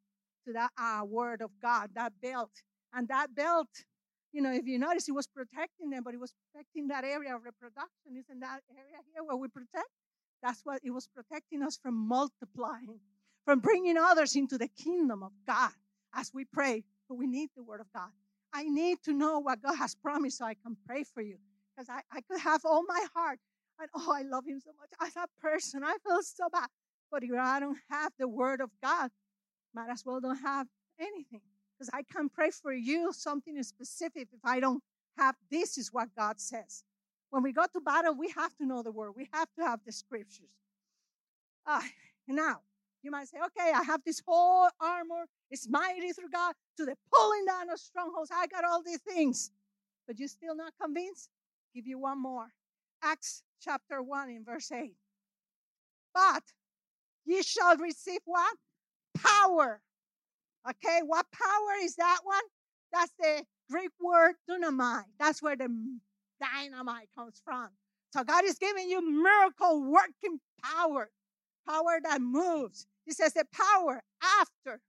to 0.46 0.52
that 0.52 0.70
uh, 0.78 1.04
word 1.04 1.42
of 1.42 1.50
God, 1.60 1.90
that 1.94 2.12
belt. 2.22 2.50
And 2.94 3.08
that 3.08 3.34
belt, 3.34 3.68
you 4.32 4.40
know, 4.42 4.52
if 4.52 4.66
you 4.66 4.78
notice, 4.78 5.08
it 5.08 5.12
was 5.12 5.26
protecting 5.26 5.90
them, 5.90 6.02
but 6.04 6.14
it 6.14 6.20
was 6.20 6.34
protecting 6.52 6.88
that 6.88 7.04
area 7.04 7.34
of 7.34 7.44
reproduction. 7.44 8.16
Isn't 8.18 8.40
that 8.40 8.60
area 8.70 8.98
here 9.12 9.24
where 9.24 9.36
we 9.36 9.48
protect? 9.48 9.90
That's 10.42 10.60
what 10.64 10.80
it 10.84 10.90
was 10.90 11.08
protecting 11.08 11.62
us 11.62 11.76
from 11.76 11.94
multiplying, 11.94 13.00
from 13.44 13.60
bringing 13.60 13.96
others 13.96 14.36
into 14.36 14.58
the 14.58 14.68
kingdom 14.68 15.22
of 15.22 15.32
God 15.46 15.72
as 16.14 16.30
we 16.32 16.44
pray. 16.44 16.84
But 17.08 17.16
we 17.16 17.26
need 17.26 17.50
the 17.56 17.62
word 17.62 17.80
of 17.80 17.86
God. 17.94 18.10
I 18.52 18.64
need 18.64 19.02
to 19.04 19.12
know 19.12 19.38
what 19.38 19.62
God 19.62 19.76
has 19.76 19.94
promised 19.94 20.38
so 20.38 20.46
I 20.46 20.54
can 20.54 20.76
pray 20.86 21.04
for 21.04 21.22
you 21.22 21.36
because 21.74 21.88
I, 21.90 22.00
I 22.10 22.20
could 22.22 22.40
have 22.40 22.62
all 22.64 22.84
my 22.86 23.04
heart 23.14 23.38
and 23.78 23.88
oh, 23.94 24.12
I 24.14 24.22
love 24.22 24.46
him 24.46 24.60
so 24.60 24.70
much 24.78 24.90
as 25.06 25.16
a 25.16 25.26
person. 25.40 25.82
I 25.84 25.96
feel 26.06 26.22
so 26.22 26.48
bad. 26.50 26.68
But 27.10 27.22
if 27.22 27.30
I 27.38 27.60
don't 27.60 27.78
have 27.90 28.12
the 28.18 28.28
word 28.28 28.60
of 28.60 28.70
God, 28.82 29.10
might 29.76 29.90
as 29.90 30.04
well 30.04 30.20
don't 30.20 30.36
have 30.38 30.66
anything. 30.98 31.42
Because 31.78 31.90
I 31.92 32.02
can't 32.02 32.32
pray 32.32 32.50
for 32.50 32.72
you 32.72 33.12
something 33.12 33.62
specific 33.62 34.28
if 34.32 34.40
I 34.42 34.58
don't 34.58 34.82
have 35.18 35.36
this 35.50 35.76
is 35.76 35.92
what 35.92 36.08
God 36.16 36.40
says. 36.40 36.82
When 37.30 37.42
we 37.42 37.52
go 37.52 37.64
to 37.70 37.80
battle, 37.80 38.14
we 38.14 38.30
have 38.30 38.56
to 38.56 38.66
know 38.66 38.82
the 38.82 38.90
word. 38.90 39.12
We 39.14 39.28
have 39.32 39.48
to 39.58 39.64
have 39.64 39.80
the 39.84 39.92
scriptures. 39.92 40.50
Uh, 41.66 41.82
now, 42.26 42.60
you 43.02 43.10
might 43.10 43.28
say, 43.28 43.36
okay, 43.38 43.72
I 43.74 43.82
have 43.82 44.00
this 44.04 44.22
whole 44.26 44.68
armor. 44.80 45.26
It's 45.50 45.68
mighty 45.68 46.12
through 46.12 46.30
God 46.32 46.54
to 46.78 46.86
the 46.86 46.96
pulling 47.14 47.44
down 47.44 47.70
of 47.70 47.78
strongholds. 47.78 48.30
I 48.34 48.46
got 48.46 48.64
all 48.64 48.82
these 48.82 49.00
things. 49.00 49.50
But 50.06 50.18
you're 50.18 50.28
still 50.28 50.56
not 50.56 50.72
convinced? 50.80 51.30
give 51.74 51.86
you 51.86 51.98
one 51.98 52.20
more. 52.22 52.46
Acts 53.02 53.42
chapter 53.60 54.02
1 54.02 54.30
in 54.30 54.44
verse 54.44 54.72
8. 54.72 54.94
But 56.14 56.42
ye 57.26 57.42
shall 57.42 57.76
receive 57.76 58.20
what? 58.24 58.56
Power. 59.22 59.80
Okay, 60.68 61.00
what 61.06 61.26
power 61.32 61.74
is 61.82 61.96
that 61.96 62.18
one? 62.24 62.42
That's 62.92 63.12
the 63.18 63.44
Greek 63.70 63.90
word 64.00 64.34
dynamite. 64.48 65.06
That's 65.18 65.42
where 65.42 65.56
the 65.56 65.68
dynamite 66.40 67.08
comes 67.16 67.40
from. 67.44 67.68
So 68.12 68.24
God 68.24 68.44
is 68.44 68.58
giving 68.58 68.88
you 68.88 69.00
miracle 69.22 69.82
working 69.82 70.40
power, 70.62 71.10
power 71.68 72.00
that 72.02 72.20
moves. 72.20 72.86
He 73.04 73.12
says 73.12 73.34
the 73.34 73.44
power 73.52 74.02
after. 74.40 74.80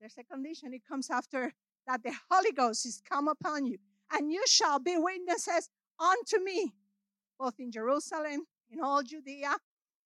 There's 0.00 0.16
a 0.18 0.24
condition. 0.24 0.72
It 0.74 0.82
comes 0.88 1.10
after 1.10 1.52
that 1.86 2.02
the 2.02 2.12
Holy 2.30 2.52
Ghost 2.52 2.86
is 2.86 3.02
come 3.08 3.28
upon 3.28 3.66
you. 3.66 3.78
And 4.12 4.30
you 4.30 4.42
shall 4.46 4.78
be 4.78 4.96
witnesses 4.96 5.68
unto 5.98 6.42
me, 6.42 6.72
both 7.38 7.54
in 7.58 7.72
Jerusalem, 7.72 8.46
in 8.70 8.80
all 8.80 9.02
Judea, 9.02 9.56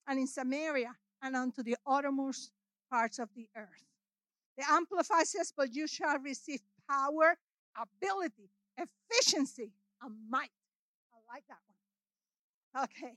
and 0.08 0.18
in 0.18 0.26
Samaria, 0.26 0.94
and 1.22 1.36
unto 1.36 1.62
the 1.62 1.76
uttermost 1.86 2.50
parts 2.90 3.18
of 3.18 3.28
the 3.34 3.48
earth. 3.56 3.86
The 4.58 4.64
Amplified 4.68 5.26
says, 5.26 5.52
But 5.56 5.74
you 5.74 5.86
shall 5.86 6.18
receive 6.18 6.60
power, 6.88 7.36
ability, 7.76 8.50
efficiency, 8.76 9.72
and 10.02 10.14
might. 10.28 10.50
I 11.14 11.34
like 11.34 11.44
that 11.48 11.58
one. 11.66 12.84
Okay. 12.84 13.14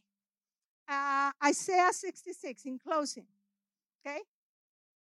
Uh, 0.88 1.32
Isaiah 1.45 1.91
66 1.91 2.65
in 2.65 2.80
closing. 2.80 3.26
Okay? 4.05 4.19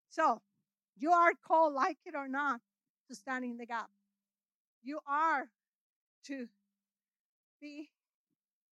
So, 0.09 0.41
you 0.97 1.11
are 1.11 1.33
called, 1.45 1.73
like 1.73 1.97
it 2.05 2.15
or 2.15 2.27
not, 2.27 2.61
to 3.09 3.15
stand 3.15 3.45
in 3.45 3.57
the 3.57 3.65
gap. 3.65 3.89
You 4.83 4.99
are 5.07 5.49
to 6.27 6.47
be 7.61 7.89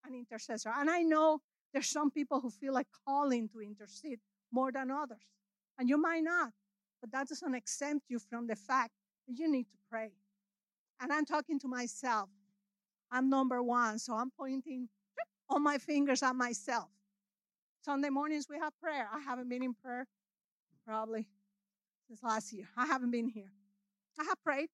an 0.06 0.16
intercessor. 0.16 0.72
And 0.76 0.90
I 0.90 1.02
know 1.02 1.42
there's 1.74 1.88
some 1.88 2.12
people 2.12 2.42
who 2.42 2.50
feel 2.50 2.74
like 2.74 2.88
calling 3.06 3.50
to 3.50 3.62
intercede 3.62 4.20
more 4.52 4.72
than 4.72 4.92
others. 4.92 5.20
And 5.78 5.90
you 5.90 5.98
might 5.98 6.24
not, 6.24 6.52
but 7.02 7.12
that 7.12 7.28
doesn't 7.28 7.56
exempt 7.56 8.06
you 8.10 8.20
from 8.20 8.48
the 8.48 8.56
fact 8.56 8.92
that 9.28 9.38
you 9.38 9.50
need 9.52 9.64
to 9.64 9.78
pray. 9.90 10.12
And 11.00 11.12
I'm 11.12 11.26
talking 11.26 11.60
to 11.60 11.68
myself. 11.68 12.30
I'm 13.12 13.30
number 13.30 13.62
one, 13.64 14.00
so 14.00 14.14
I'm 14.14 14.32
pointing 14.32 14.88
all 15.50 15.60
my 15.60 15.78
fingers 15.78 16.24
at 16.24 16.36
myself. 16.36 16.90
Sunday 17.84 18.10
mornings 18.10 18.48
we 18.50 18.60
have 18.60 18.74
prayer. 18.80 19.08
I 19.12 19.20
haven't 19.20 19.50
been 19.50 19.64
in 19.64 19.74
prayer 19.74 20.06
probably 20.86 21.28
since 22.08 22.22
last 22.24 22.54
year. 22.54 22.68
I 22.78 22.86
haven't 22.86 23.12
been 23.12 23.28
here. 23.28 23.52
I 24.20 24.24
have 24.26 24.42
prayed, 24.44 24.70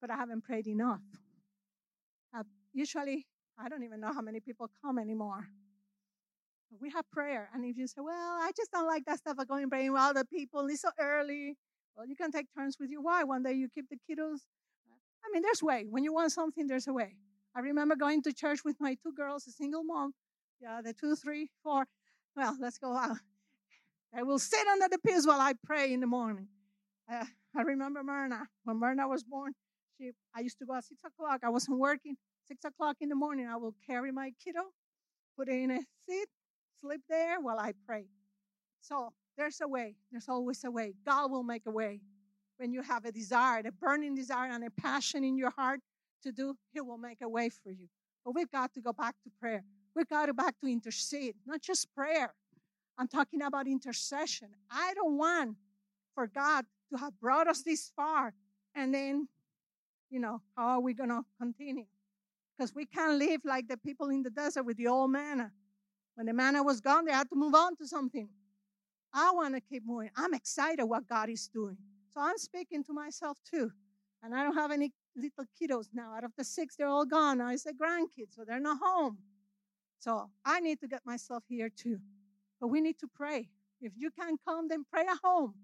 but 0.00 0.10
I 0.10 0.16
haven't 0.16 0.42
prayed 0.44 0.68
enough 0.68 1.00
uh, 2.34 2.42
usually, 2.72 3.26
I 3.58 3.68
don't 3.68 3.82
even 3.82 4.00
know 4.00 4.12
how 4.12 4.22
many 4.22 4.40
people 4.40 4.70
come 4.82 4.98
anymore. 4.98 5.48
We 6.80 6.90
have 6.90 7.10
prayer. 7.10 7.48
And 7.54 7.64
if 7.64 7.76
you 7.76 7.86
say, 7.86 8.00
well, 8.00 8.38
I 8.40 8.50
just 8.56 8.70
don't 8.72 8.86
like 8.86 9.04
that 9.06 9.18
stuff 9.18 9.38
of 9.38 9.48
going 9.48 9.68
praying 9.68 9.92
with 9.92 10.00
other 10.00 10.24
people, 10.24 10.66
it's 10.68 10.82
so 10.82 10.90
early. 10.98 11.56
Well, 11.96 12.06
you 12.06 12.16
can 12.16 12.32
take 12.32 12.46
turns 12.56 12.76
with 12.80 12.90
your 12.90 13.02
wife. 13.02 13.24
One 13.26 13.42
day 13.42 13.52
you 13.52 13.68
keep 13.74 13.86
the 13.88 13.96
kiddos. 13.96 14.40
I 15.24 15.28
mean, 15.32 15.42
there's 15.42 15.62
way. 15.62 15.86
When 15.88 16.02
you 16.02 16.12
want 16.12 16.32
something, 16.32 16.66
there's 16.66 16.88
a 16.88 16.92
way. 16.92 17.16
I 17.54 17.60
remember 17.60 17.94
going 17.96 18.22
to 18.22 18.32
church 18.32 18.64
with 18.64 18.76
my 18.80 18.96
two 19.02 19.12
girls, 19.12 19.46
a 19.46 19.50
single 19.50 19.84
mom. 19.84 20.14
Yeah, 20.60 20.80
the 20.82 20.94
two, 20.94 21.14
three, 21.16 21.50
four. 21.62 21.86
Well, 22.34 22.56
let's 22.60 22.78
go 22.78 22.96
out. 22.96 23.18
I 24.14 24.22
will 24.22 24.38
sit 24.38 24.66
under 24.66 24.88
the 24.88 24.98
pews 24.98 25.26
while 25.26 25.40
I 25.40 25.52
pray 25.64 25.92
in 25.92 26.00
the 26.00 26.06
morning. 26.06 26.48
Uh, 27.10 27.26
I 27.56 27.62
remember 27.62 28.02
Myrna. 28.02 28.46
When 28.64 28.78
Myrna 28.78 29.06
was 29.06 29.22
born, 29.22 29.52
she 29.98 30.12
I 30.34 30.40
used 30.40 30.58
to 30.58 30.66
go 30.66 30.74
at 30.74 30.84
six 30.84 31.02
o'clock. 31.04 31.40
I 31.44 31.50
wasn't 31.50 31.78
working 31.78 32.16
six 32.46 32.64
o'clock 32.64 32.96
in 33.00 33.08
the 33.08 33.14
morning, 33.14 33.46
I 33.46 33.56
will 33.56 33.74
carry 33.86 34.12
my 34.12 34.32
kiddo, 34.42 34.60
put 35.36 35.48
it 35.48 35.54
in 35.54 35.70
a 35.70 35.80
seat, 36.06 36.28
sleep 36.82 37.02
there 37.08 37.40
while 37.40 37.58
I 37.58 37.72
pray. 37.86 38.06
So 38.80 39.12
there's 39.36 39.60
a 39.62 39.68
way. 39.68 39.94
There's 40.10 40.28
always 40.28 40.62
a 40.64 40.70
way. 40.70 40.94
God 41.06 41.30
will 41.30 41.42
make 41.42 41.62
a 41.66 41.70
way. 41.70 42.00
When 42.58 42.72
you 42.72 42.82
have 42.82 43.04
a 43.04 43.12
desire, 43.12 43.62
a 43.64 43.72
burning 43.72 44.14
desire 44.14 44.50
and 44.50 44.64
a 44.64 44.70
passion 44.70 45.24
in 45.24 45.36
your 45.36 45.50
heart 45.50 45.80
to 46.22 46.32
do, 46.32 46.54
He 46.72 46.80
will 46.80 46.98
make 46.98 47.20
a 47.22 47.28
way 47.28 47.48
for 47.48 47.70
you. 47.70 47.88
But 48.24 48.34
we've 48.34 48.50
got 48.50 48.72
to 48.74 48.80
go 48.80 48.92
back 48.92 49.14
to 49.24 49.30
prayer. 49.40 49.64
We've 49.94 50.08
got 50.08 50.26
to 50.26 50.34
back 50.34 50.54
to 50.60 50.66
intercede, 50.70 51.34
not 51.46 51.60
just 51.60 51.92
prayer. 51.94 52.34
I'm 52.98 53.08
talking 53.08 53.42
about 53.42 53.66
intercession. 53.66 54.48
I 54.70 54.94
don't 54.94 55.16
want 55.16 55.56
for 56.14 56.26
God 56.26 56.66
to 56.90 56.98
have 56.98 57.18
brought 57.20 57.48
us 57.48 57.62
this 57.62 57.90
far 57.96 58.34
and 58.74 58.94
then, 58.94 59.28
you 60.10 60.20
know, 60.20 60.40
how 60.56 60.68
are 60.68 60.80
we 60.80 60.94
going 60.94 61.08
to 61.08 61.22
continue? 61.40 61.86
because 62.62 62.74
we 62.74 62.86
can't 62.86 63.18
live 63.18 63.40
like 63.44 63.66
the 63.66 63.76
people 63.76 64.10
in 64.10 64.22
the 64.22 64.30
desert 64.30 64.62
with 64.64 64.76
the 64.76 64.86
old 64.86 65.10
manna. 65.10 65.50
When 66.14 66.26
the 66.26 66.32
manna 66.32 66.62
was 66.62 66.80
gone, 66.80 67.04
they 67.04 67.12
had 67.12 67.28
to 67.30 67.36
move 67.36 67.54
on 67.54 67.76
to 67.76 67.86
something. 67.86 68.28
I 69.14 69.30
want 69.32 69.54
to 69.54 69.60
keep 69.60 69.82
moving. 69.86 70.10
I'm 70.16 70.34
excited 70.34 70.84
what 70.84 71.08
God 71.08 71.28
is 71.28 71.48
doing. 71.48 71.76
So 72.14 72.20
I'm 72.20 72.38
speaking 72.38 72.84
to 72.84 72.92
myself 72.92 73.38
too. 73.48 73.70
And 74.22 74.34
I 74.34 74.42
don't 74.42 74.54
have 74.54 74.70
any 74.70 74.92
little 75.16 75.44
kiddos 75.60 75.88
now. 75.92 76.14
Out 76.16 76.24
of 76.24 76.32
the 76.36 76.44
six, 76.44 76.76
they're 76.76 76.88
all 76.88 77.04
gone. 77.04 77.38
Now 77.38 77.50
it's 77.50 77.64
the 77.64 77.72
grandkids, 77.72 78.34
so 78.36 78.44
they're 78.46 78.60
not 78.60 78.78
home. 78.82 79.18
So 79.98 80.30
I 80.44 80.60
need 80.60 80.80
to 80.80 80.88
get 80.88 81.00
myself 81.04 81.44
here 81.48 81.68
too. 81.68 81.98
But 82.60 82.68
we 82.68 82.80
need 82.80 82.98
to 83.00 83.08
pray. 83.14 83.48
If 83.80 83.92
you 83.96 84.10
can't 84.10 84.40
come, 84.46 84.68
then 84.68 84.84
pray 84.90 85.02
at 85.02 85.18
home. 85.22 85.54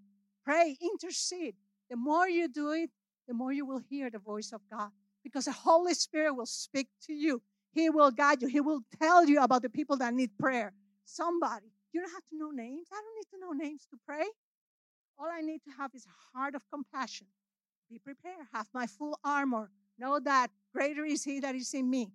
pray, 0.44 0.76
intercede. 0.80 1.54
The 1.90 1.96
more 1.96 2.28
you 2.28 2.48
do 2.48 2.72
it, 2.72 2.90
the 3.26 3.34
more 3.34 3.52
you 3.52 3.66
will 3.66 3.82
hear 3.90 4.10
the 4.10 4.18
voice 4.18 4.52
of 4.52 4.60
God 4.70 4.90
because 5.22 5.44
the 5.44 5.52
Holy 5.52 5.94
Spirit 5.94 6.34
will 6.34 6.46
speak 6.46 6.88
to 7.02 7.12
you. 7.12 7.42
He 7.72 7.90
will 7.90 8.10
guide 8.10 8.42
you. 8.42 8.48
He 8.48 8.60
will 8.60 8.80
tell 9.00 9.26
you 9.26 9.40
about 9.42 9.62
the 9.62 9.70
people 9.70 9.96
that 9.98 10.14
need 10.14 10.30
prayer. 10.38 10.72
Somebody. 11.04 11.66
You 11.92 12.00
don't 12.00 12.12
have 12.12 12.26
to 12.26 12.36
know 12.36 12.50
names. 12.50 12.88
I 12.92 12.96
don't 12.96 13.16
need 13.16 13.30
to 13.30 13.40
know 13.40 13.52
names 13.52 13.86
to 13.90 13.96
pray. 14.06 14.24
All 15.18 15.28
I 15.30 15.40
need 15.40 15.60
to 15.64 15.70
have 15.78 15.90
is 15.94 16.06
a 16.06 16.38
heart 16.38 16.54
of 16.54 16.62
compassion. 16.72 17.26
Be 17.90 17.98
prepared. 17.98 18.46
Have 18.52 18.68
my 18.72 18.86
full 18.86 19.18
armor. 19.24 19.70
Know 19.98 20.20
that 20.20 20.48
greater 20.72 21.04
is 21.04 21.24
He 21.24 21.40
that 21.40 21.54
is 21.54 21.72
in 21.74 21.88
me 21.88 22.12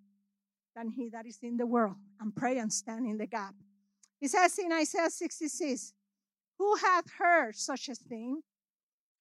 than 0.76 0.89
He 0.89 1.10
that 1.10 1.26
is 1.26 1.39
in 1.41 1.58
the 1.58 1.66
world. 1.66 1.95
And 2.20 2.36
pray 2.36 2.58
and 2.60 2.72
stand 2.72 3.08
in 3.08 3.18
the 3.18 3.28
gap. 3.28 3.56
He 4.20 4.28
says 4.28 4.58
in 4.58 4.72
Isaiah 4.72 5.10
66 5.10 5.93
Who 6.58 6.76
hath 6.76 7.12
heard 7.18 7.56
such 7.56 7.89
a 7.89 7.95
thing? 7.95 8.41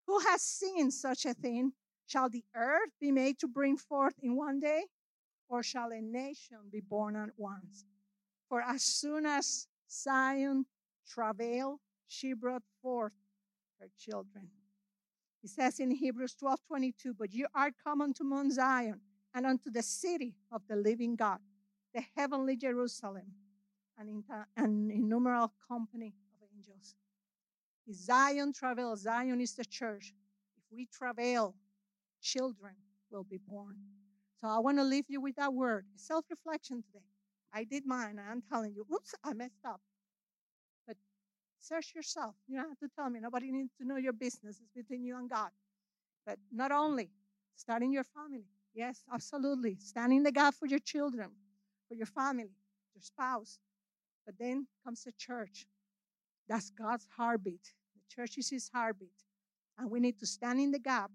Who 0.06 0.18
has 0.20 0.42
seen 0.42 0.90
such 0.90 1.26
a 1.26 1.34
thing? 1.34 1.72
Shall 2.06 2.28
the 2.28 2.44
earth 2.54 2.90
be 3.00 3.10
made 3.10 3.38
to 3.40 3.48
bring 3.48 3.76
forth 3.76 4.14
in 4.22 4.36
one 4.36 4.60
day? 4.60 4.84
Or 5.48 5.62
shall 5.62 5.92
a 5.92 6.00
nation 6.00 6.58
be 6.70 6.80
born 6.80 7.16
at 7.16 7.30
once? 7.36 7.84
For 8.48 8.62
as 8.62 8.82
soon 8.82 9.26
as 9.26 9.66
Zion 9.90 10.66
travailed, 11.06 11.80
she 12.06 12.32
brought 12.32 12.62
forth 12.80 13.12
her 13.80 13.88
children. 13.98 14.48
He 15.40 15.48
says 15.48 15.80
in 15.80 15.90
Hebrews 15.90 16.34
12 16.36 16.60
22, 16.68 17.14
But 17.14 17.32
you 17.32 17.46
are 17.54 17.70
come 17.84 18.00
unto 18.00 18.24
Mount 18.24 18.52
Zion 18.52 19.00
and 19.34 19.46
unto 19.46 19.70
the 19.70 19.82
city 19.82 20.36
of 20.52 20.62
the 20.68 20.76
living 20.76 21.16
God, 21.16 21.38
the 21.94 22.04
heavenly 22.16 22.56
Jerusalem, 22.56 23.32
and 23.98 24.22
an 24.56 24.90
innumerable 24.90 25.52
company 25.68 26.14
of 26.34 26.48
angels. 26.54 26.94
If 27.86 27.96
Zion 27.96 28.52
travail, 28.52 28.96
Zion 28.96 29.40
is 29.40 29.54
the 29.54 29.64
church. 29.64 30.14
If 30.56 30.62
we 30.70 30.86
travail, 30.86 31.54
children 32.20 32.74
will 33.10 33.24
be 33.24 33.38
born. 33.38 33.76
So 34.42 34.48
I 34.48 34.58
want 34.58 34.78
to 34.78 34.84
leave 34.84 35.04
you 35.08 35.20
with 35.20 35.36
that 35.36 35.54
word 35.54 35.86
self 35.94 36.24
reflection 36.28 36.82
today. 36.82 37.04
I 37.54 37.62
did 37.62 37.86
mine, 37.86 38.18
and 38.18 38.28
I'm 38.28 38.42
telling 38.42 38.74
you, 38.74 38.84
oops, 38.92 39.14
I 39.24 39.34
messed 39.34 39.64
up. 39.64 39.80
But 40.86 40.96
search 41.60 41.92
yourself. 41.94 42.34
You 42.48 42.56
don't 42.56 42.68
have 42.68 42.78
to 42.80 42.88
tell 42.96 43.08
me. 43.08 43.20
Nobody 43.20 43.52
needs 43.52 43.70
to 43.80 43.86
know 43.86 43.96
your 43.98 44.12
business. 44.12 44.58
It's 44.60 44.72
between 44.74 45.04
you 45.04 45.16
and 45.16 45.30
God. 45.30 45.50
But 46.26 46.38
not 46.50 46.72
only, 46.72 47.10
start 47.54 47.82
in 47.82 47.92
your 47.92 48.04
family. 48.04 48.46
Yes, 48.74 49.04
absolutely. 49.14 49.76
Stand 49.78 50.12
in 50.12 50.24
the 50.24 50.32
gap 50.32 50.54
for 50.54 50.66
your 50.66 50.80
children, 50.80 51.30
for 51.88 51.94
your 51.94 52.06
family, 52.06 52.50
your 52.94 53.02
spouse. 53.02 53.60
But 54.26 54.36
then 54.40 54.66
comes 54.84 55.04
the 55.04 55.12
church. 55.12 55.66
That's 56.48 56.70
God's 56.70 57.06
heartbeat. 57.16 57.72
The 57.94 58.16
church 58.16 58.38
is 58.38 58.50
his 58.50 58.70
heartbeat. 58.74 59.10
And 59.78 59.90
we 59.90 60.00
need 60.00 60.18
to 60.18 60.26
stand 60.26 60.58
in 60.60 60.72
the 60.72 60.80
gap, 60.80 61.10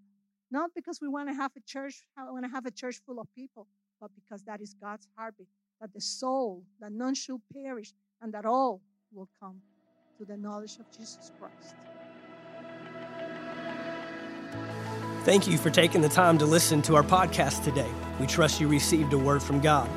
not 0.51 0.71
because 0.75 0.99
we 1.01 1.07
want 1.07 1.29
to 1.29 1.35
have 1.35 1.51
a 1.55 1.61
church, 1.65 2.03
I 2.17 2.29
want 2.31 2.45
to 2.45 2.51
have 2.51 2.65
a 2.65 2.71
church 2.71 3.01
full 3.05 3.19
of 3.19 3.27
people, 3.35 3.67
but 3.99 4.11
because 4.15 4.43
that 4.43 4.61
is 4.61 4.75
God's 4.81 5.07
heartbeat 5.15 5.47
that 5.81 5.93
the 5.93 6.01
soul, 6.01 6.63
that 6.79 6.91
none 6.91 7.13
should 7.13 7.39
perish, 7.53 7.93
and 8.21 8.33
that 8.33 8.45
all 8.45 8.81
will 9.13 9.29
come 9.39 9.61
to 10.17 10.25
the 10.25 10.35
knowledge 10.35 10.77
of 10.79 10.89
Jesus 10.91 11.31
Christ. 11.39 11.75
Thank 15.23 15.47
you 15.47 15.57
for 15.57 15.69
taking 15.69 16.01
the 16.01 16.09
time 16.09 16.37
to 16.37 16.45
listen 16.45 16.81
to 16.83 16.95
our 16.95 17.03
podcast 17.03 17.63
today. 17.63 17.89
We 18.19 18.27
trust 18.27 18.61
you 18.61 18.67
received 18.67 19.13
a 19.13 19.17
word 19.17 19.43
from 19.43 19.59
God. 19.59 19.89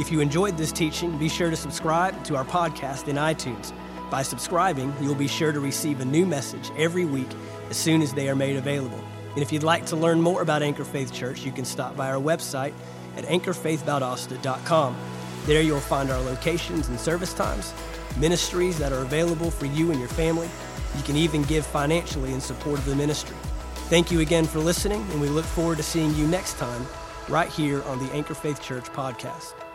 If 0.00 0.10
you 0.10 0.20
enjoyed 0.20 0.56
this 0.56 0.72
teaching, 0.72 1.18
be 1.18 1.28
sure 1.28 1.50
to 1.50 1.56
subscribe 1.56 2.24
to 2.24 2.36
our 2.36 2.44
podcast 2.44 3.08
in 3.08 3.16
iTunes. 3.16 3.72
By 4.10 4.22
subscribing, 4.22 4.94
you'll 5.00 5.14
be 5.14 5.28
sure 5.28 5.52
to 5.52 5.60
receive 5.60 6.00
a 6.00 6.04
new 6.04 6.24
message 6.24 6.70
every 6.78 7.04
week 7.04 7.28
as 7.68 7.76
soon 7.76 8.00
as 8.00 8.14
they 8.14 8.28
are 8.28 8.36
made 8.36 8.56
available. 8.56 9.02
And 9.38 9.42
if 9.44 9.52
you'd 9.52 9.62
like 9.62 9.86
to 9.86 9.94
learn 9.94 10.20
more 10.20 10.42
about 10.42 10.64
Anchor 10.64 10.84
Faith 10.84 11.12
Church, 11.12 11.44
you 11.44 11.52
can 11.52 11.64
stop 11.64 11.96
by 11.96 12.10
our 12.10 12.20
website 12.20 12.72
at 13.16 13.22
anchorfaithvaldosta.com. 13.26 14.96
There 15.46 15.62
you'll 15.62 15.78
find 15.78 16.10
our 16.10 16.20
locations 16.22 16.88
and 16.88 16.98
service 16.98 17.32
times, 17.34 17.72
ministries 18.18 18.80
that 18.80 18.92
are 18.92 19.02
available 19.02 19.52
for 19.52 19.66
you 19.66 19.92
and 19.92 20.00
your 20.00 20.08
family. 20.08 20.50
You 20.96 21.04
can 21.04 21.14
even 21.14 21.44
give 21.44 21.64
financially 21.64 22.32
in 22.32 22.40
support 22.40 22.80
of 22.80 22.84
the 22.86 22.96
ministry. 22.96 23.36
Thank 23.88 24.10
you 24.10 24.18
again 24.18 24.44
for 24.44 24.58
listening, 24.58 25.02
and 25.12 25.20
we 25.20 25.28
look 25.28 25.44
forward 25.44 25.76
to 25.76 25.84
seeing 25.84 26.12
you 26.16 26.26
next 26.26 26.58
time 26.58 26.84
right 27.28 27.48
here 27.48 27.84
on 27.84 28.04
the 28.04 28.12
Anchor 28.12 28.34
Faith 28.34 28.60
Church 28.60 28.86
podcast. 28.86 29.67